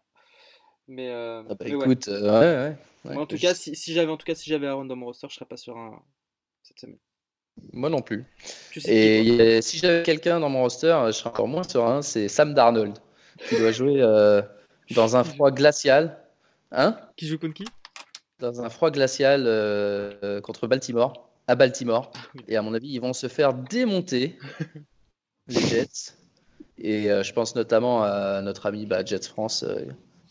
Mais, 0.88 1.10
euh... 1.10 1.42
ah 1.48 1.54
bah, 1.54 1.66
écoute, 1.66 2.06
ouais. 2.08 2.14
Euh, 2.14 2.70
ouais, 3.04 3.10
ouais, 3.10 3.16
en 3.16 3.26
tout 3.26 3.36
cas, 3.36 3.54
si, 3.54 3.76
si 3.76 3.92
j'avais 3.92 4.10
en 4.10 4.16
tout 4.16 4.24
cas 4.24 4.34
si 4.34 4.48
j'avais 4.50 4.66
Aaron 4.66 4.86
dans 4.86 4.96
mon 4.96 5.06
roster, 5.06 5.28
je 5.28 5.34
serais 5.34 5.46
pas 5.46 5.56
serein 5.56 6.02
cette 6.62 6.80
semaine. 6.80 6.98
Moi 7.72 7.88
non 7.90 8.00
plus. 8.00 8.24
Et 8.86 9.60
si 9.62 9.78
j'avais 9.78 10.02
quelqu'un 10.02 10.40
dans 10.40 10.48
mon 10.48 10.62
roster, 10.62 10.96
je 11.06 11.12
serais 11.12 11.30
encore 11.30 11.48
moins 11.48 11.62
serein. 11.62 12.02
C'est 12.02 12.28
Sam 12.28 12.54
Darnold 12.54 12.98
qui 13.48 13.56
doit 13.56 13.72
jouer 13.72 14.00
euh, 14.00 14.42
dans 14.94 15.16
un 15.16 15.24
froid 15.24 15.50
glacial. 15.50 16.18
Hein? 16.72 16.96
Qui 17.16 17.26
joue 17.26 17.38
contre 17.38 17.54
qui? 17.54 17.64
Dans 18.38 18.62
un 18.62 18.68
froid 18.70 18.90
glacial 18.90 19.44
euh, 19.46 20.40
contre 20.40 20.66
Baltimore, 20.66 21.28
à 21.46 21.54
Baltimore. 21.54 22.10
Et 22.48 22.56
à 22.56 22.62
mon 22.62 22.74
avis, 22.74 22.88
ils 22.88 23.00
vont 23.00 23.12
se 23.12 23.28
faire 23.28 23.54
démonter, 23.54 24.38
les 25.48 25.60
Jets. 25.60 26.14
Et 26.78 27.10
euh, 27.10 27.22
je 27.22 27.32
pense 27.32 27.54
notamment 27.54 28.02
à 28.02 28.40
notre 28.40 28.66
ami 28.66 28.86
bah, 28.86 29.04
Jets 29.04 29.28
France, 29.28 29.64
euh, 29.64 29.84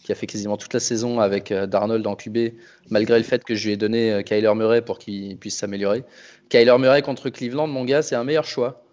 qui 0.04 0.12
a 0.12 0.16
fait 0.16 0.28
quasiment 0.28 0.58
toute 0.58 0.74
la 0.74 0.80
saison 0.80 1.20
avec 1.20 1.54
Darnold 1.54 2.06
en 2.08 2.16
QB, 2.16 2.54
malgré 2.90 3.18
le 3.18 3.24
fait 3.24 3.44
que 3.44 3.56
je 3.56 3.66
lui 3.66 3.74
ai 3.74 3.78
donné 3.78 4.24
Kyler 4.26 4.54
Murray 4.56 4.82
pour 4.82 4.98
qu'il 4.98 5.38
puisse 5.38 5.58
s'améliorer. 5.58 6.04
Kyler 6.50 6.78
Murray 6.80 7.02
contre 7.02 7.30
Cleveland, 7.30 7.68
mon 7.68 7.86
gars, 7.86 8.02
c'est 8.02 8.16
un 8.16 8.24
meilleur 8.24 8.46
choix, 8.46 8.84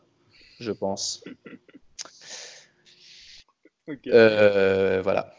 je 0.60 0.72
pense. 0.72 1.22
voilà. 3.86 5.32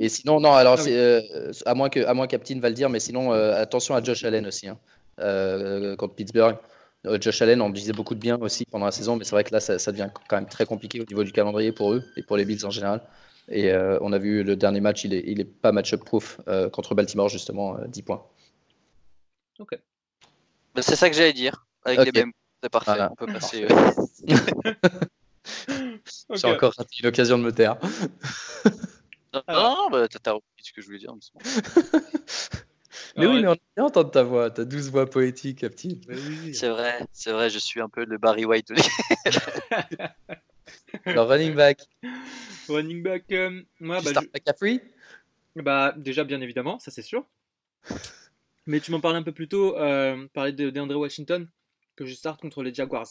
Et 0.00 0.08
sinon, 0.08 0.40
non, 0.40 0.52
alors, 0.52 0.78
ah 0.78 0.88
euh, 0.88 1.52
à 1.66 1.74
moins 1.74 1.88
que, 1.90 2.00
à 2.00 2.14
moins 2.14 2.26
Captain 2.26 2.58
va 2.60 2.68
le 2.68 2.74
dire, 2.74 2.88
mais 2.88 3.00
sinon, 3.00 3.32
euh, 3.32 3.60
attention 3.60 3.94
à 3.94 4.02
Josh 4.02 4.24
Allen 4.24 4.46
aussi, 4.46 4.68
hein, 4.68 4.78
euh, 5.20 5.96
contre 5.96 6.14
Pittsburgh. 6.14 6.56
Josh 7.20 7.40
Allen, 7.40 7.60
on 7.60 7.70
disait 7.70 7.92
beaucoup 7.92 8.16
de 8.16 8.20
bien 8.20 8.36
aussi 8.40 8.64
pendant 8.64 8.86
la 8.86 8.90
saison, 8.90 9.14
mais 9.14 9.24
c'est 9.24 9.30
vrai 9.30 9.44
que 9.44 9.52
là, 9.52 9.60
ça, 9.60 9.92
devient 9.92 10.08
quand 10.28 10.36
même 10.36 10.48
très 10.48 10.66
compliqué 10.66 11.00
au 11.00 11.04
niveau 11.04 11.22
du 11.22 11.30
calendrier 11.30 11.70
pour 11.70 11.92
eux 11.92 12.02
et 12.16 12.22
pour 12.22 12.36
les 12.36 12.44
Bills 12.44 12.64
en 12.64 12.70
général. 12.70 13.00
Et 13.48 13.72
on 14.00 14.12
a 14.12 14.18
vu 14.18 14.42
le 14.42 14.56
dernier 14.56 14.80
match, 14.80 15.04
il 15.04 15.14
est, 15.14 15.22
il 15.26 15.40
est 15.40 15.44
pas 15.44 15.72
match-up 15.72 16.04
proof 16.04 16.40
contre 16.72 16.94
Baltimore, 16.94 17.28
justement, 17.28 17.76
10 17.86 18.02
points. 18.02 18.26
Ok. 19.58 19.78
Bah, 20.74 20.82
c'est 20.82 20.96
ça 20.96 21.08
que 21.08 21.16
j'allais 21.16 21.32
dire. 21.32 21.66
Avec 21.84 22.12
les 22.12 22.20
mêmes. 22.20 22.32
C'est 22.62 22.70
parfait, 22.70 23.06
on 23.10 23.14
peut 23.14 23.26
passer. 23.26 23.66
J'ai 26.34 26.48
encore 26.48 26.74
raté 26.76 26.96
une 27.00 27.06
occasion 27.06 27.38
de 27.38 27.44
me 27.44 27.52
taire. 27.52 27.76
Non, 29.48 29.88
bah, 29.90 30.08
t'as 30.08 30.32
repris 30.32 30.62
ce 30.62 30.72
que 30.72 30.80
je 30.80 30.86
voulais 30.86 30.98
dire. 30.98 31.14
mais 33.16 33.26
oui, 33.30 33.42
mais 33.42 33.48
on 33.48 33.52
a 33.52 33.56
bien 33.76 33.84
entendre 33.84 34.10
ta 34.10 34.22
voix, 34.22 34.50
ta 34.50 34.64
douce 34.64 34.88
voix 34.88 35.08
poétique, 35.08 35.60
Captain. 35.60 35.90
C'est 36.52 36.68
vrai, 36.68 37.00
c'est 37.12 37.32
vrai, 37.32 37.50
je 37.50 37.58
suis 37.58 37.80
un 37.80 37.88
peu 37.88 38.04
le 38.04 38.18
Barry 38.18 38.44
White. 38.44 38.72
Le 41.04 41.20
running 41.20 41.54
back. 41.54 41.80
Running 42.68 43.02
back, 43.02 43.30
euh, 43.32 43.62
moi, 43.80 44.00
bah, 44.02 44.10
je... 44.14 45.62
Bah, 45.62 45.94
déjà, 45.96 46.24
bien 46.24 46.40
évidemment, 46.40 46.78
ça 46.78 46.90
c'est 46.90 47.02
sûr. 47.02 47.26
Mais 48.66 48.80
tu 48.80 48.90
m'en 48.90 49.00
parlais 49.00 49.18
un 49.18 49.22
peu 49.22 49.32
plus 49.32 49.48
tôt, 49.48 49.76
euh, 49.78 50.26
parler 50.34 50.52
de 50.52 50.70
DeAndre 50.70 50.98
Washington, 50.98 51.48
que 51.94 52.04
je 52.04 52.14
starte 52.14 52.40
contre 52.40 52.62
les 52.62 52.74
Jaguars. 52.74 53.06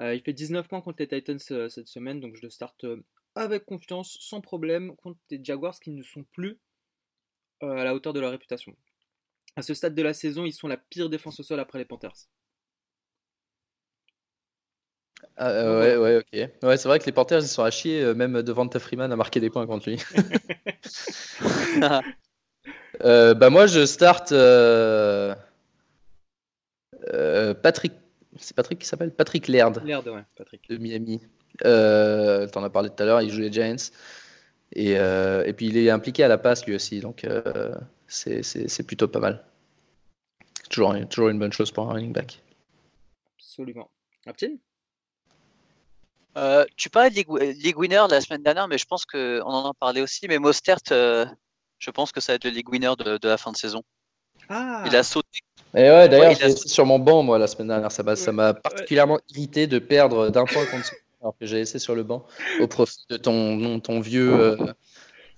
Euh, 0.00 0.14
il 0.14 0.20
fait 0.20 0.34
19 0.34 0.68
points 0.68 0.82
contre 0.82 0.98
les 1.00 1.08
Titans 1.08 1.38
euh, 1.50 1.68
cette 1.70 1.88
semaine, 1.88 2.20
donc 2.20 2.36
je 2.36 2.42
le 2.42 2.50
starte 2.50 2.84
avec 3.34 3.64
confiance, 3.64 4.18
sans 4.20 4.42
problème, 4.42 4.94
contre 4.96 5.18
des 5.30 5.40
Jaguars 5.42 5.78
qui 5.80 5.90
ne 5.90 6.02
sont 6.02 6.24
plus 6.24 6.58
à 7.60 7.84
la 7.84 7.94
hauteur 7.94 8.12
de 8.12 8.20
leur 8.20 8.30
réputation. 8.30 8.76
À 9.56 9.62
ce 9.62 9.72
stade 9.72 9.94
de 9.94 10.02
la 10.02 10.12
saison, 10.12 10.44
ils 10.44 10.52
sont 10.52 10.68
la 10.68 10.76
pire 10.76 11.08
défense 11.08 11.40
au 11.40 11.42
sol 11.42 11.58
après 11.58 11.78
les 11.78 11.86
Panthers. 11.86 12.28
Ah, 15.36 15.50
euh, 15.50 15.80
ouais, 15.80 15.96
ouais, 15.96 16.16
ok. 16.18 16.50
Ouais, 16.62 16.76
c'est 16.76 16.88
vrai 16.88 16.98
que 16.98 17.06
les 17.06 17.12
Panthers, 17.12 17.40
ils 17.40 17.48
sont 17.48 17.62
à 17.62 17.70
chier, 17.70 18.02
euh, 18.02 18.14
même 18.14 18.42
devant 18.42 18.68
Freeman 18.78 19.12
à 19.12 19.16
marquer 19.16 19.40
des 19.40 19.50
points 19.50 19.66
contre 19.66 19.90
lui. 19.90 20.02
bah 23.00 23.50
moi, 23.50 23.66
je 23.66 23.84
starte 23.84 24.32
Patrick. 27.62 27.92
C'est 28.38 28.54
Patrick 28.54 28.78
qui 28.78 28.86
s'appelle? 28.86 29.12
Patrick 29.12 29.48
Laird. 29.48 29.82
Laird, 29.84 30.06
ouais, 30.08 30.24
Patrick. 30.36 30.68
De 30.68 30.76
Miami. 30.76 31.20
Euh, 31.64 32.46
T'en 32.48 32.62
as 32.64 32.70
parlé 32.70 32.90
tout 32.90 33.02
à 33.02 33.06
l'heure, 33.06 33.22
il 33.22 33.30
joue 33.30 33.40
les 33.40 33.52
Giants. 33.52 33.76
Et, 34.72 34.98
euh, 34.98 35.44
et, 35.46 35.52
puis 35.52 35.66
il 35.66 35.76
est 35.76 35.90
impliqué 35.90 36.24
à 36.24 36.28
la 36.28 36.38
passe 36.38 36.66
lui 36.66 36.74
aussi, 36.74 37.00
donc 37.00 37.24
euh, 37.24 37.72
c'est 38.08 38.86
plutôt 38.86 39.08
pas 39.08 39.20
mal. 39.20 39.44
Toujours, 40.68 40.94
toujours 41.08 41.28
une 41.28 41.38
bonne 41.38 41.52
chose 41.52 41.70
pour 41.70 41.88
un 41.88 41.94
running 41.94 42.12
back. 42.12 42.42
Absolument. 43.38 43.88
Aptine 44.26 44.58
euh, 46.36 46.64
Tu 46.76 46.90
parlais 46.90 47.10
de 47.10 47.16
League, 47.16 47.78
Winner 47.78 48.04
la 48.08 48.20
semaine 48.20 48.42
dernière, 48.42 48.68
mais 48.68 48.78
je 48.78 48.86
pense 48.86 49.04
qu'on 49.04 49.40
en 49.40 49.70
a 49.70 49.74
parlé 49.74 50.00
aussi. 50.02 50.26
Mais 50.28 50.38
Mostert, 50.38 50.78
euh, 50.90 51.26
je 51.78 51.90
pense 51.90 52.12
que 52.12 52.20
ça 52.20 52.32
va 52.32 52.36
être 52.36 52.44
le 52.44 52.50
League 52.50 52.68
Winner 52.68 52.92
de, 52.98 53.18
de 53.18 53.28
la 53.28 53.36
fin 53.36 53.52
de 53.52 53.56
saison. 53.56 53.82
Ah. 54.48 54.84
Il 54.86 54.94
a 54.94 55.02
sauté. 55.02 55.40
Et 55.74 55.82
ouais, 55.82 56.08
d'ailleurs, 56.08 56.40
ouais, 56.40 56.56
sur 56.56 56.86
mon 56.86 56.98
banc, 56.98 57.22
moi, 57.22 57.38
la 57.38 57.46
semaine 57.46 57.68
dernière. 57.68 57.92
Ça 57.92 58.32
m'a 58.32 58.54
particulièrement 58.54 59.18
irrité 59.30 59.66
de 59.66 59.78
perdre 59.78 60.30
d'un 60.30 60.44
point 60.44 60.64
contre 60.66 60.92
alors 61.20 61.36
que 61.38 61.46
j'ai 61.46 61.56
laissé 61.56 61.78
sur 61.78 61.94
le 61.94 62.02
banc 62.02 62.24
au 62.60 62.68
profit 62.68 63.04
de 63.10 63.16
ton, 63.16 63.80
ton 63.80 64.00
vieux 64.00 64.32
euh, 64.32 64.56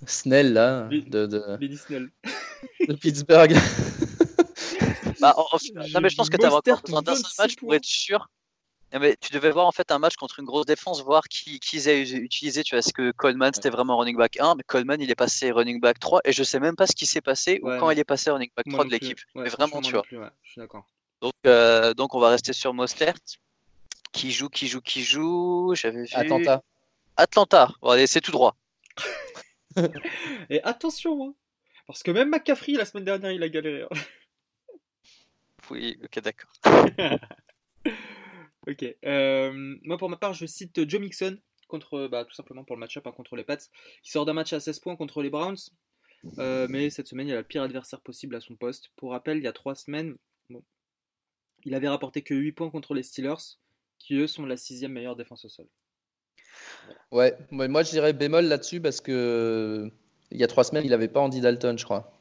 Snell 0.06 0.52
là, 0.52 0.88
de, 0.90 1.26
de, 1.26 1.76
Snell. 1.76 2.10
de 2.86 2.92
Pittsburgh. 2.94 3.54
bah, 5.20 5.34
non, 5.94 6.00
mais 6.00 6.10
je 6.10 6.16
pense 6.16 6.28
que 6.28 6.36
tu 6.36 6.44
avais 6.44 6.54
encore 6.54 6.82
besoin 6.82 7.02
d'un 7.02 7.14
match 7.38 7.56
pour 7.56 7.74
être 7.74 7.84
sûr. 7.84 8.28
Mais 8.92 9.16
tu 9.20 9.32
devais 9.32 9.50
voir 9.50 9.66
en 9.66 9.72
fait 9.72 9.90
un 9.90 9.98
match 9.98 10.16
contre 10.16 10.38
une 10.38 10.46
grosse 10.46 10.66
défense, 10.66 11.02
voir 11.02 11.24
qui, 11.28 11.60
qui 11.60 11.76
ils 11.76 11.88
avaient 11.88 12.10
utilisé. 12.10 12.62
Tu 12.62 12.74
vois, 12.74 12.78
est-ce 12.78 12.92
que 12.92 13.10
Coleman 13.12 13.52
c'était 13.52 13.70
vraiment 13.70 13.98
running 13.98 14.16
back 14.16 14.38
1, 14.40 14.54
mais 14.54 14.62
Coleman 14.66 15.00
il 15.00 15.10
est 15.10 15.14
passé 15.14 15.50
running 15.50 15.80
back 15.80 15.98
3 15.98 16.20
et 16.24 16.32
je 16.32 16.42
sais 16.42 16.60
même 16.60 16.76
pas 16.76 16.86
ce 16.86 16.94
qui 16.94 17.06
s'est 17.06 17.20
passé 17.20 17.60
ou 17.62 17.68
quand 17.78 17.90
il 17.90 17.98
est 17.98 18.04
passé 18.04 18.30
running 18.30 18.50
back 18.56 18.66
3 18.70 18.84
de 18.84 18.90
l'équipe. 18.90 19.18
mais 19.34 19.48
vraiment, 19.48 19.80
tu 19.82 19.92
vois. 19.92 20.04
je 20.10 20.50
suis 20.50 20.60
d'accord. 20.60 20.86
Donc, 21.20 21.34
euh, 21.46 21.94
donc 21.94 22.14
on 22.14 22.20
va 22.20 22.30
rester 22.30 22.52
sur 22.52 22.72
Mostert 22.72 23.18
qui 24.12 24.30
joue, 24.30 24.48
qui 24.48 24.68
joue, 24.68 24.80
qui 24.80 25.02
joue. 25.02 25.74
J'avais 25.74 26.04
vu. 26.04 26.08
Atlanta. 26.12 26.62
Atlanta. 27.16 27.70
Bon, 27.82 28.06
c'est 28.06 28.20
tout 28.20 28.32
droit. 28.32 28.56
et 30.50 30.62
attention, 30.62 31.28
hein, 31.28 31.34
parce 31.86 32.02
que 32.02 32.10
même 32.10 32.30
McCaffrey 32.30 32.72
la 32.72 32.84
semaine 32.84 33.04
dernière 33.04 33.32
il 33.32 33.42
a 33.42 33.48
galéré. 33.48 33.82
Hein. 33.82 33.96
Oui, 35.70 35.98
ok, 36.02 36.20
d'accord. 36.20 36.50
ok. 38.68 38.96
Euh, 39.04 39.76
moi, 39.82 39.98
pour 39.98 40.08
ma 40.08 40.16
part, 40.16 40.34
je 40.34 40.46
cite 40.46 40.88
Joe 40.88 41.00
Mixon, 41.00 41.38
contre, 41.68 42.08
bah, 42.08 42.24
tout 42.24 42.34
simplement 42.34 42.64
pour 42.64 42.76
le 42.76 42.80
match-up 42.80 43.06
hein, 43.06 43.12
contre 43.12 43.36
les 43.36 43.44
Pats. 43.44 43.56
Il 44.04 44.10
sort 44.10 44.24
d'un 44.24 44.32
match 44.32 44.52
à 44.52 44.60
16 44.60 44.80
points 44.80 44.96
contre 44.96 45.22
les 45.22 45.30
Browns. 45.30 45.70
Euh, 46.38 46.66
mais 46.68 46.90
cette 46.90 47.06
semaine, 47.06 47.28
il 47.28 47.34
a 47.34 47.38
le 47.38 47.44
pire 47.44 47.62
adversaire 47.62 48.00
possible 48.00 48.34
à 48.34 48.40
son 48.40 48.56
poste. 48.56 48.90
Pour 48.96 49.12
rappel, 49.12 49.38
il 49.38 49.44
y 49.44 49.46
a 49.46 49.52
3 49.52 49.74
semaines, 49.74 50.16
il 51.64 51.74
avait 51.74 51.88
rapporté 51.88 52.22
que 52.22 52.34
8 52.34 52.52
points 52.52 52.70
contre 52.70 52.94
les 52.94 53.02
Steelers, 53.02 53.58
qui 53.98 54.14
eux 54.14 54.26
sont 54.26 54.46
la 54.46 54.56
sixième 54.56 54.92
meilleure 54.92 55.16
défense 55.16 55.44
au 55.44 55.48
sol. 55.48 55.66
Ouais, 57.12 57.36
moi 57.50 57.82
je 57.82 57.90
dirais 57.90 58.12
bémol 58.12 58.46
là-dessus 58.46 58.80
parce 58.80 59.00
que 59.00 59.90
il 60.30 60.38
y 60.38 60.44
a 60.44 60.46
3 60.46 60.64
semaines, 60.64 60.84
il 60.84 60.90
n'avait 60.90 61.08
pas 61.08 61.20
Andy 61.20 61.40
Dalton, 61.40 61.78
je 61.78 61.84
crois. 61.84 62.12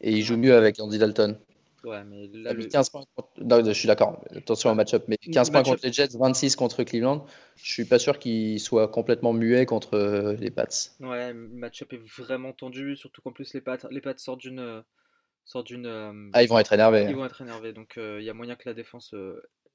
Et 0.00 0.12
il 0.12 0.22
joue 0.22 0.36
mieux 0.36 0.54
avec 0.54 0.80
Andy 0.80 0.98
Dalton. 0.98 1.38
Ouais, 1.84 2.04
mais 2.04 2.28
là, 2.32 2.54
15 2.54 2.90
points 2.90 3.04
je 3.38 3.72
suis 3.72 3.86
d'accord. 3.86 4.24
Attention 4.34 4.70
au 4.70 4.74
match-up. 4.74 5.04
Mais 5.08 5.16
15 5.16 5.50
points 5.50 5.62
contre 5.62 5.84
les 5.84 5.92
Jets, 5.92 6.16
26 6.18 6.56
contre 6.56 6.82
Cleveland. 6.84 7.26
Je 7.56 7.70
suis 7.70 7.84
pas 7.84 7.98
sûr 7.98 8.18
qu'il 8.18 8.58
soit 8.60 8.88
complètement 8.88 9.32
muet 9.32 9.66
contre 9.66 9.94
euh, 9.94 10.34
les 10.34 10.50
Pats. 10.50 10.66
Ouais, 11.00 11.32
le 11.32 11.48
match-up 11.48 11.92
est 11.92 12.02
vraiment 12.18 12.52
tendu. 12.52 12.96
Surtout 12.96 13.22
qu'en 13.22 13.32
plus, 13.32 13.54
les 13.54 13.60
Pats, 13.60 13.78
les 13.90 14.00
Pats 14.00 14.16
sortent 14.16 14.40
d'une. 14.40 14.60
Euh, 14.60 14.82
sortent 15.44 15.68
d'une 15.68 15.86
euh, 15.86 16.30
ah, 16.32 16.42
ils 16.42 16.48
vont 16.48 16.58
être 16.58 16.72
énervés. 16.72 17.06
Ils 17.08 17.16
vont 17.16 17.26
être 17.26 17.40
énervés. 17.42 17.72
Donc, 17.72 17.94
il 17.96 18.22
y 18.22 18.30
a 18.30 18.34
moyen 18.34 18.56
que 18.56 18.68
la 18.68 18.74
défense. 18.74 19.14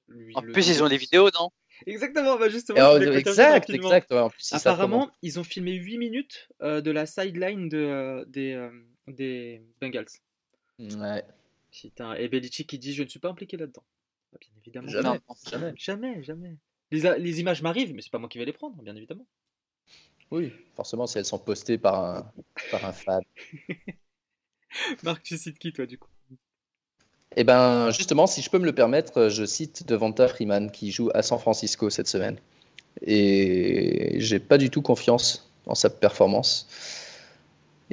Lui, 0.07 0.33
en 0.35 0.41
plus, 0.41 0.67
ils 0.67 0.83
ont 0.83 0.89
des 0.89 0.97
vidéos, 0.97 1.29
non? 1.39 1.51
Exactement, 1.85 2.37
bah 2.37 2.49
justement. 2.49 2.97
exact, 2.97 3.69
exact. 3.69 4.11
en 4.11 4.29
plus, 4.29 4.51
Apparemment, 4.51 5.09
ils 5.21 5.39
ont 5.39 5.43
filmé 5.43 5.71
8 5.71 5.97
minutes 5.97 6.49
de 6.61 6.91
la 6.91 7.05
sideline 7.05 7.69
de, 7.69 8.25
des, 8.27 8.69
des 9.07 9.61
Bengals. 9.79 10.07
Ouais. 10.79 11.23
Et 12.17 12.27
Belichick 12.27 12.67
qui 12.67 12.79
dit 12.79 12.93
Je 12.93 13.03
ne 13.03 13.07
suis 13.07 13.19
pas 13.19 13.29
impliqué 13.29 13.57
là-dedans. 13.57 13.83
Bah, 14.31 14.37
bien 14.39 14.51
évidemment. 14.61 14.87
Jamais. 14.87 15.21
Jamais, 15.45 15.73
jamais. 15.77 16.23
jamais. 16.23 16.57
Les, 16.91 17.19
les 17.19 17.39
images 17.39 17.61
m'arrivent, 17.61 17.93
mais 17.93 18.01
c'est 18.01 18.11
pas 18.11 18.19
moi 18.19 18.27
qui 18.29 18.37
vais 18.37 18.45
les 18.45 18.53
prendre, 18.53 18.81
bien 18.81 18.95
évidemment. 18.95 19.25
Oui, 20.31 20.53
forcément, 20.75 21.07
si 21.07 21.17
elles 21.17 21.25
sont 21.25 21.39
postées 21.39 21.77
par 21.77 22.03
un, 22.03 22.31
par 22.71 22.85
un 22.85 22.93
fan. 22.93 23.21
Marc, 25.03 25.23
tu 25.23 25.37
cites 25.37 25.59
qui, 25.59 25.73
toi, 25.73 25.85
du 25.85 25.97
coup? 25.97 26.09
Eh 27.35 27.43
ben, 27.43 27.91
justement, 27.91 28.27
si 28.27 28.41
je 28.41 28.49
peux 28.49 28.59
me 28.59 28.65
le 28.65 28.73
permettre, 28.75 29.29
je 29.29 29.45
cite 29.45 29.85
Devonta 29.85 30.27
Freeman 30.27 30.71
qui 30.71 30.91
joue 30.91 31.09
à 31.13 31.21
San 31.21 31.39
Francisco 31.39 31.89
cette 31.89 32.07
semaine. 32.07 32.37
Et 33.01 34.15
j'ai 34.19 34.39
pas 34.39 34.57
du 34.57 34.69
tout 34.69 34.81
confiance 34.81 35.49
dans 35.65 35.75
sa 35.75 35.89
performance. 35.89 36.67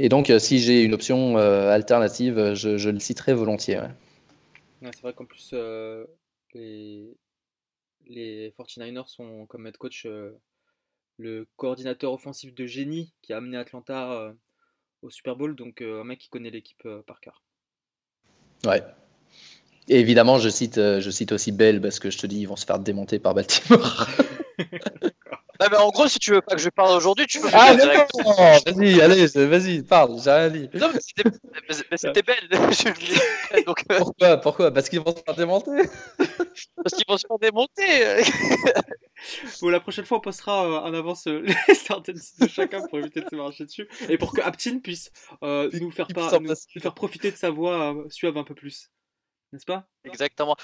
Et 0.00 0.08
donc, 0.08 0.30
euh, 0.30 0.38
si 0.38 0.60
j'ai 0.60 0.84
une 0.84 0.94
option 0.94 1.38
euh, 1.38 1.70
alternative, 1.70 2.54
je, 2.54 2.88
le 2.88 3.00
citerai 3.00 3.34
volontiers. 3.34 3.80
c'est 4.80 5.02
vrai 5.02 5.12
qu'en 5.12 5.24
plus, 5.26 5.50
euh, 5.52 6.06
les, 6.54 7.16
les 8.06 8.50
49ers 8.50 9.08
sont 9.08 9.46
comme 9.46 9.66
head 9.66 9.76
coach 9.76 10.06
le 11.20 11.48
coordinateur 11.56 12.12
offensif 12.12 12.54
de 12.54 12.64
génie 12.64 13.12
qui 13.22 13.32
a 13.32 13.38
amené 13.38 13.56
Atlanta 13.56 14.32
au 15.02 15.10
Super 15.10 15.34
Bowl, 15.34 15.56
donc 15.56 15.82
un 15.82 16.04
mec 16.04 16.20
qui 16.20 16.28
connaît 16.28 16.50
l'équipe 16.50 16.86
par 17.04 17.20
cœur. 17.20 17.42
Ouais. 18.64 18.84
Et 19.88 19.98
évidemment, 19.98 20.38
je 20.38 20.48
cite, 20.48 20.76
je 20.76 21.10
cite 21.10 21.32
aussi 21.32 21.50
Bell 21.50 21.80
parce 21.80 21.98
que 21.98 22.10
je 22.10 22.18
te 22.18 22.26
dis, 22.28 22.42
ils 22.42 22.46
vont 22.46 22.54
se 22.54 22.66
faire 22.66 22.78
démonter 22.78 23.18
par 23.18 23.34
Baltimore. 23.34 24.06
En 25.60 25.90
gros, 25.90 26.06
si 26.06 26.20
tu 26.20 26.30
veux 26.32 26.40
pas 26.40 26.54
que 26.54 26.60
je 26.60 26.68
parle 26.68 26.96
aujourd'hui, 26.96 27.26
tu 27.26 27.40
peux. 27.40 27.48
Ah, 27.52 27.74
non, 27.74 27.84
vas-y, 27.84 29.00
allez, 29.00 29.26
vas-y, 29.26 29.82
parle, 29.82 30.20
j'ai 30.22 30.30
rien 30.30 30.50
dit. 30.50 30.70
Non, 30.74 30.90
mais 30.92 31.96
c'était 31.96 32.22
belle. 32.22 32.48
Donc, 33.66 33.84
euh. 33.90 33.98
Pourquoi 33.98 34.36
Pourquoi? 34.36 34.70
Parce 34.70 34.88
qu'ils 34.88 35.00
vont 35.00 35.14
se 35.16 35.22
faire 35.22 35.34
démonter 35.34 35.70
Parce 36.16 36.94
qu'ils 36.94 37.04
vont 37.08 37.16
se 37.16 37.26
faire 37.26 37.38
démonter 37.40 38.22
Bon, 39.60 39.68
la 39.68 39.80
prochaine 39.80 40.04
fois, 40.04 40.18
on 40.18 40.20
postera 40.20 40.64
euh, 40.64 40.78
en 40.78 40.94
avance 40.94 41.26
euh, 41.26 41.40
les 41.68 41.74
certaines 41.74 42.20
de 42.40 42.46
chacun 42.46 42.86
pour 42.86 43.00
éviter 43.00 43.20
de 43.20 43.28
se 43.28 43.34
marcher 43.34 43.64
dessus. 43.64 43.88
Et 44.08 44.16
pour 44.16 44.32
que 44.32 44.40
Aptin 44.40 44.78
puisse 44.78 45.10
nous, 45.42 45.90
faire 45.90 46.06
pas, 46.06 46.38
nous, 46.38 46.54
faire 46.80 46.94
profiter 46.94 47.32
de 47.32 47.36
sa 47.36 47.50
voix 47.50 47.96
suave 48.10 48.36
un 48.36 48.44
peu 48.44 48.54
plus. 48.54 48.90
N'est-ce 49.52 49.64
pas? 49.64 49.88
Exactement. 50.04 50.56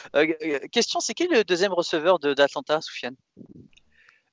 question 0.70 1.00
c'est 1.00 1.14
qui 1.14 1.26
le 1.26 1.42
deuxième 1.42 1.72
receveur 1.72 2.20
d'Atlanta, 2.20 2.80
Soufiane? 2.80 3.16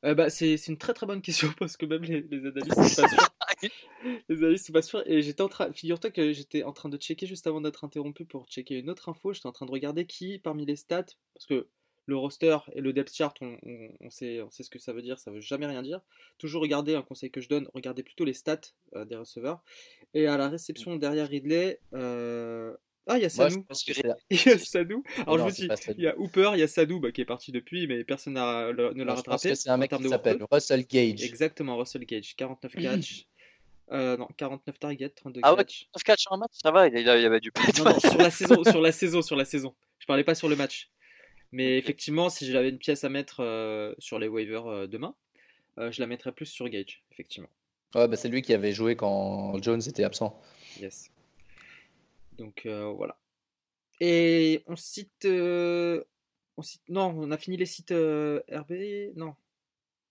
Euh, 0.05 0.15
bah, 0.15 0.29
c'est 0.29 0.55
une 0.67 0.77
très 0.77 0.93
très 0.93 1.05
bonne 1.05 1.21
question 1.21 1.49
parce 1.59 1.77
que 1.77 1.85
même 1.85 2.03
les, 2.03 2.21
les 2.21 2.45
analystes 2.45 2.73
sont 2.73 3.01
pas 3.01 3.09
sûrs. 3.09 3.29
les 4.29 4.37
analystes 4.37 4.67
sont 4.67 4.73
pas 4.73 4.81
sûrs. 4.81 5.03
Et 5.05 5.21
j'étais 5.21 5.41
en 5.41 5.49
train, 5.49 5.71
figure-toi 5.71 6.11
que 6.11 6.33
j'étais 6.33 6.63
en 6.63 6.73
train 6.73 6.89
de 6.89 6.97
checker 6.97 7.27
juste 7.27 7.47
avant 7.47 7.61
d'être 7.61 7.83
interrompu 7.83 8.25
pour 8.25 8.47
checker 8.47 8.79
une 8.79 8.89
autre 8.89 9.09
info. 9.09 9.33
J'étais 9.33 9.47
en 9.47 9.51
train 9.51 9.65
de 9.65 9.71
regarder 9.71 10.05
qui 10.05 10.39
parmi 10.39 10.65
les 10.65 10.75
stats, 10.75 11.05
parce 11.33 11.45
que 11.47 11.67
le 12.07 12.17
roster 12.17 12.57
et 12.73 12.81
le 12.81 12.93
depth 12.93 13.13
chart, 13.13 13.35
on, 13.41 13.57
on, 13.99 14.09
sait, 14.09 14.41
on 14.41 14.49
sait 14.49 14.63
ce 14.63 14.69
que 14.69 14.79
ça 14.79 14.91
veut 14.91 15.01
dire, 15.01 15.19
ça 15.19 15.31
veut 15.31 15.39
jamais 15.39 15.67
rien 15.67 15.81
dire. 15.83 16.01
Toujours 16.37 16.61
regarder, 16.61 16.95
un 16.95 17.03
conseil 17.03 17.31
que 17.31 17.41
je 17.41 17.47
donne, 17.47 17.67
regardez 17.73 18.03
plutôt 18.03 18.25
les 18.25 18.33
stats 18.33 18.59
euh, 18.95 19.05
des 19.05 19.15
receveurs. 19.15 19.61
Et 20.13 20.27
à 20.27 20.37
la 20.37 20.49
réception 20.49 20.95
derrière 20.95 21.29
Ridley, 21.29 21.79
euh, 21.93 22.75
ah, 23.07 23.17
il 23.17 23.23
y 23.23 23.25
a 23.25 23.29
Sadou. 23.29 23.65
il 24.29 24.37
y 24.45 24.49
a 24.49 24.57
Sadou. 24.57 25.03
Alors, 25.19 25.37
je 25.39 25.43
vous 25.43 25.51
dis, 25.51 25.67
il 25.97 26.03
y 26.03 26.07
a 26.07 26.17
Hooper, 26.17 26.51
il 26.53 26.59
y 26.59 26.63
a 26.63 26.67
Sadou 26.67 26.99
bah, 26.99 27.11
qui 27.11 27.21
est 27.21 27.25
parti 27.25 27.51
depuis, 27.51 27.87
mais 27.87 28.03
personne 28.03 28.33
ne 28.33 29.03
l'a 29.03 29.13
rattrapé. 29.13 29.55
C'est 29.55 29.69
un 29.69 29.77
mec 29.77 29.91
qui 29.91 30.07
s'appelle 30.07 30.43
Russell 30.51 30.85
Gage. 30.85 31.23
Exactement, 31.23 31.77
Russell 31.77 32.05
Gage. 32.05 32.35
49 32.35 32.75
catch. 32.75 33.25
Euh, 33.91 34.15
non, 34.15 34.27
49 34.37 34.79
targets, 34.79 35.09
32 35.09 35.41
ah 35.43 35.53
ouais, 35.53 35.65
49 35.65 36.03
catch 36.05 36.23
en 36.29 36.37
match, 36.37 36.51
ça 36.53 36.71
va, 36.71 36.87
il 36.87 36.97
y 36.97 37.09
avait 37.09 37.41
du 37.41 37.51
non, 37.77 37.83
non, 37.83 37.99
sur 37.99 38.17
la 38.17 38.31
saison, 38.31 38.63
sur 38.63 38.79
la 38.79 38.91
saison, 38.93 39.21
sur 39.21 39.35
la 39.35 39.43
saison. 39.43 39.75
Je 39.99 40.05
parlais 40.05 40.23
pas 40.23 40.33
sur 40.33 40.47
le 40.47 40.55
match. 40.55 40.89
Mais 41.51 41.77
effectivement, 41.77 42.29
si 42.29 42.49
j'avais 42.49 42.69
une 42.69 42.77
pièce 42.77 43.03
à 43.03 43.09
mettre 43.09 43.41
euh, 43.41 43.93
sur 43.99 44.17
les 44.17 44.29
waivers 44.29 44.65
euh, 44.67 44.87
demain, 44.87 45.13
je 45.77 45.99
la 45.99 46.07
mettrais 46.07 46.31
plus 46.31 46.45
sur 46.45 46.69
Gage, 46.69 47.03
effectivement. 47.11 47.49
Ouais, 47.95 48.07
bah 48.07 48.15
c'est 48.15 48.29
lui 48.29 48.43
qui 48.43 48.53
avait 48.53 48.71
joué 48.71 48.95
quand 48.95 49.61
Jones 49.61 49.81
était 49.85 50.03
absent. 50.03 50.39
Yes. 50.79 51.11
Donc 52.37 52.65
euh, 52.65 52.91
voilà. 52.95 53.17
Et 53.99 54.63
on 54.67 54.75
cite, 54.75 55.25
euh, 55.25 56.03
on 56.57 56.61
cite. 56.61 56.81
Non, 56.89 57.13
on 57.17 57.31
a 57.31 57.37
fini 57.37 57.57
les 57.57 57.65
sites 57.65 57.91
euh, 57.91 58.41
RB. 58.51 59.15
Non. 59.15 59.35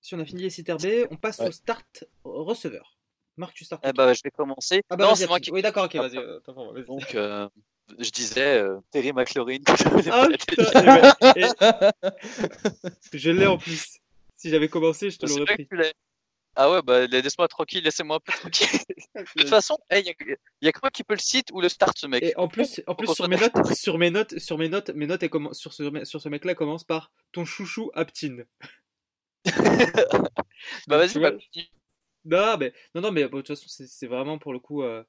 Si 0.01 0.15
on 0.15 0.21
a 0.21 0.25
fini 0.25 0.43
les 0.43 0.51
sites 0.51 0.71
RB, 0.71 1.09
on 1.11 1.17
passe 1.17 1.41
au 1.41 1.51
start 1.51 2.05
receveur. 2.25 2.97
Marc, 3.37 3.55
tu 3.55 3.65
startes. 3.65 3.85
Eh 3.87 3.93
bah, 3.93 4.13
je 4.13 4.21
vais 4.23 4.31
commencer. 4.31 4.83
Ah 4.91 4.97
bah, 4.97 5.07
non, 5.07 5.15
c'est 5.15 5.27
moi 5.27 5.41
qui. 5.41 5.51
Oui, 5.51 5.63
d'accord, 5.63 5.85
ok, 5.85 5.97
vas-y. 5.97 6.17
Donc, 6.87 7.17
je 7.99 8.11
disais 8.11 8.65
Terry 8.91 9.13
McLaurin. 9.13 9.59
ah, 9.67 10.29
putain, 10.39 11.91
Je 13.13 13.31
l'ai 13.31 13.47
en 13.47 13.59
plus. 13.59 13.99
Si 14.37 14.49
j'avais 14.49 14.69
commencé, 14.69 15.11
je 15.11 15.19
te 15.19 15.27
l'aurais 15.27 15.45
pris. 15.45 15.69
Ah 16.57 16.71
ouais, 16.71 16.83
bah 16.83 17.07
laisse-moi 17.07 17.49
tranquille, 17.49 17.85
laissez-moi 17.85 18.17
un 18.17 18.21
peu 18.21 18.33
tranquille. 18.33 18.67
de 19.15 19.25
toute 19.39 19.49
façon, 19.49 19.79
il 19.91 19.99
hey, 19.99 20.05
y, 20.63 20.69
a 20.69 20.73
que 20.73 20.81
moi 20.83 20.91
qui 20.91 21.05
peut 21.05 21.15
le 21.15 21.21
site 21.21 21.51
ou 21.53 21.61
le 21.61 21.69
start 21.69 21.97
ce 21.97 22.07
mec. 22.07 22.23
Et 22.23 22.37
en 22.37 22.49
plus, 22.49 22.83
en 22.87 22.95
plus 22.95 23.13
sur 23.15 23.29
mes 23.29 23.37
notes, 23.37 23.75
sur 23.75 23.99
mes 23.99 24.11
notes, 24.11 24.39
sur 24.39 24.59
mes 24.59 24.69
notes, 24.69 24.91
mes 24.91 25.07
notes 25.07 25.25
sur 25.53 25.73
ce 25.73 26.05
sur 26.05 26.21
ce 26.21 26.29
mec-là 26.29 26.55
commence 26.55 26.85
par 26.85 27.13
ton 27.33 27.45
chouchou 27.45 27.91
Aptine. 27.95 28.47
bah 30.87 30.99
vas-y, 30.99 31.19
bah, 31.19 31.33
non, 32.25 32.57
mais 32.59 32.73
non, 32.95 33.01
non, 33.01 33.13
mais 33.13 33.23
de 33.23 33.29
toute 33.29 33.49
façon, 33.49 33.67
c'est 33.69 34.07
vraiment 34.07 34.39
pour 34.39 34.53
le 34.53 34.59
coup 34.59 34.83
euh, 34.83 35.03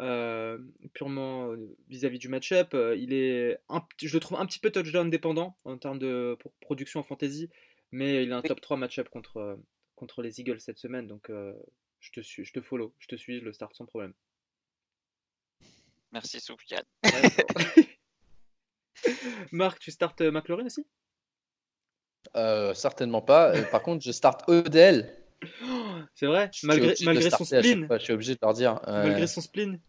euh, 0.00 0.58
purement 0.94 1.50
euh, 1.50 1.76
vis-à-vis 1.88 2.18
du 2.18 2.28
match-up. 2.28 2.74
il 2.96 3.12
est, 3.12 3.58
je 4.00 4.14
le 4.14 4.20
trouve 4.20 4.38
un 4.38 4.46
petit 4.46 4.60
peu 4.60 4.70
touchdown 4.70 5.10
dépendant 5.10 5.56
en 5.64 5.76
termes 5.76 5.98
de 5.98 6.38
production 6.60 7.00
en 7.00 7.02
fantasy, 7.02 7.50
mais 7.92 8.22
il 8.22 8.32
a 8.32 8.38
un 8.38 8.42
top 8.42 8.60
3 8.60 8.76
match-up 8.76 9.08
contre 9.08 9.58
contre 9.96 10.22
les 10.22 10.40
Eagles 10.40 10.60
cette 10.60 10.78
semaine, 10.78 11.08
donc 11.08 11.30
euh, 11.30 11.52
je 12.00 12.12
te 12.12 12.20
suis, 12.20 12.44
je 12.44 12.52
te 12.52 12.60
follow, 12.60 12.94
je 12.98 13.08
te 13.08 13.16
suis, 13.16 13.40
je 13.40 13.44
le 13.44 13.52
start 13.52 13.74
sans 13.74 13.86
problème. 13.86 14.12
Merci 16.12 16.38
Soufiane. 16.40 16.84
Marc, 19.52 19.80
tu 19.80 19.90
startes 19.90 20.20
euh, 20.20 20.30
McLaurin 20.30 20.66
aussi? 20.66 20.86
Euh, 22.36 22.74
Certainement 22.74 23.22
pas. 23.22 23.60
Par 23.70 23.82
contre, 23.82 24.04
je 24.04 24.12
start 24.12 24.48
Odell. 24.48 25.12
C'est 26.14 26.26
vrai, 26.26 26.50
malgré, 26.62 26.94
malgré 27.04 27.30
son 27.30 27.44
spleen. 27.44 27.88
je 27.90 27.98
suis 27.98 28.12
obligé 28.12 28.34
de 28.34 28.38
leur 28.40 28.54
dire. 28.54 28.80
Malgré 28.86 29.26
son 29.26 29.40
spleen. 29.40 29.80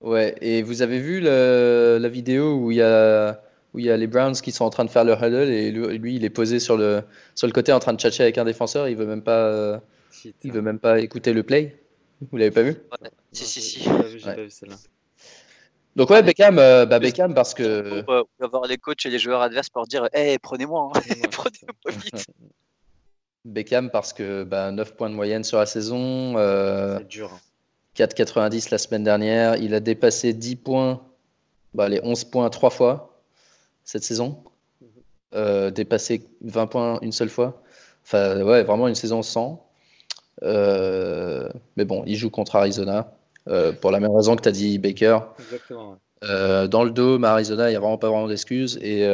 Ouais, 0.00 0.36
et 0.40 0.62
vous 0.62 0.82
avez 0.82 1.00
vu 1.00 1.20
la 1.20 2.08
vidéo 2.08 2.56
où 2.56 2.70
il 2.70 2.78
y 2.78 2.82
a 2.82 3.43
où 3.74 3.80
il 3.80 3.84
y 3.84 3.90
a 3.90 3.96
les 3.96 4.06
Browns 4.06 4.34
qui 4.34 4.52
sont 4.52 4.64
en 4.64 4.70
train 4.70 4.84
de 4.84 4.90
faire 4.90 5.04
leur 5.04 5.22
huddle 5.22 5.50
et 5.50 5.70
lui, 5.70 6.16
il 6.16 6.24
est 6.24 6.30
posé 6.30 6.60
sur 6.60 6.76
le 6.76 7.02
sur 7.34 7.46
le 7.46 7.52
côté 7.52 7.72
en 7.72 7.80
train 7.80 7.92
de 7.92 7.98
tchatcher 7.98 8.22
avec 8.22 8.38
un 8.38 8.44
défenseur, 8.44 8.88
il 8.88 8.96
veut 8.96 9.06
même 9.06 9.22
pas 9.22 9.80
il 10.42 10.52
veut 10.52 10.62
même 10.62 10.78
pas 10.78 11.00
écouter 11.00 11.32
le 11.32 11.42
play. 11.42 11.80
Vous 12.30 12.36
l'avez 12.36 12.50
pas 12.50 12.62
vu? 12.62 12.76
Si 13.32 13.44
si 13.44 13.60
si. 13.60 13.82
J'ai 13.82 13.90
pas 13.90 14.34
vu, 14.34 14.50
celle-là. 14.50 14.76
Donc 15.96 16.10
ouais, 16.10 16.22
Beckham, 16.22 16.58
euh, 16.58 16.86
bah 16.86 16.98
Beckham 16.98 17.34
parce 17.34 17.54
que. 17.54 18.04
On 18.08 18.12
va 18.12 18.24
avoir 18.40 18.66
les 18.66 18.78
coachs 18.78 19.04
et 19.06 19.10
les 19.10 19.18
joueurs 19.18 19.42
adverses 19.42 19.68
pour 19.68 19.86
dire, 19.86 20.08
hey, 20.12 20.38
prenez-moi, 20.38 20.90
hein. 20.94 21.00
prenez-moi 21.30 21.74
vite. 21.86 22.26
Beckham 23.44 23.90
parce 23.90 24.12
que 24.12 24.42
bah, 24.42 24.72
9 24.72 24.96
points 24.96 25.10
de 25.10 25.14
moyenne 25.14 25.44
sur 25.44 25.58
la 25.58 25.66
saison. 25.66 26.36
Euh, 26.36 26.98
C'est 26.98 27.08
dur. 27.08 27.38
4,90 27.96 28.40
hein. 28.40 28.68
la 28.72 28.78
semaine 28.78 29.04
dernière. 29.04 29.56
Il 29.56 29.74
a 29.74 29.80
dépassé 29.80 30.32
10 30.32 30.56
points, 30.56 31.02
bah, 31.74 31.88
les 31.88 32.00
11 32.02 32.24
points 32.24 32.50
trois 32.50 32.70
fois 32.70 33.13
cette 33.84 34.02
saison. 34.02 34.42
Euh, 35.34 35.70
dépassé 35.70 36.28
20 36.42 36.66
points 36.68 36.98
une 37.02 37.12
seule 37.12 37.28
fois. 37.28 37.62
Enfin, 38.04 38.40
ouais, 38.42 38.62
vraiment 38.62 38.86
une 38.86 38.94
saison 38.94 39.22
sans. 39.22 39.68
Euh, 40.42 41.48
mais 41.76 41.84
bon, 41.84 42.04
il 42.06 42.16
joue 42.16 42.30
contre 42.30 42.56
Arizona. 42.56 43.12
Euh, 43.48 43.72
pour 43.72 43.90
la 43.90 44.00
même 44.00 44.14
raison 44.14 44.36
que 44.36 44.42
tu 44.42 44.48
as 44.48 44.52
dit 44.52 44.78
Baker. 44.78 45.18
Exactement. 45.38 45.98
Dans 46.22 46.84
le 46.84 46.90
dos, 46.90 47.22
Arizona, 47.22 47.68
il 47.68 47.72
n'y 47.72 47.76
a 47.76 47.80
vraiment 47.80 47.98
pas 47.98 48.08
vraiment 48.08 48.28
d'excuses. 48.28 48.78
Et, 48.80 49.06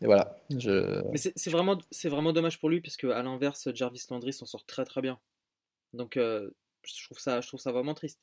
voilà. 0.00 0.36
Je... 0.56 1.02
Mais 1.10 1.18
c'est 1.18 1.50
vraiment, 1.50 1.78
vraiment 2.04 2.32
dommage 2.32 2.58
pour 2.58 2.70
lui, 2.70 2.80
parce 2.80 2.96
qu'à 2.96 3.22
l'inverse, 3.22 3.68
Jarvis 3.74 4.06
Landry 4.10 4.32
s'en 4.32 4.46
sort 4.46 4.64
très 4.64 4.84
très 4.84 5.02
bien. 5.02 5.18
Donc 5.92 6.14
je, 6.16 7.04
trouve 7.04 7.18
ça, 7.18 7.40
je 7.40 7.48
trouve 7.48 7.60
ça 7.60 7.70
vraiment 7.70 7.94
triste. 7.94 8.18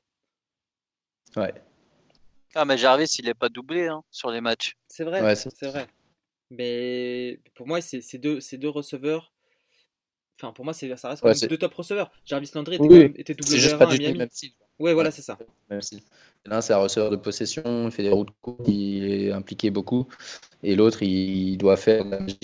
Ouais. 1.35 1.53
Ah, 2.55 2.65
mais 2.65 2.77
Jarvis, 2.77 3.15
il 3.19 3.25
n'est 3.25 3.33
pas 3.33 3.49
doublé 3.49 3.87
hein, 3.87 4.03
sur 4.11 4.31
les 4.31 4.41
matchs. 4.41 4.75
C'est 4.87 5.03
vrai, 5.03 5.35
c'est 5.35 5.67
vrai. 5.67 5.87
Mais 6.49 7.39
pour 7.55 7.67
moi, 7.67 7.81
c'est 7.81 8.17
deux, 8.17 8.39
deux 8.53 8.69
receveurs 8.69 9.31
Enfin, 10.39 10.53
pour 10.53 10.65
moi, 10.65 10.73
ça 10.73 10.85
reste 10.85 11.21
quand 11.21 11.27
même 11.29 11.49
deux 11.49 11.57
top 11.57 11.73
receveurs. 11.73 12.11
Jarvis 12.23 12.51
Landry 12.53 12.75
était, 12.75 13.19
était 13.19 13.33
double 13.33 13.57
juste 13.57 13.77
pas 13.79 13.89
à 13.89 13.97
Miami. 13.97 14.19
Même 14.19 14.29
style. 14.29 14.51
Ouais, 14.77 14.93
voilà, 14.93 15.09
c'est 15.09 15.23
ça. 15.23 15.37
Même 15.71 15.81
style. 15.81 16.01
L'un, 16.45 16.61
c'est 16.61 16.73
un 16.73 16.77
receveur 16.77 17.09
de 17.09 17.15
possession, 17.15 17.87
il 17.87 17.91
fait 17.91 18.03
des 18.03 18.11
routes 18.11 18.29
courtes, 18.41 18.67
il 18.67 19.03
est 19.03 19.31
impliqué 19.31 19.71
beaucoup. 19.71 20.07
Et 20.61 20.75
l'autre, 20.75 21.01
il 21.01 21.57
doit 21.57 21.75
faire 21.75 22.05
la 22.05 22.19
magie. 22.19 22.37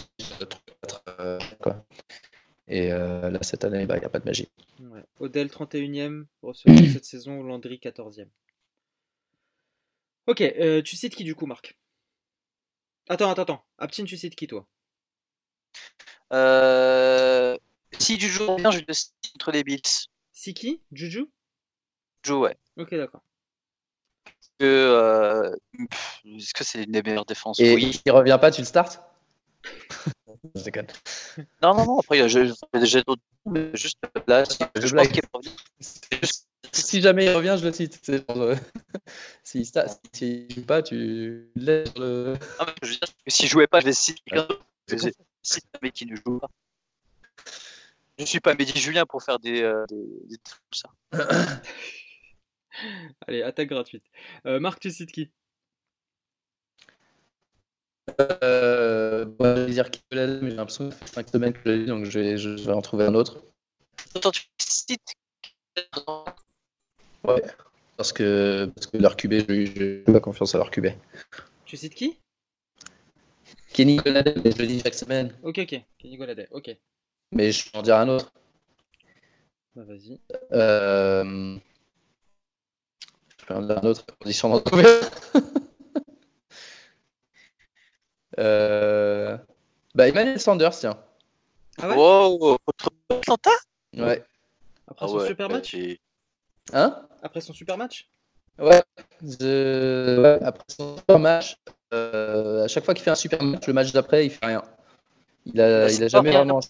Euh, 1.20 1.38
quoi. 1.62 1.86
Et 2.68 2.92
euh, 2.92 3.30
là, 3.30 3.40
cette 3.44 3.64
année, 3.64 3.86
bah, 3.86 3.98
il 3.98 4.00
n'y 4.00 4.06
a 4.06 4.10
pas 4.10 4.20
de 4.20 4.26
magie. 4.26 4.48
Ouais. 4.80 5.04
Odell, 5.20 5.48
31e 5.48 6.26
receveur 6.42 6.82
de 6.82 6.88
cette 6.88 7.06
saison, 7.06 7.44
Landry, 7.44 7.80
14e. 7.82 8.26
Ok, 10.28 10.42
euh, 10.42 10.82
tu 10.82 10.96
cites 10.96 11.16
qui 11.16 11.24
du 11.24 11.36
coup, 11.36 11.46
Marc 11.46 11.78
Attends, 13.10 13.30
attends, 13.30 13.42
attends. 13.42 13.66
Aptine, 13.78 14.06
tu 14.06 14.18
cites 14.18 14.36
qui 14.36 14.48
toi 14.48 14.68
euh, 16.32 17.58
si 18.00 18.20
Juju 18.20 18.44
revient, 18.44 18.70
je 18.72 18.80
le 18.88 18.94
cite 18.94 19.14
contre 19.34 19.52
les 19.52 19.64
Bills. 19.64 19.82
Si 20.32 20.54
qui 20.54 20.82
Juju 20.92 21.30
Juju, 22.24 22.38
ouais. 22.38 22.58
Ok, 22.78 22.96
d'accord. 22.96 23.22
Que, 24.60 24.66
euh, 24.66 25.56
Est-ce 26.26 26.54
que 26.54 26.64
c'est 26.64 26.84
une 26.84 26.92
des 26.92 27.04
meilleures 27.04 27.26
défenses 27.26 27.60
Et 27.60 27.76
oui. 27.76 28.02
il 28.06 28.12
revient 28.12 28.38
pas, 28.42 28.50
tu 28.50 28.62
le 28.62 28.66
startes 28.66 29.02
Je 30.56 30.64
déconne. 30.64 30.88
Non, 31.62 31.76
non, 31.76 31.86
non, 31.86 32.00
après, 32.00 32.28
j'ai 32.28 33.04
d'autres 33.04 33.22
juste 33.74 34.00
là, 34.28 34.44
je, 34.44 34.96
pense 34.96 35.08
qu'il 35.10 35.22
revient. 35.34 35.56
Si 36.72 37.02
jamais 37.02 37.26
il 37.26 37.32
revient, 37.32 37.58
je 37.60 37.66
le 37.66 37.74
cite. 37.74 38.00
Euh, 38.10 38.56
si 39.44 39.66
S'il 40.14 40.48
ne 40.48 40.54
joue 40.54 40.66
pas, 40.66 40.82
tu 40.82 41.50
laisses 41.56 41.94
le. 41.96 42.34
Non, 42.60 42.66
mais 42.66 42.74
je 42.84 42.88
veux 42.88 42.94
dire, 42.94 43.08
s'il 43.28 43.50
jouait 43.50 43.68
pas, 43.68 43.80
je 43.80 43.86
vais 43.86 43.94
citer 43.94 44.22
quelqu'un 44.26 44.48
d'autre. 44.48 44.66
C'est 45.42 45.64
un 45.76 45.80
mec 45.82 45.94
qui 45.94 46.06
ne 46.06 46.16
joue 46.16 46.40
pas. 46.40 46.50
Je 48.20 48.26
suis 48.26 48.40
pas 48.40 48.54
Mehdi 48.54 48.80
Julien 48.80 49.06
pour 49.06 49.24
faire 49.24 49.40
des, 49.40 49.62
euh, 49.64 49.86
des, 49.90 50.38
trucs 50.38 50.62
comme 50.72 50.92
ça. 51.12 51.62
Allez, 53.28 53.42
attaque 53.42 53.70
gratuite. 53.70 54.06
Euh, 54.46 54.60
Marc, 54.60 54.80
tu 54.80 54.92
cites 54.92 55.12
qui? 55.12 55.32
Euh, 58.20 59.26
bon, 59.26 59.56
Je 59.56 59.62
vais 59.62 59.72
dire 59.72 59.90
qui 59.90 60.02
mais 60.12 60.18
j'ai 60.18 60.56
l'impression 60.56 60.90
que 60.90 60.96
ça 60.96 61.06
fait 61.06 61.14
5 61.16 61.30
semaines 61.30 61.54
que 61.54 61.60
je 61.66 61.70
l'ai 61.70 61.80
dit, 61.80 61.86
donc 61.86 62.06
je 62.06 62.20
vais, 62.20 62.38
je 62.38 62.50
vais 62.50 62.72
en 62.72 62.82
trouver 62.82 63.06
un 63.06 63.16
autre. 63.16 63.44
Attends, 64.16 64.32
tu 64.32 64.44
cites 64.60 65.16
Ouais, 67.26 67.42
parce 67.96 68.12
que, 68.12 68.66
parce 68.76 68.88
que 68.88 68.98
leur 68.98 69.16
QB, 69.16 69.34
je 69.48 69.54
n'ai 69.54 70.14
pas 70.14 70.20
confiance 70.20 70.54
à 70.56 70.58
leur 70.58 70.70
QB. 70.72 70.88
Tu 71.66 71.78
cites 71.78 71.96
qui? 71.96 72.20
Kenny 73.74 73.96
Goladay, 73.98 74.36
mais 74.44 74.52
je 74.52 74.58
le 74.58 74.68
dis 74.68 74.82
chaque 74.82 74.94
semaine. 74.94 75.34
Ok, 75.42 75.60
ok. 75.60 75.82
Kenny 75.98 76.18
Goladay, 76.18 76.48
ok. 76.52 76.76
Mais 77.32 77.52
je 77.52 77.72
peux 77.72 77.78
en 77.78 77.82
dire 77.82 77.96
un 77.98 78.10
autre. 78.10 78.32
Bah, 79.76 79.84
vas-y. 79.86 80.20
Euh... 80.52 81.58
Je 83.38 83.46
peux 83.46 83.54
en 83.56 83.62
dire 83.62 83.78
un 83.78 83.88
autre, 83.88 84.06
condition 84.20 84.50
d'en 84.50 84.60
trouver. 84.60 84.86
euh... 88.38 89.38
Bah, 89.96 90.08
Emmanuel 90.10 90.40
Sanders, 90.40 90.78
tiens. 90.78 91.00
Ah 91.78 91.90
ouais? 91.90 91.96
Wow, 91.96 92.58
contre 92.66 92.92
Atlanta? 93.10 93.52
Ouais. 93.96 94.24
Après 94.88 95.06
ah 95.06 95.08
son 95.08 95.26
super 95.26 95.50
match? 95.50 95.76
Hein 96.72 97.06
Après 97.22 97.42
son 97.42 97.54
super 97.54 97.78
match? 97.78 98.08
Ouais. 98.58 98.82
ouais. 99.42 100.40
Après 100.44 100.64
son 100.70 100.98
super 100.98 101.20
match, 101.20 101.58
euh, 101.94 102.64
à 102.64 102.68
chaque 102.68 102.86
fois 102.86 102.94
qu'il 102.94 103.04
fait 103.04 103.12
un 103.12 103.16
super 103.16 103.42
match, 103.44 103.68
le 103.68 103.74
match 103.74 103.92
d'après, 103.92 104.26
il 104.26 104.30
fait 104.30 104.46
rien. 104.46 104.64
Il 105.46 105.60
a, 105.60 105.92
il 105.92 106.04
a 106.04 106.08
jamais 106.08 106.32
vraiment. 106.32 106.62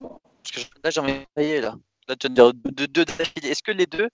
Parce 0.00 0.52
que 0.52 0.60
là, 0.84 0.90
j'ai 0.90 1.00
envie 1.00 1.12
de 1.14 1.26
payer 1.34 1.60
là. 1.60 1.74
Là, 2.08 2.16
tu 2.16 2.28
vas 2.28 2.34
dire 2.34 2.52
deux 2.54 3.04
Est-ce 3.42 3.62
que 3.62 3.72
les 3.72 3.86
deux, 3.86 4.08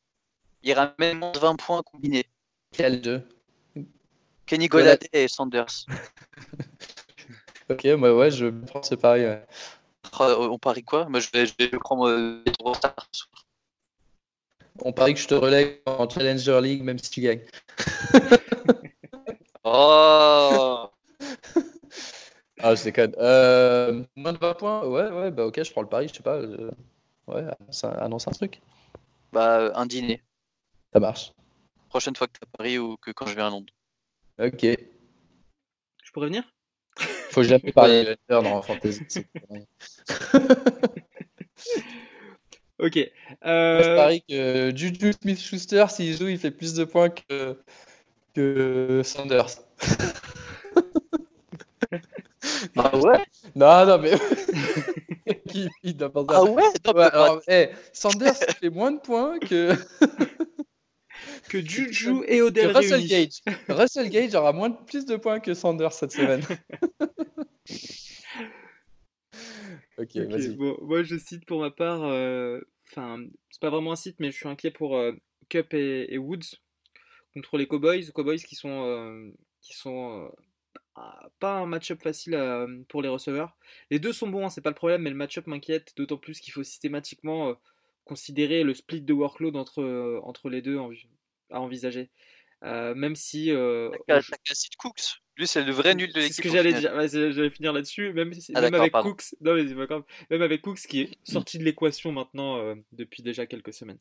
ils 0.63 0.73
ramènent 0.73 1.19
moins 1.19 1.33
de 1.33 1.39
20 1.39 1.57
points 1.57 1.83
combinés? 1.83 2.27
Quels 2.73 3.01
deux? 3.01 3.23
Kenny 4.47 4.69
Golladay 4.69 5.09
et 5.13 5.29
Sanders. 5.29 5.87
ok, 7.71 7.85
moi 7.99 8.17
ouais, 8.17 8.31
je 8.31 8.47
pense 8.47 8.89
c'est 8.89 8.97
pareil. 8.97 9.25
Ouais. 9.25 9.47
Oh, 10.21 10.49
on 10.53 10.59
parie 10.59 10.85
quoi? 10.85 11.09
Moi, 11.09 11.21
je 11.21 11.29
vais, 11.33 11.47
je 11.47 11.55
vais 11.59 11.69
prendre 11.69 12.09
euh, 12.09 12.45
On 14.83 14.93
parie 14.93 15.15
que 15.15 15.21
je 15.21 15.29
te 15.29 15.35
relègue 15.35 15.81
en 15.87 16.09
Challenger 16.09 16.61
League, 16.63 16.83
même 16.83 16.99
si 16.99 17.11
tu 17.11 17.21
gagnes. 17.21 17.43
oh 19.65 20.91
ah, 22.59 22.75
je 22.75 22.85
déconne. 22.85 23.15
Euh, 23.19 24.03
moins 24.17 24.33
de 24.33 24.39
20 24.39 24.55
points 24.55 24.85
Ouais, 24.87 25.11
ouais, 25.11 25.31
bah 25.31 25.47
ok, 25.47 25.63
je 25.63 25.71
prends 25.71 25.83
le 25.83 25.89
pari, 25.89 26.09
je 26.09 26.15
sais 26.15 26.23
pas. 26.23 26.37
Euh, 26.37 26.71
ouais, 27.27 27.45
annonce 27.99 28.27
un 28.27 28.33
truc. 28.33 28.61
Bah, 29.33 29.71
un 29.75 29.87
dîner. 29.87 30.23
Ça 30.93 31.01
marche. 31.01 31.33
Prochaine 31.89 32.17
fois 32.17 32.27
que 32.27 32.33
tu 32.33 32.41
as 32.43 32.57
Paris 32.57 32.79
ou 32.79 32.97
que 32.97 33.11
quand 33.11 33.27
je 33.27 33.35
vais 33.35 33.43
à 33.43 33.51
Londres. 33.51 33.73
Ok. 34.39 34.63
Je 34.63 36.13
pourrais 36.13 36.27
venir? 36.27 36.45
Faut 37.31 37.43
jamais 37.43 37.73
parler 37.73 38.05
de 38.05 38.17
dans 38.29 38.63
Fantasy. 38.63 39.05
ok. 42.79 42.99
Euh... 43.45 43.83
Je 43.83 43.97
parie 43.97 44.23
que 44.29 44.73
Juju 44.75 45.13
Smith-Schuster, 45.21 45.87
s'il 45.89 46.17
joue, 46.17 46.29
il 46.29 46.39
fait 46.39 46.51
plus 46.51 46.75
de 46.75 46.85
points 46.85 47.11
que, 47.11 47.59
que 48.35 49.03
Sanders. 49.05 49.63
Ah 52.77 52.97
ouais? 52.97 53.25
Non, 53.55 53.87
non, 53.87 53.99
mais. 53.99 54.13
qui, 55.49 55.69
Ah 56.29 56.45
ouais, 56.45 56.65
alors, 57.13 57.41
hey, 57.49 57.71
Sanders 57.93 58.37
fait 58.61 58.71
moins 58.71 58.93
de 58.93 59.01
points 59.01 59.39
que. 59.39 59.73
que 61.49 61.65
Juju 61.65 62.25
et 62.27 62.43
Odell 62.43 62.73
que 62.73 62.79
Russell 62.79 63.07
Gage. 63.07 63.41
Russell 63.69 64.11
Gage 64.11 64.35
aura 64.35 64.53
moins 64.53 64.71
plus 64.71 65.07
de 65.07 65.17
points 65.17 65.41
que 65.41 65.55
Sanders 65.55 65.93
cette 65.93 66.13
semaine. 66.13 66.43
Ok, 69.99 70.17
vas-y. 70.17 70.57
Bon, 70.57 70.77
moi, 70.83 71.03
je 71.03 71.17
cite 71.17 71.45
pour 71.47 71.61
ma 71.61 71.71
part. 71.71 72.05
Euh, 72.05 72.61
enfin, 72.89 73.25
c'est 73.51 73.61
pas 73.61 73.71
vraiment 73.71 73.93
un 73.93 73.97
site, 73.97 74.21
mais 74.21 74.31
je 74.31 74.37
suis 74.37 74.49
inquiet 74.49 74.71
pour 74.71 74.97
euh, 74.97 75.13
Cup 75.49 75.75
et, 75.75 76.19
Woods 76.19 76.59
contre 77.35 77.57
les 77.59 77.67
Cowboys. 77.67 78.11
Cowboys 78.13 78.39
qui 78.39 78.55
sont. 78.57 78.85
Euh, 78.85 79.31
qui 79.61 79.75
sont 79.75 80.31
pas 81.39 81.55
un 81.59 81.67
match-up 81.67 82.03
facile 82.03 82.35
euh, 82.35 82.83
pour 82.89 83.03
les 83.03 83.09
receveurs. 83.09 83.57
Les 83.91 83.99
deux 83.99 84.13
sont 84.13 84.29
bons, 84.29 84.47
hein, 84.47 84.49
c'est 84.49 84.61
pas 84.61 84.71
le 84.71 84.75
problème, 84.77 85.03
mais 85.03 85.11
le 85.11 85.17
match-up 85.17 85.47
m'inquiète, 85.47 85.93
d'autant 85.97 86.17
plus 86.17 86.41
qu'il 86.41 86.53
faut 86.53 86.63
systématiquement 86.63 87.51
euh, 87.51 87.55
considérer 88.05 88.63
le 88.63 88.75
split 88.75 89.03
de 89.03 89.13
workload 89.13 89.57
entre, 89.57 89.83
euh, 89.83 90.21
entre 90.23 90.49
les 90.49 90.63
deux 90.63 90.79
à 91.51 91.61
envisager. 91.61 92.11
même 92.63 93.17
si. 93.17 93.51
T'as 94.07 94.21
Cooks. 94.79 95.23
Lui, 95.37 95.47
c'est 95.47 95.63
le 95.63 95.73
vrai 95.73 95.95
nul 95.95 96.13
de 96.13 96.19
l'équipe. 96.19 96.33
C'est 96.33 96.43
ce 96.43 96.49
que 96.49 96.55
j'allais 96.55 96.73
dire. 96.73 96.93
j'allais 97.09 97.51
finir 97.51 97.73
là-dessus. 97.73 98.13
Même, 98.13 98.33
ah, 98.55 98.61
même 98.63 98.75
avec 98.75 98.93
Cooks. 98.93 99.35
Non, 99.41 99.55
mais 99.55 99.65
même 100.31 100.43
avec 100.43 100.63
Cooks 100.63 100.81
qui 100.81 101.03
est 101.03 101.19
sorti 101.25 101.59
de 101.59 101.65
l'équation 101.65 102.13
maintenant 102.13 102.75
depuis 102.93 103.23
déjà 103.23 103.47
quelques 103.47 103.75
semaines. 103.75 103.99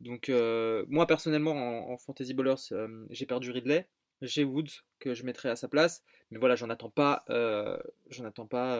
Donc, 0.00 0.28
euh, 0.28 0.84
moi 0.88 1.06
personnellement, 1.06 1.90
en, 1.90 1.96
Fantasy 1.98 2.32
Bowlers, 2.32 2.72
euh, 2.72 3.06
j'ai 3.10 3.26
perdu 3.26 3.50
Ridley. 3.50 3.88
J'ai 4.22 4.44
Woods 4.44 4.82
que 4.98 5.14
je 5.14 5.24
mettrai 5.24 5.48
à 5.48 5.56
sa 5.56 5.68
place. 5.68 6.04
Mais 6.30 6.38
voilà, 6.38 6.54
j'en 6.54 6.70
attends 6.70 6.90
pas, 6.90 7.24
j'en 8.10 8.24
attends 8.24 8.46
pas 8.46 8.78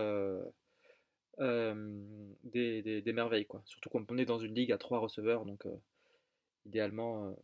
des, 1.39 3.03
des, 3.03 3.13
merveilles. 3.13 3.47
Quoi. 3.47 3.63
Surtout 3.65 3.91
quand 3.91 4.11
on 4.11 4.19
est 4.19 4.25
dans 4.25 4.39
une 4.39 4.55
ligue 4.55 4.73
à 4.73 4.79
trois 4.79 5.01
receveurs. 5.01 5.45
Donc, 5.45 5.65
idéalement, 6.67 7.37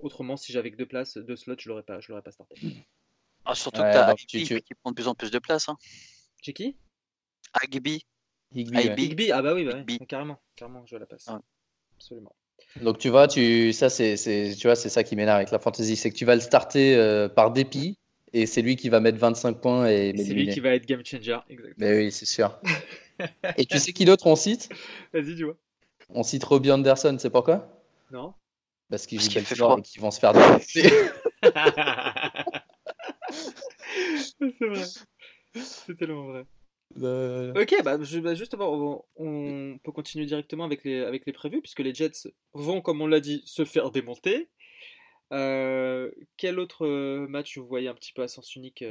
autrement, 0.00 0.36
si 0.36 0.52
j'avais 0.52 0.70
que 0.70 0.76
deux 0.76 0.86
places, 0.86 1.18
deux 1.18 1.36
slots, 1.36 1.56
je 1.58 1.68
l'aurais 1.68 1.82
pas, 1.82 2.00
je 2.00 2.08
l'aurais 2.08 2.22
pas 2.22 2.32
starté. 2.32 2.56
Ah, 3.46 3.54
surtout 3.54 3.82
que 3.82 4.26
tu 4.26 4.54
as 4.54 4.60
qui 4.60 4.74
prend 4.74 4.90
de 4.90 4.94
plus 4.94 5.08
en 5.08 5.14
plus 5.14 5.30
de 5.30 5.38
place. 5.38 5.68
Hein. 5.68 5.76
J'ai 6.42 6.52
qui? 6.52 6.76
Agby. 7.52 8.04
Higby, 8.54 9.32
ah 9.32 9.42
bah 9.42 9.54
oui, 9.54 9.64
bah 9.64 9.74
carrément, 10.08 10.38
carrément, 10.54 10.84
je 10.86 10.96
la 10.96 11.06
passe. 11.06 11.28
Absolument. 11.96 12.34
Donc 12.82 12.98
tu 12.98 13.08
vois, 13.08 13.28
tu 13.28 13.72
ça 13.72 13.90
c'est 13.90 14.16
tu 14.58 14.66
vois 14.66 14.76
c'est 14.76 14.88
ça 14.88 15.04
qui 15.04 15.16
m'énerve 15.16 15.36
avec 15.36 15.50
la 15.50 15.58
fantasy, 15.58 15.96
c'est 15.96 16.10
que 16.10 16.16
tu 16.16 16.24
vas 16.24 16.34
le 16.34 16.40
starter 16.40 16.96
euh, 16.96 17.28
par 17.28 17.50
dépit 17.50 17.98
et 18.32 18.46
c'est 18.46 18.62
lui 18.62 18.76
qui 18.76 18.88
va 18.88 19.00
mettre 19.00 19.18
25 19.18 19.60
points 19.60 19.88
et 19.88 20.14
c'est 20.16 20.32
lui 20.32 20.48
qui 20.48 20.60
va 20.60 20.70
être 20.70 20.86
game 20.86 21.04
changer, 21.04 21.38
exactement. 21.48 21.74
Mais 21.78 21.96
oui, 21.96 22.12
c'est 22.12 22.26
sûr. 22.26 22.58
et 23.56 23.66
tu 23.66 23.78
sais 23.78 23.92
qui 23.92 24.04
d'autre 24.04 24.26
on 24.26 24.36
cite? 24.36 24.68
Vas-y, 25.12 25.36
tu 25.36 25.44
vois. 25.44 25.56
On 26.10 26.22
cite 26.22 26.44
Robbie 26.44 26.70
Anderson, 26.70 27.16
c'est 27.18 27.30
pourquoi? 27.30 27.68
Non. 28.10 28.34
Parce 28.88 29.06
qu'ils 29.06 29.26
qu 29.26 29.38
et 29.38 29.82
qu'ils 29.82 30.00
vont 30.00 30.10
se 30.10 30.20
faire 30.20 30.32
défoncer. 30.32 30.90
c'est 34.58 34.66
vrai. 34.66 34.84
C'est 35.54 35.96
tellement 35.96 36.26
vrai. 36.26 36.46
Euh, 37.02 37.52
ok, 37.54 37.82
bah, 37.82 37.98
bah, 37.98 38.34
justement, 38.34 39.04
on, 39.16 39.78
peut 39.82 39.92
continuer 39.92 40.26
directement 40.26 40.64
avec 40.64 40.84
les, 40.84 41.00
avec 41.00 41.26
les 41.26 41.32
prévus, 41.32 41.60
puisque 41.60 41.80
les 41.80 41.94
Jets 41.94 42.28
vont, 42.54 42.80
comme 42.80 43.00
on 43.00 43.06
l'a 43.06 43.20
dit, 43.20 43.42
se 43.44 43.64
faire 43.64 43.90
démonter. 43.90 44.48
Euh, 45.32 46.10
quel 46.36 46.60
autre 46.60 46.86
euh, 46.86 47.26
match 47.26 47.58
vous 47.58 47.66
voyez 47.66 47.88
un 47.88 47.94
petit 47.94 48.12
peu 48.12 48.22
à 48.22 48.28
sens 48.28 48.54
unique 48.54 48.84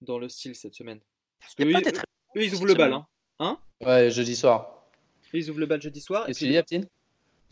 dans 0.00 0.18
le 0.18 0.28
style 0.28 0.54
cette 0.54 0.74
semaine? 0.74 1.00
Parce 1.40 1.54
que 1.54 1.62
eux, 1.62 2.42
ils 2.42 2.54
ouvrent 2.54 2.66
le 2.66 2.74
bal, 2.74 2.92
hein, 2.92 3.06
hein? 3.38 3.58
Ouais, 3.80 4.10
jeudi 4.10 4.36
soir. 4.36 4.86
Ils 5.32 5.48
ouvrent 5.48 5.60
le 5.60 5.66
bal 5.66 5.80
jeudi 5.80 6.00
soir. 6.00 6.26
Qu'est-ce 6.26 6.40
que 6.40 6.44
tu 6.44 6.78
dis, 6.78 6.88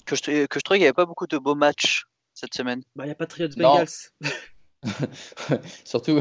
que 0.05 0.16
je, 0.16 0.47
que 0.47 0.59
je 0.59 0.64
trouvais 0.64 0.78
qu'il 0.78 0.82
n'y 0.82 0.86
avait 0.86 0.93
pas 0.93 1.07
beaucoup 1.07 1.26
de 1.26 1.39
beaux 1.39 1.55
matchs 1.55 2.07
cette 2.34 2.55
semaine. 2.55 2.82
Bah, 2.97 3.05
il 3.05 3.09
n'y 3.09 3.12
a 3.12 3.16
pas 3.16 3.26
de 3.26 3.30
Trios 3.30 3.49
Bengals. 3.57 3.89
surtout, 5.85 6.20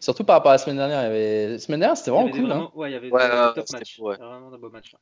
surtout 0.00 0.24
par 0.24 0.36
rapport 0.36 0.52
à 0.52 0.54
la 0.54 0.58
semaine 0.58 0.76
dernière. 0.76 1.00
Il 1.00 1.04
y 1.04 1.06
avait... 1.06 1.48
La 1.48 1.58
semaine 1.58 1.80
dernière, 1.80 1.96
c'était 1.96 2.10
vraiment 2.10 2.30
cool. 2.30 2.52
Hein. 2.52 2.70
Ouais, 2.74 2.90
il 2.90 2.92
y 2.92 2.96
avait 2.96 3.10
des 3.10 3.54
top 3.54 3.72
matchs. 3.72 3.98
vraiment 3.98 4.50
de 4.50 4.56
beaux 4.56 4.70
matchs. 4.70 4.94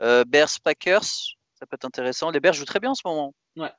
Euh, 0.00 0.24
Bears 0.24 0.60
Packers, 0.62 1.04
ça 1.04 1.66
peut 1.66 1.74
être 1.74 1.84
intéressant. 1.84 2.30
Les 2.30 2.40
Bears 2.40 2.54
jouent 2.54 2.64
très 2.64 2.80
bien 2.80 2.90
en 2.90 2.94
ce 2.94 3.02
moment. 3.04 3.34
Ouais. 3.56 3.70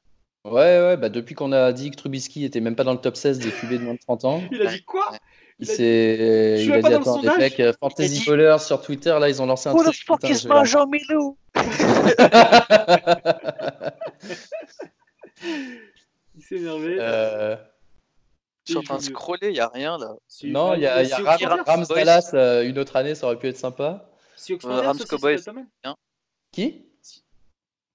Ouais, 0.46 0.52
ouais, 0.52 0.98
bah 0.98 1.08
depuis 1.08 1.36
qu'on 1.36 1.54
a 1.54 1.72
dit 1.72 1.90
que 1.90 1.96
Trubisky 1.96 2.44
était 2.44 2.60
même 2.60 2.76
pas 2.76 2.84
dans 2.84 2.92
le 2.92 3.00
top 3.00 3.16
16 3.16 3.40
des 3.40 3.50
QB 3.50 3.72
de 3.74 3.78
moins 3.78 3.94
de 3.94 4.00
30 4.00 4.26
ans. 4.26 4.44
il 4.52 4.62
a 4.62 4.74
dit 4.74 4.84
quoi? 4.84 5.14
Il, 5.60 5.68
s'est. 5.68 6.66
Il, 6.66 6.74
a 6.74 6.82
dit 6.82 6.94
attends, 6.94 7.22
des 7.22 7.30
mecs 7.38 7.60
euh, 7.62 7.72
Fantasy 7.80 8.26
Ballers 8.28 8.60
sur 8.60 8.82
Twitter, 8.82 9.16
là, 9.20 9.30
ils 9.30 9.42
ont 9.42 9.46
lancé 9.46 9.70
un 9.70 9.74
truc. 9.74 9.88
Who 9.88 9.92
the 9.92 9.96
fuck 9.96 10.30
is 10.30 10.46
Jean 10.66 10.88
Milou? 10.88 11.38
Il 16.36 16.42
s'est 16.42 16.56
énervé. 16.56 16.98
Euh... 17.00 17.56
Je 18.66 18.72
suis 18.72 18.78
en 18.78 18.84
train 18.84 18.98
de 18.98 19.02
scroller, 19.02 19.50
il 19.50 19.54
n'y 19.54 19.60
a 19.60 19.68
rien 19.68 19.98
là. 19.98 20.16
Non, 20.44 20.74
il 20.74 20.82
y 20.82 20.88
a, 20.88 21.04
y 21.04 21.12
a 21.12 21.64
Rams, 21.64 21.86
Dallas, 21.90 22.32
euh, 22.34 22.68
une 22.68 22.80
autre 22.80 22.96
année, 22.96 23.14
ça 23.14 23.28
aurait 23.28 23.38
pu 23.38 23.48
être 23.48 23.58
sympa. 23.58 24.10
Seahawks 24.38 24.62
Panthers, 24.62 24.86
Rams 24.86 25.00
Cowboys. 25.10 25.50
Hein 25.84 25.96
Qui? 26.52 26.86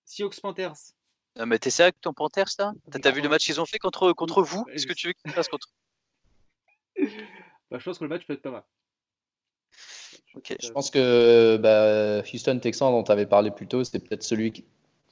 Seahawks 0.05 0.41
Panthers. 0.41 0.93
Non, 1.37 1.47
mais 1.47 1.59
t'es 1.59 1.71
sérieux 1.71 1.89
avec 1.89 2.01
ton 2.01 2.13
Panthers 2.13 2.49
là? 2.59 2.73
T'as 3.01 3.11
vu 3.11 3.23
le 3.23 3.29
match 3.29 3.47
qu'ils 3.47 3.61
ont 3.61 3.67
fait 3.67 3.79
contre, 3.79 4.13
contre 4.13 4.43
vous? 4.43 4.67
Est-ce 4.73 4.87
que 4.87 4.93
tu 4.93 5.07
veux 5.07 5.13
qu'ils 5.15 5.33
fassent 5.33 5.49
contre 5.49 5.69
bah, 7.71 7.79
Je 7.79 7.85
pense 7.85 7.99
que 7.99 8.05
le 8.05 8.11
match 8.11 8.27
peut 8.27 8.35
être 8.35 8.43
pas 8.43 8.51
mal. 8.51 8.65
Ok. 10.35 10.55
Je 10.61 10.71
pense 10.71 10.91
que 10.91 11.57
bah, 11.57 12.23
Houston 12.33 12.59
Texans 12.59 12.93
dont 12.93 13.05
tu 13.05 13.13
avais 13.13 13.27
parlé 13.27 13.51
plus 13.51 13.67
tôt, 13.67 13.85
c'est 13.85 14.01
peut-être 14.01 14.23
celui 14.23 14.53
qui, 14.53 14.65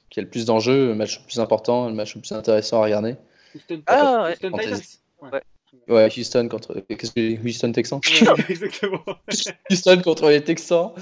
qui, 0.09 0.19
a 0.19 0.23
le 0.23 0.29
plus 0.29 0.45
d'enjeux, 0.45 0.87
le 0.87 0.95
match 0.95 1.19
le 1.19 1.25
plus 1.25 1.39
important, 1.39 1.87
le 1.87 1.95
match 1.95 2.13
le 2.13 2.21
plus 2.21 2.31
intéressant 2.33 2.81
à 2.81 2.85
regarder. 2.85 3.15
Houston, 3.55 3.81
ah, 3.87 4.23
ouais. 4.23 4.33
Houston 4.33 4.51
Titans 4.51 4.81
Ouais. 5.21 5.41
ouais. 5.87 6.09
Houston 6.17 6.47
contre. 6.47 6.79
Qu'est-ce 6.87 7.11
que 7.11 7.43
Houston 7.45 7.71
Texans? 7.71 8.01
Exactement. 8.49 9.03
Houston 9.69 10.01
contre 10.01 10.29
les 10.29 10.43
Texans. 10.43 10.93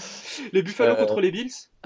Les 0.51 0.61
Buffalo 0.61 0.93
euh... 0.93 0.95
contre 0.95 1.21
les 1.21 1.31
Bills? 1.31 1.53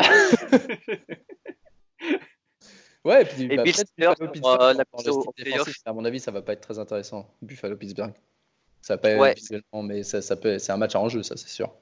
ouais, 3.05 3.21
et 3.21 3.25
puis 3.25 3.43
et 3.43 3.55
bah, 3.57 3.63
Bills, 3.63 3.83
Buffalo, 3.97 4.61
euh, 4.61 4.73
la 4.73 4.83
à 5.85 5.93
mon 5.93 6.05
avis, 6.05 6.19
ça 6.19 6.31
va 6.31 6.41
pas 6.41 6.53
être 6.53 6.61
très 6.61 6.79
intéressant. 6.79 7.33
Buffalo 7.41 7.75
Pittsburgh. 7.75 8.13
Ça 8.81 8.95
va 8.95 8.97
pas 8.99 9.15
ouais. 9.15 9.33
visuellement, 9.33 9.83
mais 9.83 10.03
ça, 10.03 10.21
ça 10.21 10.35
peut, 10.35 10.57
c'est 10.57 10.71
un 10.71 10.77
match 10.77 10.95
à 10.95 11.01
enjeu, 11.01 11.21
ça, 11.23 11.35
c'est 11.35 11.49
sûr. 11.49 11.73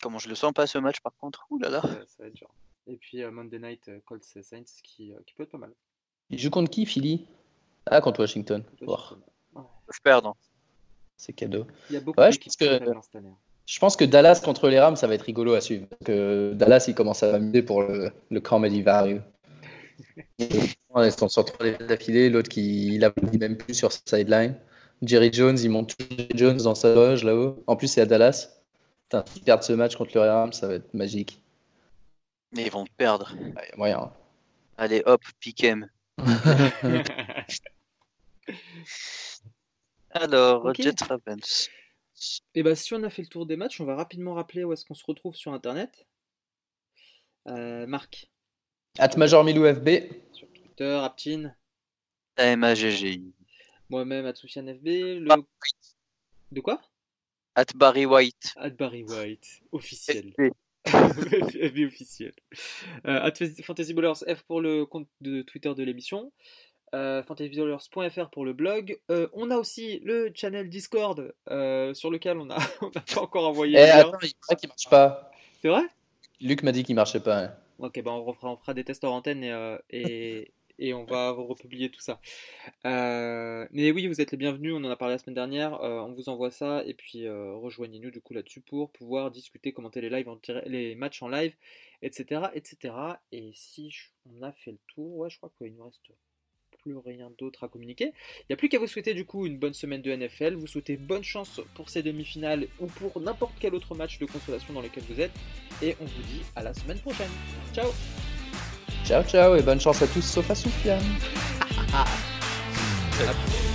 Comment 0.00 0.18
je 0.18 0.28
le 0.28 0.34
sens 0.34 0.52
pas 0.52 0.66
ce 0.66 0.78
match 0.78 1.00
par 1.00 1.16
contre? 1.16 1.46
Ouh 1.50 1.58
là 1.58 1.70
là. 1.70 1.80
Ça, 1.82 1.88
ça 1.88 2.22
va 2.22 2.26
être 2.28 2.34
dur. 2.34 2.48
Et 2.86 2.96
puis 2.96 3.18
uh, 3.18 3.30
Monday 3.30 3.58
Night 3.58 3.88
uh, 3.88 4.00
Colts 4.04 4.24
Saints 4.24 4.64
qui, 4.82 5.10
uh, 5.10 5.16
qui 5.26 5.34
peut 5.34 5.42
être 5.42 5.50
pas 5.50 5.58
mal. 5.58 5.72
Il 6.30 6.38
joue 6.38 6.50
contre 6.50 6.70
qui, 6.70 6.86
Philly? 6.86 7.26
Ah, 7.90 8.00
contre 8.00 8.20
Washington. 8.20 8.62
Washington. 8.80 9.18
Je 9.92 10.00
perdre. 10.02 10.36
C'est 11.16 11.32
cadeau. 11.32 11.66
Il 11.90 11.94
y 11.94 11.96
a 11.96 12.00
beaucoup 12.00 12.20
ouais, 12.20 12.30
je 12.32 12.38
pense 12.38 12.56
que 12.56 12.80
je 13.66 13.78
pense 13.80 13.96
que 13.96 14.04
Dallas 14.04 14.40
contre 14.42 14.68
les 14.68 14.80
Rams, 14.80 14.96
ça 14.96 15.06
va 15.06 15.14
être 15.14 15.22
rigolo 15.22 15.54
à 15.54 15.60
suivre. 15.60 15.86
Parce 15.86 16.04
que 16.04 16.52
Dallas, 16.54 16.86
il 16.88 16.94
commence 16.94 17.22
à 17.22 17.32
m'amuser 17.32 17.62
pour 17.62 17.82
le, 17.82 18.10
le 18.30 18.40
camp 18.40 18.58
Medivario. 18.58 19.20
Ils 20.38 21.12
sont 21.12 21.28
sur 21.28 21.44
trois 21.44 21.70
d'affilée, 21.70 22.30
l'autre 22.30 22.48
qui 22.48 22.94
il 22.94 23.04
applaudit 23.04 23.38
même 23.38 23.56
plus 23.56 23.74
sur 23.74 23.92
sa 23.92 24.00
sideline. 24.18 24.56
Jerry 25.02 25.30
Jones, 25.32 25.58
il 25.58 25.70
monte 25.70 25.94
Jerry 26.00 26.28
Jones 26.34 26.56
dans 26.56 26.74
sa 26.74 26.94
loge 26.94 27.24
là-haut. 27.24 27.62
En 27.66 27.76
plus, 27.76 27.88
c'est 27.88 28.00
à 28.00 28.06
Dallas. 28.06 28.48
Putain, 29.04 29.24
s'ils 29.32 29.42
perdent 29.42 29.62
ce 29.62 29.72
match 29.74 29.96
contre 29.96 30.18
les 30.18 30.28
Rams, 30.28 30.52
ça 30.52 30.66
va 30.66 30.74
être 30.74 30.92
magique. 30.94 31.40
Mais 32.52 32.62
ils 32.62 32.70
vont 32.70 32.86
perdre. 32.96 33.34
Ouais, 33.38 33.70
moyen. 33.76 34.10
Allez, 34.76 35.02
hop, 35.06 35.22
piquem. 35.40 35.88
Alors, 40.10 40.64
okay. 40.64 40.82
Jet 40.82 41.00
Ravens. 41.02 41.70
Et 42.54 42.62
bah, 42.62 42.74
si 42.74 42.94
on 42.94 43.02
a 43.02 43.10
fait 43.10 43.22
le 43.22 43.28
tour 43.28 43.46
des 43.46 43.56
matchs, 43.56 43.80
on 43.80 43.84
va 43.84 43.94
rapidement 43.94 44.34
rappeler 44.34 44.64
où 44.64 44.72
est-ce 44.72 44.84
qu'on 44.84 44.94
se 44.94 45.04
retrouve 45.06 45.34
sur 45.34 45.52
internet. 45.52 46.06
Euh, 47.46 47.86
Marc. 47.86 48.30
At 48.98 49.16
Major 49.16 49.44
Milou 49.44 49.66
FB. 49.66 49.88
Sur 50.32 50.52
Twitter, 50.52 51.00
Aptin. 51.02 51.54
AMAGGI. 52.36 53.32
Moi-même, 53.90 54.26
at 54.26 54.34
Soufiane 54.34 54.74
FB. 54.74 54.86
Le... 54.86 55.28
De 56.52 56.60
quoi? 56.60 56.80
At 57.54 57.66
Barry 57.74 58.06
White. 58.06 58.54
At 58.56 58.70
Barry 58.70 59.04
White. 59.04 59.62
Officiel. 59.72 60.34
FB 60.86 61.84
officiel. 61.86 62.32
Euh, 63.06 63.20
at 63.22 63.32
Fantasy 63.62 63.94
Ballers 63.94 64.24
F 64.26 64.42
pour 64.44 64.60
le 64.60 64.86
compte 64.86 65.08
de 65.20 65.42
Twitter 65.42 65.74
de 65.74 65.82
l'émission 65.82 66.32
euh, 66.94 67.22
pour 68.32 68.44
le 68.44 68.52
blog. 68.52 68.98
Euh, 69.10 69.28
on 69.32 69.50
a 69.50 69.56
aussi 69.56 70.00
le 70.00 70.30
channel 70.34 70.68
Discord 70.68 71.34
euh, 71.50 71.94
sur 71.94 72.10
lequel 72.10 72.38
on 72.38 72.46
n'a 72.46 72.58
pas 73.14 73.20
encore 73.20 73.48
envoyé. 73.48 73.78
Eh, 73.78 73.90
attends, 73.90 74.18
il 74.22 74.32
paraît 74.46 74.56
qu'il 74.58 74.68
marche 74.68 74.88
pas. 74.88 75.30
C'est 75.60 75.68
vrai? 75.68 75.82
Luc 76.40 76.62
m'a 76.62 76.72
dit 76.72 76.84
qu'il 76.84 76.94
marchait 76.94 77.20
pas. 77.20 77.44
Hein. 77.44 77.54
Ok, 77.78 78.00
ben 78.02 78.10
on, 78.12 78.32
fera, 78.32 78.52
on 78.52 78.56
fera 78.56 78.74
des 78.74 78.84
tests 78.84 79.04
en 79.04 79.14
antenne 79.14 79.44
et, 79.44 79.52
euh, 79.52 79.78
et, 79.90 80.52
et, 80.78 80.94
on 80.94 81.04
va 81.04 81.30
republier 81.30 81.90
tout 81.90 82.00
ça. 82.00 82.20
Mais 82.84 83.90
oui, 83.92 84.06
vous 84.06 84.20
êtes 84.20 84.30
les 84.32 84.38
bienvenus, 84.38 84.72
on 84.74 84.84
en 84.84 84.90
a 84.90 84.96
parlé 84.96 85.14
la 85.14 85.18
semaine 85.18 85.34
dernière. 85.34 85.80
on 85.80 86.12
vous 86.12 86.28
envoie 86.28 86.50
ça 86.50 86.82
et 86.86 86.94
puis 86.94 87.28
rejoignez-nous 87.28 88.10
du 88.10 88.20
coup 88.20 88.34
là-dessus 88.34 88.60
pour 88.60 88.90
pouvoir 88.90 89.30
discuter, 89.30 89.72
commenter 89.72 90.00
les, 90.00 90.10
lives, 90.10 90.28
les 90.66 90.94
matchs 90.94 91.22
en 91.22 91.28
live, 91.28 91.54
etc., 92.02 92.42
etc. 92.54 92.94
Et 93.32 93.52
si 93.54 93.94
on 94.26 94.42
a 94.42 94.52
fait 94.52 94.72
le 94.72 94.78
tour, 94.94 95.16
ouais, 95.18 95.30
je 95.30 95.36
crois 95.36 95.52
qu'il 95.58 95.74
nous 95.74 95.84
reste 95.84 96.10
plus 96.88 96.98
rien 97.04 97.30
d'autre 97.38 97.64
à 97.64 97.68
communiquer. 97.68 98.12
Il 98.42 98.46
n'y 98.50 98.54
a 98.54 98.56
plus 98.56 98.68
qu'à 98.68 98.78
vous 98.78 98.86
souhaiter 98.86 99.14
du 99.14 99.24
coup 99.24 99.46
une 99.46 99.58
bonne 99.58 99.74
semaine 99.74 100.02
de 100.02 100.14
NFL, 100.14 100.54
vous 100.54 100.66
souhaitez 100.66 100.96
bonne 100.96 101.24
chance 101.24 101.60
pour 101.74 101.88
ces 101.90 102.02
demi-finales 102.02 102.66
ou 102.80 102.86
pour 102.86 103.20
n'importe 103.20 103.54
quel 103.60 103.74
autre 103.74 103.94
match 103.94 104.18
de 104.18 104.26
consolation 104.26 104.72
dans 104.72 104.82
lequel 104.82 105.02
vous 105.08 105.20
êtes, 105.20 105.32
et 105.82 105.96
on 106.00 106.04
vous 106.04 106.22
dit 106.22 106.42
à 106.56 106.62
la 106.62 106.74
semaine 106.74 106.98
prochaine. 106.98 107.30
Ciao 107.74 107.90
Ciao 109.04 109.22
ciao 109.22 109.54
et 109.56 109.62
bonne 109.62 109.80
chance 109.80 110.02
à 110.02 110.06
tous 110.06 110.22
sauf 110.22 110.50
à 110.50 110.54
Soufiane 110.54 111.02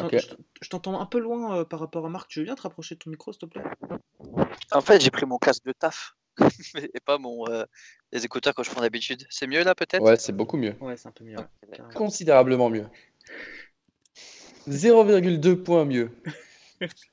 Euh, 0.00 0.20
je 0.60 0.68
t'entends 0.68 1.00
un 1.00 1.06
peu 1.06 1.18
loin 1.18 1.58
euh, 1.58 1.64
par 1.64 1.80
rapport 1.80 2.06
à 2.06 2.08
Marc. 2.08 2.28
Tu 2.28 2.40
veux 2.40 2.44
bien 2.44 2.54
te 2.54 2.62
rapprocher 2.62 2.94
de 2.94 3.00
ton 3.00 3.10
micro, 3.10 3.32
s'il 3.32 3.40
te 3.40 3.46
plaît? 3.46 3.62
En 4.72 4.80
fait, 4.80 5.00
j'ai 5.00 5.10
pris 5.10 5.26
mon 5.26 5.38
casque 5.38 5.64
de 5.64 5.72
taf 5.72 6.16
et 6.76 7.00
pas 7.04 7.18
mon, 7.18 7.48
euh, 7.48 7.64
les 8.12 8.24
écouteurs 8.24 8.54
que 8.54 8.62
je 8.62 8.70
prends 8.70 8.80
d'habitude. 8.80 9.26
C'est 9.30 9.46
mieux 9.46 9.64
là, 9.64 9.74
peut-être? 9.74 10.02
Ouais, 10.02 10.16
c'est 10.16 10.32
beaucoup 10.32 10.56
mieux. 10.56 10.74
Ouais, 10.80 10.96
c'est 10.96 11.08
un 11.08 11.12
peu 11.12 11.24
mieux. 11.24 11.36
Considérablement 11.94 12.70
mieux. 12.70 12.86
0,2 14.68 15.62
points 15.62 15.84
mieux. 15.84 16.10